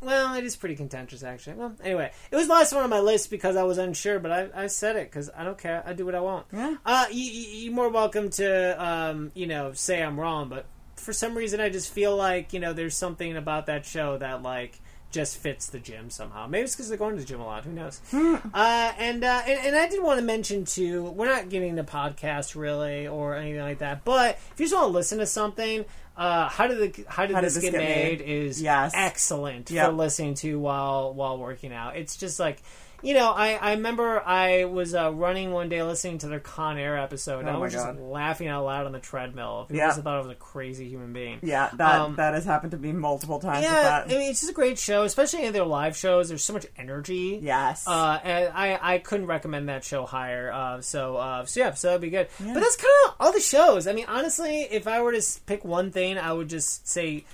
Well, 0.00 0.34
it 0.34 0.42
is 0.42 0.56
pretty 0.56 0.74
contentious, 0.74 1.22
actually. 1.22 1.54
Well, 1.56 1.74
anyway, 1.82 2.10
it 2.30 2.34
was 2.34 2.48
the 2.48 2.52
last 2.52 2.74
one 2.74 2.82
on 2.82 2.90
my 2.90 2.98
list 2.98 3.30
because 3.30 3.54
I 3.54 3.62
was 3.62 3.78
unsure, 3.78 4.18
but 4.18 4.32
I, 4.32 4.64
I 4.64 4.66
said 4.66 4.96
it 4.96 5.08
because 5.08 5.30
I 5.36 5.44
don't 5.44 5.56
care. 5.56 5.82
I 5.86 5.92
do 5.92 6.04
what 6.04 6.16
I 6.16 6.20
want. 6.20 6.46
Yeah. 6.52 6.76
Uh, 6.84 7.06
you, 7.12 7.22
you're 7.30 7.72
more 7.72 7.88
welcome 7.88 8.28
to, 8.30 8.84
um, 8.84 9.30
you 9.34 9.46
know, 9.46 9.72
say 9.74 10.02
I'm 10.02 10.18
wrong, 10.18 10.48
but 10.48 10.66
for 10.96 11.12
some 11.12 11.36
reason, 11.36 11.60
I 11.60 11.68
just 11.68 11.92
feel 11.92 12.16
like 12.16 12.52
you 12.52 12.60
know, 12.60 12.72
there's 12.72 12.96
something 12.96 13.36
about 13.36 13.66
that 13.66 13.86
show 13.86 14.18
that 14.18 14.42
like 14.42 14.80
just 15.12 15.36
fits 15.38 15.68
the 15.68 15.78
gym 15.78 16.10
somehow. 16.10 16.46
Maybe 16.48 16.64
it's 16.64 16.74
because 16.74 16.88
they're 16.88 16.98
going 16.98 17.14
to 17.14 17.20
the 17.20 17.26
gym 17.26 17.40
a 17.40 17.46
lot. 17.46 17.64
Who 17.64 17.72
knows? 17.72 18.00
uh, 18.12 18.92
and, 18.98 19.22
uh, 19.22 19.42
and 19.46 19.66
and 19.66 19.76
I 19.76 19.86
did 19.88 20.02
want 20.02 20.18
to 20.18 20.24
mention 20.24 20.64
too. 20.64 21.04
We're 21.04 21.26
not 21.26 21.48
getting 21.48 21.74
the 21.76 21.82
podcast 21.84 22.56
really 22.56 23.06
or 23.06 23.36
anything 23.36 23.60
like 23.60 23.78
that. 23.78 24.04
But 24.04 24.38
if 24.52 24.58
you 24.58 24.64
just 24.66 24.74
want 24.74 24.88
to 24.88 24.92
listen 24.92 25.18
to 25.18 25.26
something, 25.26 25.84
uh, 26.16 26.48
how 26.48 26.66
did 26.66 26.78
the 26.94 27.04
how 27.08 27.26
did, 27.26 27.34
How 27.34 27.40
Did 27.40 27.46
this, 27.46 27.54
This 27.54 27.64
get, 27.64 27.72
Get 27.72 27.78
made? 27.78 28.18
Made? 28.18 28.28
Is 28.28 28.60
Yes. 28.60 28.92
excellent 28.94 29.70
Yep. 29.70 29.86
for 29.86 29.92
listening 29.92 30.34
to 30.34 30.58
while 30.58 31.14
while 31.14 31.38
working 31.38 31.72
out. 31.72 31.96
It's 31.96 32.16
just 32.16 32.40
like. 32.40 32.62
You 33.02 33.14
know, 33.14 33.30
I, 33.30 33.54
I 33.54 33.72
remember 33.72 34.22
I 34.24 34.64
was 34.66 34.94
uh, 34.94 35.12
running 35.12 35.50
one 35.50 35.68
day 35.68 35.82
listening 35.82 36.18
to 36.18 36.28
their 36.28 36.38
Con 36.40 36.78
Air 36.78 36.96
episode. 36.96 37.40
and 37.40 37.48
Oh 37.48 37.54
I 37.54 37.56
was 37.58 37.72
just 37.72 37.98
laughing 37.98 38.48
out 38.48 38.64
loud 38.64 38.86
on 38.86 38.92
the 38.92 39.00
treadmill. 39.00 39.64
People 39.68 39.76
Yeah. 39.76 39.86
must 39.88 40.00
thought 40.02 40.14
I 40.14 40.18
was 40.18 40.28
a 40.28 40.34
crazy 40.36 40.88
human 40.88 41.12
being. 41.12 41.40
Yeah, 41.42 41.70
that 41.74 42.00
Um, 42.00 42.16
that 42.16 42.34
has 42.34 42.44
happened 42.44 42.70
to 42.72 42.78
me 42.78 42.92
multiple 42.92 43.40
times. 43.40 43.64
Yeah, 43.64 44.04
I 44.04 44.08
mean, 44.08 44.30
it's 44.30 44.40
just 44.40 44.50
a 44.50 44.54
great 44.54 44.78
show, 44.78 45.02
especially 45.02 45.44
in 45.44 45.52
their 45.52 45.64
live 45.64 45.96
shows. 45.96 46.28
There's 46.28 46.44
so 46.44 46.52
much 46.52 46.66
energy. 46.76 47.40
yes. 47.42 47.84
Uh, 47.88 48.18
and 48.22 48.52
I, 48.54 48.78
I 48.80 48.98
couldn't 48.98 49.26
recommend 49.26 49.68
that 49.68 49.84
show 49.84 50.06
higher. 50.06 50.52
Uh, 50.52 50.80
so, 50.80 51.16
uh, 51.16 51.44
so 51.44 51.58
yeah, 51.60 51.74
so 51.74 51.88
that'd 51.88 52.00
be 52.00 52.10
good. 52.10 52.28
Yeah. 52.38 52.54
But 52.54 52.60
that's 52.60 52.76
kind 52.76 52.88
of 53.08 53.14
all 53.18 53.32
the 53.32 53.40
shows. 53.40 53.86
I 53.86 53.92
mean, 53.94 54.06
honestly, 54.08 54.60
if 54.70 54.86
I 54.86 55.00
were 55.02 55.12
to 55.12 55.22
pick 55.46 55.64
one 55.64 55.90
thing, 55.90 56.18
I 56.18 56.32
would 56.32 56.48
just 56.48 56.86
say 56.88 57.24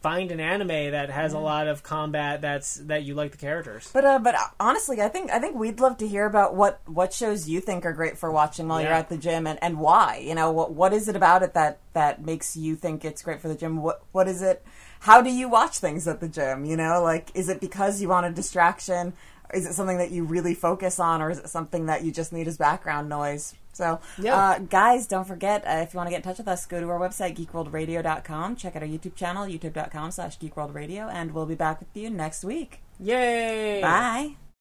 find 0.00 0.30
an 0.30 0.40
anime 0.40 0.92
that 0.92 1.10
has 1.10 1.32
a 1.32 1.38
lot 1.38 1.66
of 1.66 1.82
combat 1.82 2.40
that's 2.40 2.76
that 2.76 3.02
you 3.02 3.14
like 3.14 3.32
the 3.32 3.36
characters. 3.36 3.90
But 3.92 4.04
uh, 4.04 4.18
but 4.18 4.34
uh, 4.34 4.48
honestly, 4.60 5.00
I 5.02 5.08
think 5.08 5.30
I 5.30 5.38
think 5.38 5.56
we'd 5.56 5.80
love 5.80 5.98
to 5.98 6.08
hear 6.08 6.26
about 6.26 6.54
what 6.54 6.80
what 6.86 7.12
shows 7.12 7.48
you 7.48 7.60
think 7.60 7.84
are 7.84 7.92
great 7.92 8.16
for 8.16 8.30
watching 8.30 8.68
while 8.68 8.80
you're 8.80 8.92
at 8.92 9.08
the 9.08 9.16
gym, 9.16 9.46
and, 9.46 9.58
and 9.62 9.78
why. 9.78 10.22
You 10.24 10.34
know, 10.34 10.50
what 10.50 10.72
what 10.72 10.92
is 10.92 11.08
it 11.08 11.16
about 11.16 11.42
it 11.42 11.54
that 11.54 11.78
that 11.94 12.24
makes 12.24 12.56
you 12.56 12.76
think 12.76 13.04
it's 13.04 13.22
great 13.22 13.40
for 13.40 13.48
the 13.48 13.56
gym? 13.56 13.82
What 13.82 14.02
what 14.12 14.28
is 14.28 14.42
it? 14.42 14.64
How 15.00 15.22
do 15.22 15.30
you 15.30 15.48
watch 15.48 15.78
things 15.78 16.08
at 16.08 16.20
the 16.20 16.28
gym? 16.28 16.64
You 16.64 16.76
know, 16.76 17.02
like 17.02 17.30
is 17.34 17.48
it 17.48 17.60
because 17.60 18.00
you 18.00 18.08
want 18.08 18.26
a 18.26 18.30
distraction? 18.30 19.14
Is 19.54 19.66
it 19.66 19.72
something 19.72 19.98
that 19.98 20.10
you 20.10 20.24
really 20.24 20.54
focus 20.54 21.00
on, 21.00 21.22
or 21.22 21.30
is 21.30 21.38
it 21.38 21.48
something 21.48 21.86
that 21.86 22.04
you 22.04 22.12
just 22.12 22.32
need 22.32 22.46
as 22.46 22.58
background 22.58 23.08
noise? 23.08 23.54
So, 23.78 24.00
Yeah. 24.18 24.36
uh, 24.36 24.58
guys, 24.58 25.06
don't 25.06 25.24
forget, 25.26 25.64
uh, 25.66 25.82
if 25.84 25.94
you 25.94 25.98
want 25.98 26.08
to 26.08 26.10
get 26.10 26.18
in 26.18 26.22
touch 26.28 26.38
with 26.38 26.48
us, 26.48 26.66
go 26.66 26.80
to 26.80 26.88
our 26.90 26.98
website, 26.98 27.36
geekworldradio.com. 27.38 28.56
Check 28.56 28.74
out 28.76 28.82
our 28.82 28.88
YouTube 28.88 29.14
channel, 29.14 29.44
youtube.com 29.46 30.10
slash 30.10 30.38
geekworldradio, 30.38 31.08
and 31.12 31.32
we'll 31.32 31.46
be 31.46 31.54
back 31.54 31.78
with 31.80 31.94
you 31.94 32.10
next 32.10 32.44
week. 32.44 32.82
Yay! 32.98 33.80
Bye. 33.80 34.47